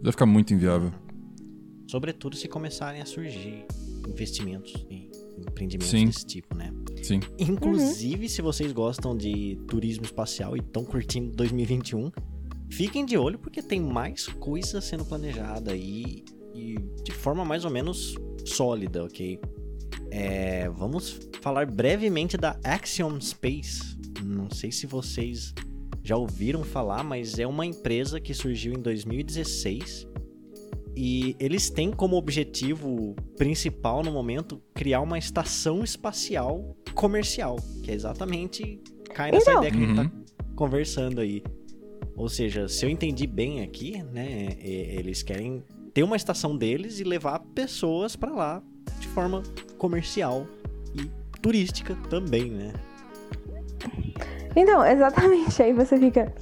Vai 0.00 0.12
ficar 0.12 0.26
muito 0.26 0.54
inviável. 0.54 0.92
Sobretudo 1.88 2.36
se 2.36 2.46
começarem 2.46 3.02
a 3.02 3.04
surgir 3.04 3.66
investimentos 4.08 4.86
em 4.88 5.10
empreendimentos 5.36 5.90
Sim. 5.90 6.06
desse 6.06 6.24
tipo, 6.24 6.56
né? 6.56 6.72
Sim. 7.02 7.18
Inclusive, 7.36 8.22
uhum. 8.22 8.28
se 8.28 8.40
vocês 8.40 8.70
gostam 8.70 9.16
de 9.16 9.58
turismo 9.66 10.04
espacial 10.04 10.56
e 10.56 10.60
estão 10.60 10.84
curtindo 10.84 11.34
2021, 11.34 12.12
fiquem 12.70 13.04
de 13.04 13.18
olho 13.18 13.40
porque 13.40 13.60
tem 13.60 13.80
mais 13.80 14.28
coisa 14.28 14.80
sendo 14.80 15.04
planejada 15.04 15.72
aí 15.72 16.22
e 16.54 16.76
de 17.02 17.10
forma 17.10 17.44
mais 17.44 17.64
ou 17.64 17.72
menos 17.72 18.14
sólida, 18.44 19.02
ok? 19.02 19.40
É, 20.10 20.68
vamos 20.70 21.18
falar 21.40 21.66
brevemente 21.66 22.36
da 22.36 22.58
Axiom 22.64 23.20
Space. 23.20 23.96
Não 24.24 24.50
sei 24.50 24.70
se 24.72 24.86
vocês 24.86 25.54
já 26.02 26.16
ouviram 26.16 26.64
falar, 26.64 27.02
mas 27.04 27.38
é 27.38 27.46
uma 27.46 27.66
empresa 27.66 28.18
que 28.20 28.32
surgiu 28.32 28.72
em 28.72 28.80
2016 28.80 30.06
E 31.00 31.36
eles 31.38 31.70
têm 31.70 31.92
como 31.92 32.16
objetivo 32.16 33.14
principal 33.36 34.02
no 34.02 34.10
momento 34.10 34.60
criar 34.74 35.00
uma 35.00 35.16
estação 35.16 35.84
espacial 35.84 36.76
comercial, 36.94 37.56
que 37.84 37.90
é 37.92 37.94
exatamente 37.94 38.80
cai 39.14 39.30
nessa 39.30 39.50
Então. 39.52 39.62
ideia 39.64 39.72
que 39.72 39.78
a 39.78 39.86
gente 39.86 39.94
tá 39.96 40.02
Uhum. 40.02 40.54
conversando 40.56 41.20
aí. 41.20 41.40
Ou 42.16 42.28
seja, 42.28 42.66
se 42.66 42.84
eu 42.84 42.90
entendi 42.90 43.28
bem 43.28 43.62
aqui, 43.62 44.02
né, 44.02 44.56
eles 44.60 45.22
querem 45.22 45.62
ter 45.94 46.02
uma 46.02 46.16
estação 46.16 46.56
deles 46.56 46.98
e 46.98 47.04
levar 47.04 47.38
pessoas 47.54 48.16
pra 48.16 48.32
lá 48.32 48.60
de 48.98 49.06
forma 49.08 49.42
comercial 49.78 50.46
e 50.94 51.08
turística 51.40 51.96
também, 52.10 52.50
né? 52.50 52.72
Então, 54.56 54.84
exatamente. 54.84 55.62
Aí 55.62 55.72
você 55.72 55.98
fica. 55.98 56.32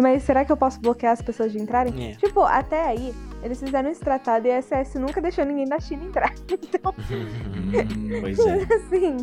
Mas 0.00 0.22
será 0.22 0.44
que 0.44 0.52
eu 0.52 0.56
posso 0.56 0.80
bloquear 0.80 1.12
as 1.12 1.22
pessoas 1.22 1.50
de 1.52 1.58
entrarem? 1.58 2.10
É. 2.10 2.14
Tipo, 2.14 2.42
até 2.42 2.84
aí, 2.86 3.12
eles 3.42 3.58
fizeram 3.60 3.90
esse 3.90 4.00
tratado 4.00 4.46
e 4.46 4.50
a 4.52 4.62
SS 4.62 4.96
nunca 4.98 5.20
deixou 5.20 5.44
ninguém 5.44 5.64
da 5.66 5.80
China 5.80 6.04
entrar. 6.04 6.32
Então, 6.50 6.94
Hum. 7.10 8.20
Pois 8.20 8.38
é, 8.38 8.62
assim, 8.74 9.16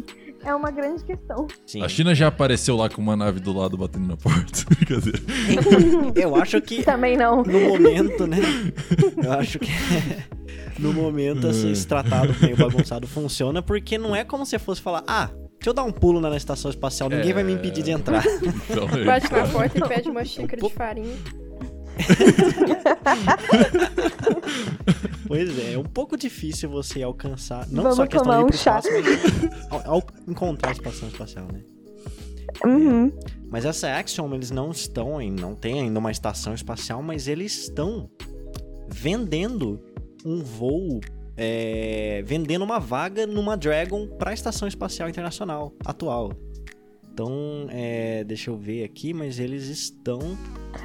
é 0.43 0.53
uma 0.53 0.69
grande 0.71 1.03
questão. 1.03 1.47
sim. 1.65 1.81
A 1.81 1.87
China 1.87 2.13
já 2.13 2.27
apareceu 2.27 2.75
lá 2.75 2.89
com 2.89 3.01
uma 3.01 3.15
nave 3.15 3.39
do 3.39 3.53
lado 3.57 3.77
batendo 3.77 4.07
na 4.07 4.17
porta. 4.17 4.63
Brincadeira. 4.69 5.19
Eu 6.15 6.35
acho 6.35 6.61
que 6.61 6.83
Também 6.83 7.15
não. 7.17 7.41
no 7.43 7.59
momento, 7.59 8.27
né? 8.27 8.37
Eu 9.23 9.31
acho 9.33 9.59
que 9.59 9.71
no 10.79 10.93
momento 10.93 11.47
esse, 11.47 11.67
esse 11.69 11.87
tratado 11.87 12.35
meio 12.41 12.55
bagunçado 12.57 13.07
funciona 13.07 13.61
porque 13.61 13.97
não 13.97 14.15
é 14.15 14.23
como 14.23 14.45
se 14.45 14.57
fosse 14.59 14.81
falar, 14.81 15.03
ah, 15.07 15.27
deixa 15.27 15.69
eu 15.69 15.73
dar 15.73 15.83
um 15.83 15.91
pulo 15.91 16.19
na 16.21 16.35
estação 16.35 16.69
espacial, 16.69 17.09
ninguém 17.09 17.33
vai 17.33 17.43
me 17.43 17.53
impedir 17.53 17.83
de 17.83 17.91
entrar. 17.91 18.23
Então, 18.25 18.87
é- 18.99 19.03
Bate 19.05 19.31
na 19.31 19.47
porta 19.47 19.77
e 19.77 19.87
pede 19.87 20.09
uma 20.09 20.23
xícara 20.25 20.61
de 20.61 20.69
farinha. 20.73 21.15
Pois 25.27 25.57
é, 25.57 25.73
é 25.73 25.77
um 25.77 25.83
pouco 25.83 26.15
difícil 26.17 26.69
você 26.69 27.01
alcançar, 27.01 27.67
não 27.69 27.83
Vamos 27.83 27.97
só 27.97 28.03
a 28.03 28.07
questão 28.07 28.23
tomar 28.31 28.43
de 28.43 28.51
ir 28.51 28.55
um 28.55 28.57
chá. 28.57 28.79
espaço, 28.79 28.89
mas 28.91 29.71
ao, 29.71 29.93
ao 29.95 30.03
encontrar 30.27 30.69
a 30.69 30.73
estação 30.73 31.07
espacial, 31.09 31.47
né? 31.51 31.61
Uhum. 32.63 33.11
Mas 33.49 33.65
essa 33.65 33.89
Axiom, 33.97 34.33
eles 34.35 34.51
não 34.51 34.69
estão, 34.71 35.19
em, 35.21 35.31
não 35.31 35.55
tem 35.55 35.81
ainda 35.81 35.99
uma 35.99 36.11
estação 36.11 36.53
espacial, 36.53 37.01
mas 37.01 37.27
eles 37.27 37.57
estão 37.63 38.09
vendendo 38.87 39.79
um 40.25 40.41
voo, 40.41 40.99
é, 41.37 42.23
vendendo 42.25 42.63
uma 42.63 42.79
vaga 42.79 43.27
numa 43.27 43.55
Dragon 43.55 44.07
para 44.07 44.31
a 44.31 44.33
Estação 44.33 44.67
Espacial 44.67 45.07
Internacional 45.07 45.71
atual. 45.85 46.31
Então, 47.15 47.67
é, 47.69 48.25
deixa 48.25 48.49
eu 48.49 48.57
ver 48.57 48.83
aqui, 48.83 49.13
mas 49.13 49.39
eles 49.39 49.67
estão. 49.67 50.19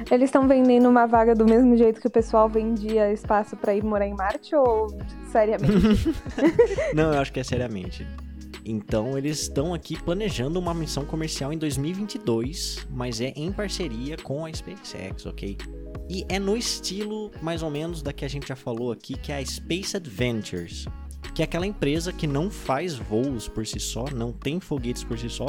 Eles 0.09 0.29
estão 0.29 0.47
vendendo 0.47 0.87
uma 0.87 1.05
vaga 1.05 1.35
do 1.35 1.43
mesmo 1.43 1.75
jeito 1.75 1.99
que 1.99 2.07
o 2.07 2.11
pessoal 2.11 2.47
vendia 2.47 3.11
espaço 3.11 3.57
pra 3.57 3.75
ir 3.75 3.83
morar 3.83 4.07
em 4.07 4.15
Marte 4.15 4.55
ou 4.55 4.87
seriamente? 5.29 6.15
Não, 6.95 7.13
eu 7.13 7.19
acho 7.19 7.33
que 7.33 7.39
é 7.41 7.43
seriamente. 7.43 8.07
Então, 8.63 9.17
eles 9.17 9.41
estão 9.41 9.73
aqui 9.73 10.01
planejando 10.01 10.57
uma 10.57 10.73
missão 10.73 11.03
comercial 11.03 11.51
em 11.51 11.57
2022, 11.57 12.87
mas 12.89 13.19
é 13.19 13.33
em 13.35 13.51
parceria 13.51 14.15
com 14.17 14.45
a 14.45 14.53
SpaceX, 14.53 15.25
ok? 15.25 15.57
E 16.13 16.25
é 16.27 16.37
no 16.37 16.57
estilo, 16.57 17.31
mais 17.41 17.63
ou 17.63 17.69
menos, 17.71 18.01
da 18.01 18.11
que 18.11 18.25
a 18.25 18.27
gente 18.27 18.45
já 18.45 18.55
falou 18.55 18.91
aqui, 18.91 19.15
que 19.17 19.31
é 19.31 19.37
a 19.37 19.45
Space 19.45 19.95
Adventures, 19.95 20.85
que 21.33 21.41
é 21.41 21.45
aquela 21.45 21.65
empresa 21.65 22.11
que 22.11 22.27
não 22.27 22.51
faz 22.51 22.95
voos 22.97 23.47
por 23.47 23.65
si 23.65 23.79
só, 23.79 24.03
não 24.13 24.33
tem 24.33 24.59
foguetes 24.59 25.05
por 25.05 25.17
si 25.17 25.29
só, 25.29 25.45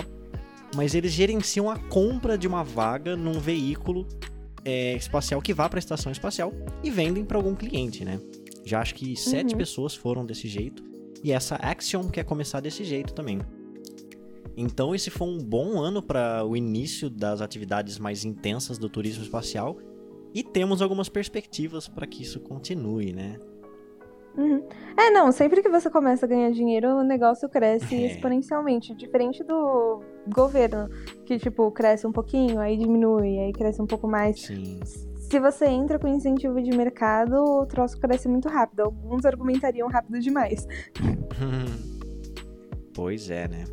mas 0.77 0.95
eles 0.95 1.11
gerenciam 1.11 1.69
a 1.69 1.77
compra 1.77 2.39
de 2.39 2.47
uma 2.47 2.63
vaga 2.63 3.17
num 3.17 3.41
veículo 3.41 4.07
é, 4.65 4.95
espacial 4.95 5.43
que 5.43 5.53
vá 5.53 5.69
para 5.69 5.79
a 5.79 5.81
estação 5.81 6.13
espacial 6.13 6.53
e 6.81 6.93
vendem 6.93 7.25
para 7.25 7.37
algum 7.37 7.57
cliente, 7.57 8.05
né? 8.05 8.21
Já 8.65 8.81
acho 8.81 8.95
que 8.95 9.17
sete 9.17 9.55
Uhum. 9.55 9.59
pessoas 9.59 9.97
foram 9.97 10.25
desse 10.25 10.47
jeito. 10.47 10.85
E 11.25 11.33
essa 11.33 11.57
Axiom 11.57 12.09
quer 12.09 12.23
começar 12.25 12.61
desse 12.61 12.85
jeito 12.85 13.13
também. 13.13 13.41
Então 14.57 14.95
esse 14.95 15.11
foi 15.11 15.27
um 15.27 15.39
bom 15.39 15.81
ano 15.81 16.01
para 16.01 16.45
o 16.45 16.57
início 16.57 17.11
das 17.11 17.41
atividades 17.41 17.99
mais 17.99 18.25
intensas 18.25 18.79
do 18.79 18.89
turismo 18.89 19.25
espacial 19.25 19.77
e 20.35 20.43
temos 20.43 20.81
algumas 20.83 21.09
perspectivas 21.09 21.89
para 21.89 22.07
que 22.07 22.23
isso 22.23 22.41
continue, 22.41 23.13
né? 23.13 23.39
Uhum. 24.37 24.67
É, 24.97 25.11
não, 25.11 25.31
sempre 25.31 25.63
que 25.63 25.69
você 25.69 25.91
começa 25.91 26.25
a 26.25 26.29
ganhar 26.29 26.51
dinheiro, 26.53 26.89
o 26.89 27.03
negócio 27.05 27.49
cresce 27.49 27.95
É. 27.95 28.07
exponencialmente. 28.13 28.95
Diferente 28.95 29.45
do 29.45 30.03
governo, 30.35 30.89
que, 31.27 31.39
tipo, 31.39 31.71
cresce 31.71 32.07
um 32.07 32.13
pouquinho, 32.13 32.59
aí 32.59 32.77
diminui, 32.79 33.39
aí 33.39 33.53
cresce 33.53 33.83
um 33.83 33.87
pouco 33.87 34.09
mais. 34.09 34.41
Sim. 34.41 34.81
Se 35.31 35.39
você 35.39 35.67
entra 35.67 35.99
com 35.99 36.09
incentivo 36.09 36.63
de 36.63 36.75
mercado, 36.77 37.35
o 37.37 37.67
troço 37.67 37.99
cresce 37.99 38.29
muito 38.29 38.49
rápido. 38.49 38.81
Alguns 38.81 39.25
argumentariam 39.25 39.89
rápido 39.89 40.19
demais. 40.19 40.67
pois 42.95 43.31
é, 43.31 43.49
né? 43.49 43.65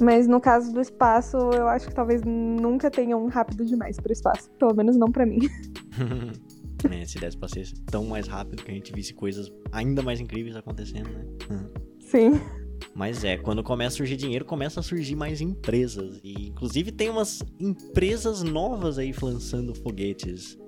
Mas 0.00 0.26
no 0.26 0.40
caso 0.40 0.72
do 0.72 0.80
espaço, 0.80 1.36
eu 1.36 1.68
acho 1.68 1.88
que 1.88 1.94
talvez 1.94 2.22
nunca 2.22 2.90
tenha 2.90 3.16
um 3.16 3.28
rápido 3.28 3.64
demais 3.64 3.96
pro 3.98 4.12
espaço. 4.12 4.50
Pelo 4.58 4.74
menos 4.74 4.96
não 4.96 5.10
pra 5.10 5.24
mim. 5.24 5.38
É, 6.90 7.06
se 7.06 7.18
desse 7.18 7.36
pra 7.36 7.48
ser 7.48 7.66
tão 7.86 8.04
mais 8.04 8.26
rápido 8.26 8.62
que 8.62 8.70
a 8.70 8.74
gente 8.74 8.92
visse 8.92 9.14
coisas 9.14 9.50
ainda 9.72 10.02
mais 10.02 10.20
incríveis 10.20 10.54
acontecendo, 10.54 11.08
né? 11.08 11.24
Sim. 11.98 12.38
Mas 12.94 13.24
é, 13.24 13.38
quando 13.38 13.62
começa 13.62 13.94
a 13.94 13.96
surgir 13.98 14.16
dinheiro, 14.16 14.44
começa 14.44 14.80
a 14.80 14.82
surgir 14.82 15.16
mais 15.16 15.40
empresas. 15.40 16.20
E 16.22 16.48
inclusive 16.48 16.92
tem 16.92 17.08
umas 17.08 17.42
empresas 17.58 18.42
novas 18.42 18.98
aí 18.98 19.14
lançando 19.22 19.74
foguetes. 19.74 20.58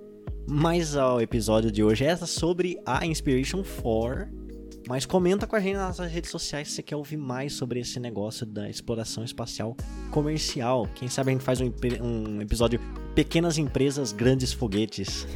Mas 0.49 0.97
o 0.97 1.21
episódio 1.21 1.71
de 1.71 1.85
hoje 1.85 2.05
é 2.05 2.17
sobre 2.17 2.81
a 2.87 3.05
Inspiration 3.05 3.63
4. 3.83 4.46
Mas 4.89 5.05
comenta 5.05 5.47
com 5.47 5.57
a 5.57 5.61
gente 5.61 5.75
nas 5.75 5.99
nossas 5.99 6.13
redes 6.13 6.31
sociais 6.31 6.69
se 6.69 6.75
você 6.75 6.83
quer 6.83 6.97
ouvir 6.97 7.17
mais 7.17 7.55
sobre 7.55 7.81
esse 7.81 7.99
negócio 7.99 8.47
da 8.47 8.69
exploração 8.71 9.25
espacial 9.25 9.77
comercial. 10.11 10.89
Quem 10.95 11.09
sabe 11.09 11.31
a 11.31 11.33
gente 11.33 11.45
faz 11.45 11.61
um, 11.61 11.73
um 12.01 12.41
episódio 12.41 12.81
Pequenas 13.15 13.59
Empresas, 13.59 14.13
Grandes 14.13 14.53
Foguetes. 14.53 15.27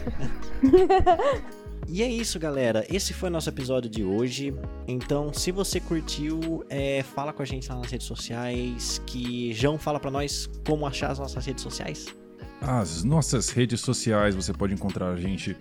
E 1.92 2.02
é 2.02 2.08
isso, 2.08 2.38
galera. 2.38 2.86
Esse 2.88 3.12
foi 3.12 3.28
o 3.28 3.32
nosso 3.32 3.48
episódio 3.48 3.90
de 3.90 4.04
hoje. 4.04 4.54
Então, 4.86 5.32
se 5.32 5.50
você 5.50 5.80
curtiu, 5.80 6.64
é, 6.68 7.02
fala 7.02 7.32
com 7.32 7.42
a 7.42 7.44
gente 7.44 7.68
lá 7.68 7.76
nas 7.76 7.90
redes 7.90 8.06
sociais. 8.06 9.02
Que 9.06 9.52
João 9.54 9.76
fala 9.76 9.98
pra 9.98 10.08
nós 10.08 10.48
como 10.64 10.86
achar 10.86 11.10
as 11.10 11.18
nossas 11.18 11.44
redes 11.44 11.64
sociais. 11.64 12.06
As 12.60 13.02
nossas 13.02 13.48
redes 13.48 13.80
sociais, 13.80 14.36
você 14.36 14.52
pode 14.52 14.72
encontrar 14.72 15.08
a 15.10 15.16
gente 15.16 15.56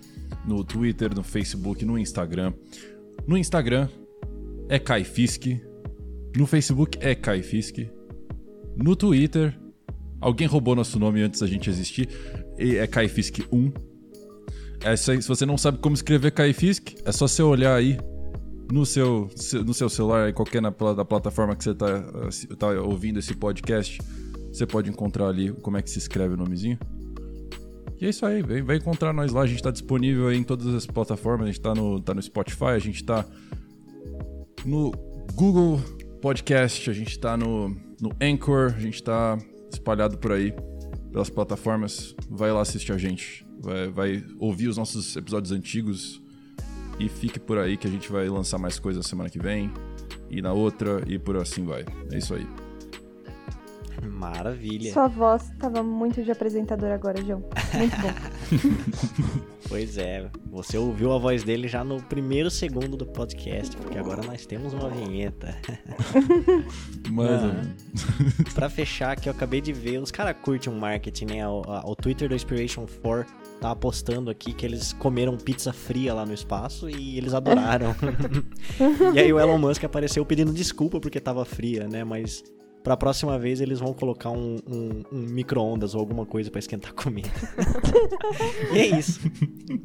no 0.46 0.64
Twitter, 0.64 1.16
no 1.16 1.24
Facebook, 1.24 1.84
no 1.84 1.98
Instagram. 1.98 2.54
No 3.28 3.38
Instagram 3.38 3.88
é 4.68 4.80
Kaifisk. 4.80 5.46
No 6.36 6.46
Facebook 6.46 6.98
é 7.02 7.16
Kaifisk. 7.16 7.78
No 8.76 8.96
Twitter, 8.96 9.58
alguém 10.22 10.48
roubou 10.48 10.76
nosso 10.76 11.00
nome 11.00 11.22
antes 11.22 11.40
da 11.42 11.48
gente 11.48 11.70
existir. 11.70 12.08
E 12.58 12.78
é 12.78 12.88
Kaifisk1. 12.88 13.74
É, 14.82 14.96
se 14.96 15.18
você 15.28 15.46
não 15.46 15.58
sabe 15.58 15.80
como 15.80 15.94
escrever 15.96 16.32
Kaifisk, 16.32 16.94
é 17.04 17.12
só 17.12 17.28
você 17.28 17.42
olhar 17.44 17.76
aí 17.76 17.98
no 18.72 18.86
seu, 18.86 19.30
se- 19.36 19.60
no 19.60 19.74
seu 19.74 19.90
celular, 19.90 20.30
em 20.30 20.34
qualquer 20.34 20.62
na, 20.62 20.70
da 20.70 21.04
plataforma 21.04 21.56
que 21.56 21.64
você 21.64 21.72
está 21.72 22.68
ouvindo 22.82 23.20
esse 23.20 23.34
podcast. 23.34 24.00
Você 24.54 24.66
pode 24.66 24.90
encontrar 24.90 25.28
ali 25.28 25.52
como 25.62 25.78
é 25.78 25.82
que 25.82 25.90
se 25.90 26.00
escreve 26.00 26.34
o 26.36 26.38
nomezinho. 26.38 26.78
E 28.00 28.06
é 28.06 28.10
isso 28.10 28.26
aí, 28.26 28.42
vai 28.42 28.78
encontrar 28.78 29.12
nós 29.12 29.34
lá. 29.34 29.42
A 29.42 29.48
gente 29.48 29.62
tá 29.62 29.72
disponível 29.72 30.32
em 30.32 30.42
todas 30.42 30.74
as 30.74 30.86
plataformas. 30.86 31.44
A 31.44 31.48
gente 31.48 31.62
tá 31.62 31.76
no, 31.76 32.00
tá 32.00 32.14
no 32.14 32.22
Spotify, 32.22 32.66
a 32.66 32.80
gente 32.80 33.04
tá 33.04 33.26
no 34.66 34.92
Google 35.34 35.82
Podcast, 36.22 36.90
a 36.90 36.94
gente 36.94 37.20
tá 37.20 37.36
no, 37.36 37.70
no 38.00 38.12
Anchor, 38.22 38.74
a 38.76 38.80
gente 38.80 39.04
tá 39.04 39.38
espalhado 39.72 40.18
por 40.18 40.32
aí 40.32 40.54
pelas 41.12 41.30
plataformas. 41.30 42.16
Vai 42.30 42.52
lá 42.54 42.62
assistir 42.62 42.94
a 42.94 42.98
gente. 42.98 43.46
Vai, 43.60 43.90
vai 43.90 44.26
ouvir 44.40 44.70
os 44.70 44.78
nossos 44.78 45.16
episódios 45.18 45.52
antigos. 45.52 46.22
E 47.00 47.10
fique 47.10 47.40
por 47.40 47.58
aí 47.58 47.76
que 47.76 47.88
a 47.88 47.90
gente 47.90 48.10
vai 48.10 48.30
lançar 48.30 48.58
mais 48.58 48.80
coisas 48.80 49.06
semana 49.06 49.30
que 49.30 49.40
vem. 49.40 49.72
E 50.30 50.42
na 50.42 50.54
outra, 50.54 51.04
e 51.06 51.20
por 51.20 51.36
assim 51.36 51.66
vai. 51.66 51.86
É 52.12 52.18
isso 52.18 52.34
aí. 52.34 52.69
Maravilha. 54.04 54.94
Sua 54.94 55.08
voz 55.08 55.52
tava 55.60 55.82
muito 55.84 56.24
de 56.24 56.32
apresentador 56.32 56.92
agora, 56.92 57.24
João. 57.24 57.44
Muito 57.74 57.96
bom. 58.02 59.50
Pois 59.70 60.00
é, 60.00 60.28
você 60.50 60.80
ouviu 60.80 61.14
a 61.14 61.20
voz 61.20 61.44
dele 61.44 61.68
já 61.68 61.84
no 61.84 62.02
primeiro 62.02 62.50
segundo 62.50 62.98
do 62.98 63.06
podcast, 63.06 63.78
porque 63.78 64.00
agora 64.00 64.24
nós 64.26 64.44
temos 64.44 64.74
uma 64.74 64.90
vinheta. 64.90 65.56
Mais 67.12 67.44
ou 67.44 67.50
Ah. 67.52 68.52
pra 68.56 68.68
fechar 68.68 69.12
aqui, 69.12 69.30
eu 69.30 69.34
acabei 69.34 69.62
de 69.62 69.72
ver, 69.72 70.00
os 70.02 70.10
caras 70.10 70.36
curtem 70.42 70.74
um 70.74 70.80
marketing, 70.80 71.26
né? 71.26 71.48
O, 71.48 71.62
a- 71.68 71.84
o 71.86 71.96
Twitter 71.96 72.28
do 72.28 72.34
Inspiration 72.34 72.88
4 73.04 73.32
tá 73.62 73.76
postando 73.76 74.32
aqui 74.32 74.54
que 74.54 74.66
eles 74.66 74.92
comeram 74.94 75.38
pizza 75.38 75.72
fria 75.72 76.16
lá 76.16 76.26
no 76.26 76.34
espaço 76.34 76.90
e 76.90 77.18
eles 77.20 77.36
adoraram. 77.36 77.94
e 79.14 79.20
aí 79.20 79.32
o 79.32 79.40
Elon 79.40 79.60
Musk 79.60 79.84
apareceu 79.84 80.26
pedindo 80.26 80.52
desculpa 80.52 81.00
porque 81.00 81.20
tava 81.20 81.46
fria, 81.46 81.88
né? 81.88 82.04
Mas 82.04 82.44
Pra 82.84 82.96
próxima 82.96 83.38
vez 83.38 83.60
eles 83.60 83.80
vão 83.80 83.94
colocar 83.94 84.30
um, 84.30 84.58
um, 84.68 85.04
um 85.12 85.20
micro-ondas 85.20 85.94
ou 85.94 86.00
alguma 86.00 86.26
coisa 86.26 86.50
pra 86.50 86.60
esquentar 86.60 86.94
comida. 86.94 87.30
e 88.74 88.78
é 88.80 88.88
isso. 88.98 89.20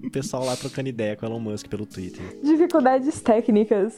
O 0.04 0.10
pessoal 0.10 0.44
lá 0.44 0.56
trocando 0.56 0.88
ideia 0.88 1.16
com 1.16 1.26
o 1.26 1.28
Elon 1.28 1.40
Musk 1.40 1.66
pelo 1.66 1.86
Twitter. 1.86 2.22
Dificuldades 2.42 3.20
técnicas. 3.20 3.94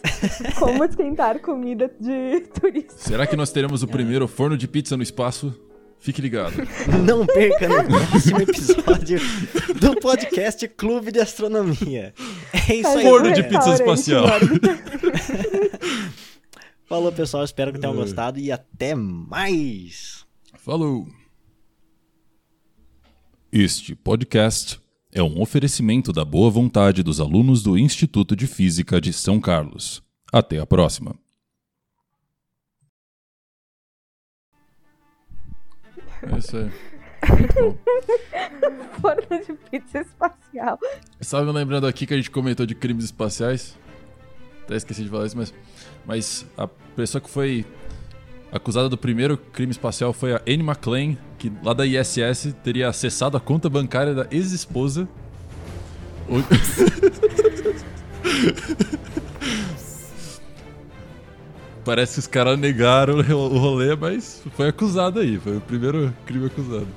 Como 0.59 0.82
esquentar 0.84 1.40
comida 1.40 1.90
de 2.01 2.40
turista. 2.59 2.94
Será 2.97 3.26
que 3.26 3.36
nós 3.36 3.53
teremos 3.53 3.82
o 3.82 3.88
primeiro 3.88 4.26
forno 4.26 4.57
de 4.57 4.66
pizza 4.66 4.97
no 4.97 5.03
espaço? 5.03 5.55
Fique 5.99 6.22
ligado. 6.22 6.55
Não 7.05 7.26
perca 7.26 7.68
no 7.68 7.84
próximo 7.84 8.40
episódio 8.40 9.18
do 9.80 9.97
podcast 9.99 10.68
Clube 10.68 11.11
de 11.11 11.20
Astronomia. 11.20 12.14
É 12.68 12.74
isso 12.74 12.88
aí. 12.88 13.03
Forno 13.03 13.32
de 13.32 13.42
pizza 13.42 13.74
espacial. 13.74 14.26
Falou, 16.87 17.12
pessoal. 17.12 17.45
Espero 17.45 17.72
que 17.72 17.78
tenham 17.80 17.95
É. 17.95 17.97
gostado 17.97 18.39
e 18.39 18.51
até 18.53 18.95
mais. 18.95 20.24
Falou! 20.55 21.07
Este 23.53 23.95
podcast 23.95 24.80
é 25.12 25.22
um 25.22 25.41
oferecimento 25.41 26.12
da 26.12 26.24
boa 26.24 26.51
vontade 26.51 27.03
dos 27.03 27.20
alunos 27.20 27.62
do 27.62 27.76
Instituto 27.78 28.37
de 28.37 28.47
Física 28.47 29.01
de 29.01 29.12
São 29.12 29.41
Carlos. 29.41 30.03
Até 30.32 30.59
a 30.59 30.66
próxima. 30.66 31.14
É 36.22 36.39
isso 36.39 36.57
aí. 36.57 36.70
Forno 39.01 39.45
de 39.45 39.53
pizza 39.70 40.01
espacial. 40.01 40.78
Estava 41.20 41.45
me 41.47 41.53
lembrando 41.53 41.87
aqui 41.87 42.07
que 42.07 42.14
a 42.14 42.16
gente 42.16 42.30
comentou 42.30 42.66
de 42.66 42.74
crimes 42.74 43.05
espaciais. 43.07 43.76
Até 44.67 44.77
esqueci 44.77 45.03
de 45.05 45.09
falar 45.09 45.25
isso, 45.27 45.37
mas, 45.37 45.55
mas 46.05 46.45
a 46.59 46.67
pessoa 46.67 47.21
que 47.23 47.31
foi 47.31 47.64
acusada 48.53 48.89
do 48.89 48.99
primeiro 48.99 49.37
crime 49.39 49.71
espacial 49.71 50.12
foi 50.12 50.35
a 50.35 50.41
Anne 50.47 50.62
McClain, 50.62 51.17
que 51.39 51.51
lá 51.62 51.73
da 51.73 51.87
ISS 51.87 52.55
teria 52.64 52.89
acessado 52.89 53.37
a 53.37 53.41
conta 53.41 53.69
bancária 53.71 54.12
da 54.14 54.27
ex-esposa. 54.31 55.09
O- 56.29 56.43
Parece 61.85 62.14
que 62.14 62.19
os 62.21 62.27
caras 62.27 62.59
negaram 62.59 63.19
o 63.19 63.59
rolê, 63.59 63.95
mas 63.95 64.43
foi 64.57 64.69
acusado 64.69 65.21
aí. 65.21 65.39
Foi 65.39 65.59
o 65.59 65.61
primeiro 65.61 66.12
crime 66.27 66.47
acusado. 66.47 66.89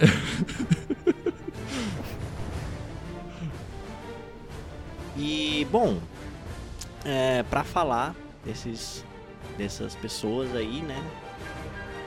E, 5.20 5.66
bom, 5.70 5.98
é, 7.04 7.42
pra 7.42 7.62
falar 7.62 8.14
desses, 8.42 9.04
dessas 9.58 9.94
pessoas 9.94 10.54
aí, 10.56 10.80
né? 10.80 10.98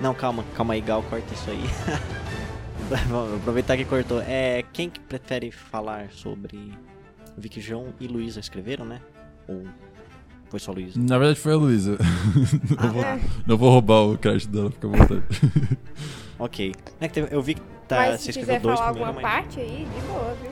Não, 0.02 0.16
calma, 0.16 0.44
calma 0.56 0.74
aí, 0.74 0.82
Gal, 0.82 1.04
corta 1.04 1.32
isso 1.32 1.50
aí. 1.52 1.64
Vamos 3.08 3.36
aproveitar 3.36 3.78
que 3.78 3.86
cortou. 3.86 4.20
É, 4.22 4.64
quem 4.74 4.90
que 4.90 5.00
prefere 5.00 5.52
falar 5.52 6.10
sobre... 6.12 6.74
Eu 7.36 7.42
vi 7.42 7.50
que 7.50 7.62
João 7.62 7.94
e 8.00 8.08
Luísa 8.08 8.40
escreveram, 8.40 8.84
né? 8.84 9.00
Ou 9.48 9.64
foi 10.50 10.60
só 10.60 10.72
Luísa? 10.72 11.00
Na 11.00 11.20
verdade 11.20 11.40
foi 11.40 11.54
a 11.54 11.58
Luísa. 11.58 11.98
Ah, 12.78 12.88
não, 12.88 12.92
vou, 12.94 13.04
tá. 13.04 13.20
não 13.46 13.58
vou 13.58 13.70
roubar 13.70 14.02
o 14.02 14.18
crédito 14.18 14.52
dela, 14.52 14.72
fica 14.72 14.88
à 14.88 14.90
vontade. 14.90 15.24
Ok. 16.40 16.74
É 17.00 17.10
eu 17.32 17.42
vi 17.42 17.54
que 17.54 17.62
tá, 17.88 17.98
Mas 17.98 18.22
você 18.22 18.32
se 18.34 18.40
escreveu 18.40 18.56
quiser 18.56 18.60
dois 18.60 18.80
falar 18.80 18.90
alguma 18.90 19.14
mas... 19.14 19.22
parte 19.22 19.60
aí, 19.60 19.88
de 19.94 20.02
boa, 20.08 20.36
viu? 20.42 20.52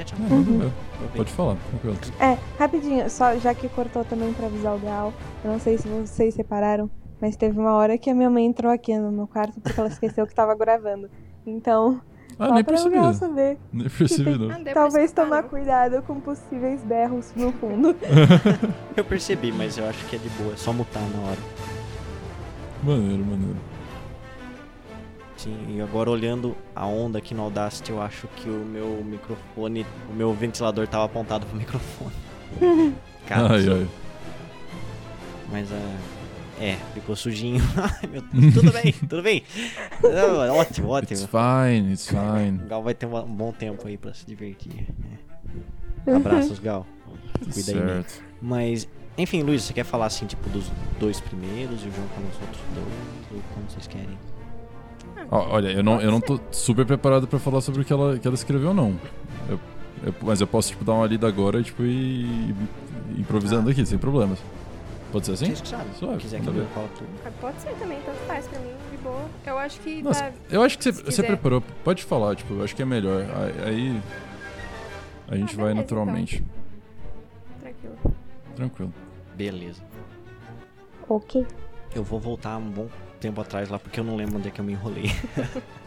É. 0.00 0.04
Não, 0.18 0.28
manda 0.38 0.50
ver. 0.50 0.72
Aproveita. 0.94 1.16
Pode 1.16 1.32
falar, 1.32 1.56
tranquilo. 1.70 1.96
É, 2.20 2.36
rapidinho, 2.58 3.08
só 3.10 3.36
já 3.38 3.54
que 3.54 3.68
cortou 3.68 4.04
também 4.04 4.32
pra 4.32 4.46
avisar 4.46 4.74
o 4.74 4.78
Gal. 4.78 5.12
Eu 5.44 5.52
não 5.52 5.58
sei 5.60 5.78
se 5.78 5.88
vocês 5.88 6.34
separaram, 6.34 6.90
mas 7.20 7.36
teve 7.36 7.58
uma 7.58 7.72
hora 7.72 7.96
que 7.96 8.10
a 8.10 8.14
minha 8.14 8.28
mãe 8.30 8.44
entrou 8.46 8.70
aqui 8.72 8.96
no 8.98 9.10
meu 9.12 9.26
quarto 9.26 9.60
porque 9.60 9.78
ela 9.78 9.88
esqueceu 9.88 10.26
que 10.26 10.34
tava 10.34 10.54
gravando. 10.54 11.08
Então, 11.46 12.00
Ah, 12.38 12.48
só 12.48 12.54
nem 12.54 12.64
pra 12.64 12.72
o 12.72 12.76
percebi. 12.76 12.94
Gal 12.96 13.14
saber. 13.14 13.58
Nem 13.72 13.88
percebi, 13.88 14.38
não. 14.38 14.48
Não 14.48 14.64
Talvez 14.64 15.12
tomar 15.12 15.42
não. 15.42 15.48
cuidado 15.48 16.02
com 16.02 16.20
possíveis 16.20 16.82
berros 16.82 17.32
no 17.36 17.52
fundo. 17.52 17.94
Eu 18.96 19.04
percebi, 19.04 19.52
mas 19.52 19.78
eu 19.78 19.88
acho 19.88 20.04
que 20.06 20.16
é 20.16 20.18
de 20.18 20.28
boa. 20.30 20.52
É 20.52 20.56
só 20.56 20.72
mutar 20.72 21.02
na 21.02 21.28
hora. 21.30 21.38
Maneiro, 22.82 23.24
maneiro. 23.24 23.56
Sim, 25.36 25.76
e 25.76 25.80
agora 25.80 26.10
olhando 26.10 26.56
a 26.74 26.86
onda 26.86 27.18
aqui 27.18 27.34
no 27.34 27.42
Audacity, 27.42 27.90
eu 27.90 28.00
acho 28.00 28.26
que 28.36 28.48
o 28.48 28.64
meu 28.64 29.02
microfone, 29.04 29.84
o 30.10 30.14
meu 30.14 30.32
ventilador 30.32 30.86
tava 30.88 31.04
apontado 31.04 31.44
pro 31.46 31.56
microfone. 31.56 32.12
Cara, 33.28 33.54
ai, 33.54 33.68
ai. 33.68 33.88
mas 35.50 35.70
é. 35.70 35.96
É, 36.58 36.76
ficou 36.94 37.14
sujinho. 37.14 37.62
Ai, 37.76 38.08
meu 38.10 38.22
Deus. 38.22 38.54
Tudo 38.54 38.72
bem, 38.72 38.92
tudo 39.06 39.22
bem. 39.22 39.42
Não, 40.02 40.56
ótimo, 40.56 40.98
It's 40.98 41.22
ótimo. 41.22 41.28
fine, 41.28 41.92
it's 41.92 42.08
fine. 42.08 42.62
O 42.64 42.66
Gal 42.66 42.82
vai 42.82 42.94
ter 42.94 43.04
um 43.04 43.22
bom 43.26 43.52
tempo 43.52 43.86
aí 43.86 43.98
pra 43.98 44.14
se 44.14 44.24
divertir. 44.24 44.86
É. 46.06 46.14
Abraços, 46.14 46.58
Gal. 46.58 46.86
Cuida 47.52 47.72
aí, 47.72 47.76
né? 47.78 47.86
certo. 48.04 48.22
Mas, 48.40 48.88
enfim, 49.18 49.42
Luiz, 49.42 49.64
você 49.64 49.74
quer 49.74 49.84
falar 49.84 50.06
assim, 50.06 50.24
tipo, 50.24 50.48
dos 50.48 50.72
dois 50.98 51.20
primeiros 51.20 51.82
e 51.84 51.88
o 51.88 51.92
João 51.92 52.08
com 52.08 52.22
os 52.22 52.40
outros 52.40 52.62
dois? 52.74 53.32
Ou 53.34 53.42
como 53.52 53.68
vocês 53.68 53.86
querem? 53.86 54.18
Olha, 55.30 55.68
eu 55.68 55.82
não, 55.82 56.00
eu 56.00 56.10
não 56.10 56.20
tô 56.20 56.38
super 56.52 56.86
preparado 56.86 57.26
pra 57.26 57.38
falar 57.38 57.60
sobre 57.60 57.82
o 57.82 57.84
que 57.84 57.92
ela, 57.92 58.18
que 58.18 58.26
ela 58.26 58.34
escreveu, 58.34 58.72
não. 58.72 58.94
Eu- 59.48 59.58
eu- 60.04 60.14
mas 60.22 60.40
eu 60.40 60.46
posso, 60.46 60.68
tipo, 60.70 60.84
dar 60.84 60.92
uma 60.94 61.06
lida 61.06 61.26
agora 61.26 61.62
tipo, 61.62 61.82
e 61.82 62.24
ir 62.24 62.54
improvisando 63.18 63.68
aqui, 63.70 63.84
sem 63.84 63.98
problemas. 63.98 64.38
Pode 65.10 65.26
ser 65.26 65.32
assim? 65.32 65.52
Que 65.52 65.66
sabem. 65.68 65.86
Suave, 65.98 66.14
Se 66.16 66.20
quiser 66.22 66.40
que 66.40 66.48
eu 66.48 66.66
falo 66.66 66.88
tudo. 66.96 67.08
Ah, 67.24 67.30
Pode 67.40 67.60
ser 67.60 67.70
também, 67.74 67.98
tanto 68.04 68.18
faz 68.26 68.46
pra 68.46 68.58
mim, 68.60 68.72
de 68.90 68.96
boa. 68.98 69.24
Eu 69.46 69.58
acho 69.58 69.80
que 69.80 70.02
Nossa, 70.02 70.24
tá- 70.24 70.32
eu 70.50 70.62
acho 70.62 70.76
que 70.78 70.84
você, 70.84 70.92
você 70.92 71.22
preparou. 71.22 71.62
Pode 71.84 72.04
falar, 72.04 72.34
tipo, 72.36 72.54
eu 72.54 72.62
acho 72.64 72.74
que 72.76 72.82
é 72.82 72.84
melhor. 72.84 73.22
Aí- 73.22 73.64
Aí 73.68 74.02
a 75.28 75.36
gente 75.36 75.54
Ah, 75.54 75.56
vai 75.56 75.66
beleza, 75.68 75.74
naturalmente. 75.74 76.44
tranquilo. 77.60 77.96
Tranquilo. 78.54 78.92
Beleza. 79.36 79.82
ok. 81.08 81.46
Eu 81.94 82.02
vou 82.04 82.18
voltar 82.20 82.56
um 82.58 82.68
bom 82.70 82.88
tempo 83.16 83.40
atrás 83.40 83.68
lá, 83.68 83.78
porque 83.78 84.00
eu 84.00 84.04
não 84.04 84.16
lembro 84.16 84.38
onde 84.38 84.48
é 84.48 84.50
que 84.50 84.60
eu 84.60 84.64
me 84.64 84.72
enrolei. 84.72 85.10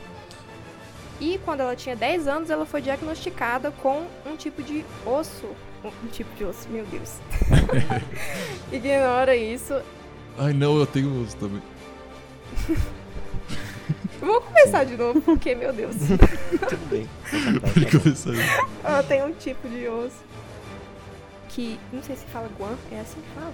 E 1.20 1.38
quando 1.44 1.60
ela 1.60 1.76
tinha 1.76 1.96
10 1.96 2.28
anos, 2.28 2.50
ela 2.50 2.66
foi 2.66 2.82
diagnosticada 2.82 3.72
com 3.72 4.08
um 4.26 4.38
tipo 4.38 4.64
de 4.64 4.86
osso. 5.06 5.48
Um 5.84 6.08
tipo 6.08 6.34
de 6.36 6.46
osso, 6.46 6.70
meu 6.70 6.86
Deus. 6.86 7.18
Ignora 8.72 9.36
isso. 9.36 9.82
Ai, 10.38 10.54
não, 10.54 10.78
eu 10.80 10.88
tenho 10.88 11.22
osso 11.22 11.36
também. 11.36 11.62
Vou 14.22 14.42
começar 14.42 14.86
de 14.86 14.96
novo, 14.96 15.22
porque, 15.22 15.56
meu 15.56 15.74
Deus. 15.74 15.96
Tudo 15.98 16.90
bem. 16.90 17.08
Que 17.74 18.00
começar. 18.00 18.32
Ela 18.84 19.04
tem 19.04 19.24
um 19.24 19.32
tipo 19.34 19.68
de 19.68 19.88
osso. 19.88 20.24
Que. 21.50 21.80
Não 21.92 22.04
sei 22.04 22.16
se 22.16 22.26
fala 22.26 22.50
guan, 22.58 22.78
é 22.92 23.00
assim 23.00 23.20
que 23.22 23.30
fala? 23.36 23.54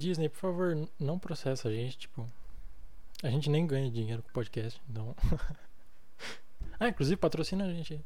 Disney, 0.00 0.30
por 0.30 0.38
favor, 0.38 0.88
não 0.98 1.18
processa 1.18 1.68
a 1.68 1.72
gente, 1.72 1.98
tipo. 1.98 2.26
A 3.22 3.28
gente 3.28 3.50
nem 3.50 3.66
ganha 3.66 3.90
dinheiro 3.90 4.22
com 4.22 4.32
podcast, 4.32 4.80
então. 4.88 5.14
ah, 6.80 6.88
inclusive 6.88 7.18
patrocina 7.18 7.66
a 7.66 7.68
gente. 7.68 8.00